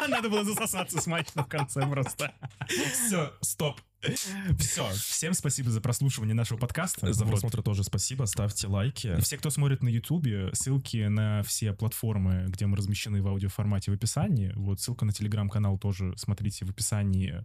Надо 0.07 0.29
было 0.29 0.43
засосаться 0.43 1.01
смачно 1.01 1.43
в 1.43 1.47
конце 1.47 1.85
просто. 1.87 2.33
Все, 2.67 3.33
стоп. 3.41 3.79
Все, 4.57 4.89
всем 4.91 5.33
спасибо 5.33 5.69
за 5.71 5.81
прослушивание 5.81 6.33
нашего 6.33 6.57
подкаста. 6.57 7.11
За 7.11 7.25
Вот. 7.25 7.31
просмотр 7.31 7.61
тоже 7.61 7.83
спасибо, 7.83 8.25
ставьте 8.25 8.67
лайки. 8.67 9.19
Все, 9.19 9.37
кто 9.37 9.49
смотрит 9.49 9.83
на 9.83 9.89
Ютубе, 9.89 10.49
ссылки 10.53 11.07
на 11.07 11.43
все 11.43 11.73
платформы, 11.73 12.45
где 12.47 12.65
мы 12.65 12.77
размещены 12.77 13.21
в 13.21 13.27
аудиоформате 13.27 13.91
в 13.91 13.95
описании. 13.95 14.53
Вот 14.55 14.79
ссылка 14.79 15.05
на 15.05 15.11
телеграм-канал 15.11 15.77
тоже 15.77 16.13
смотрите 16.17 16.65
в 16.65 16.69
описании 16.69 17.43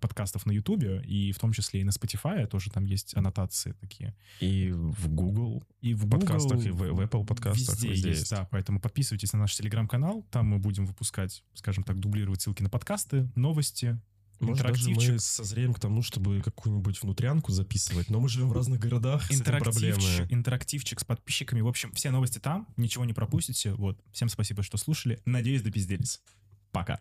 подкастов 0.00 0.46
на 0.46 0.52
Ютубе, 0.52 1.00
и 1.06 1.32
в 1.32 1.38
том 1.38 1.52
числе 1.52 1.80
и 1.80 1.84
на 1.84 1.90
Spotify, 1.90 2.46
тоже 2.46 2.70
там 2.70 2.84
есть 2.84 3.16
аннотации 3.16 3.72
такие. 3.80 4.14
И 4.40 4.70
в 4.72 5.08
Google. 5.08 5.62
И 5.80 5.94
в 5.94 6.06
В 6.06 6.10
подкастах, 6.10 6.58
Google, 6.58 6.66
и 6.66 6.70
в- 6.70 6.94
в 6.96 7.00
Apple 7.00 7.24
подкастах, 7.24 7.74
Везде, 7.76 7.88
везде 7.88 8.08
есть, 8.10 8.20
есть. 8.20 8.30
да. 8.32 8.48
Поэтому 8.50 8.80
подписывайтесь 8.80 9.32
на 9.32 9.38
наш 9.38 9.54
телеграм-канал. 9.54 10.26
Там 10.30 10.46
мы 10.48 10.58
будем 10.58 10.86
выпускать, 10.86 11.44
скажем 11.54 11.84
так, 11.84 12.00
дублировать 12.00 12.40
ссылки 12.42 12.62
на 12.62 12.68
подкасты, 12.70 13.30
новости, 13.36 14.00
Может, 14.40 14.66
даже 14.66 14.90
мы 14.90 15.18
созреем 15.18 15.74
к 15.74 15.78
тому, 15.80 16.02
чтобы 16.02 16.40
какую-нибудь 16.40 17.02
внутрянку 17.02 17.52
записывать, 17.52 18.08
но 18.08 18.20
мы 18.20 18.28
живем 18.30 18.48
в 18.48 18.52
разных 18.52 18.80
городах, 18.80 19.22
с 19.30 19.34
интерактивчик, 19.38 19.92
проблемы. 19.94 20.26
интерактивчик 20.32 20.98
с 20.98 21.04
подписчиками. 21.04 21.60
В 21.60 21.68
общем, 21.68 21.92
все 21.92 22.10
новости 22.10 22.38
там, 22.38 22.66
ничего 22.78 23.04
не 23.04 23.12
пропустите. 23.12 23.74
Вот. 23.74 24.00
Всем 24.12 24.28
спасибо, 24.30 24.62
что 24.62 24.78
слушали. 24.78 25.20
Надеюсь, 25.26 25.60
допизделись. 25.62 26.20
Пока. 26.72 27.00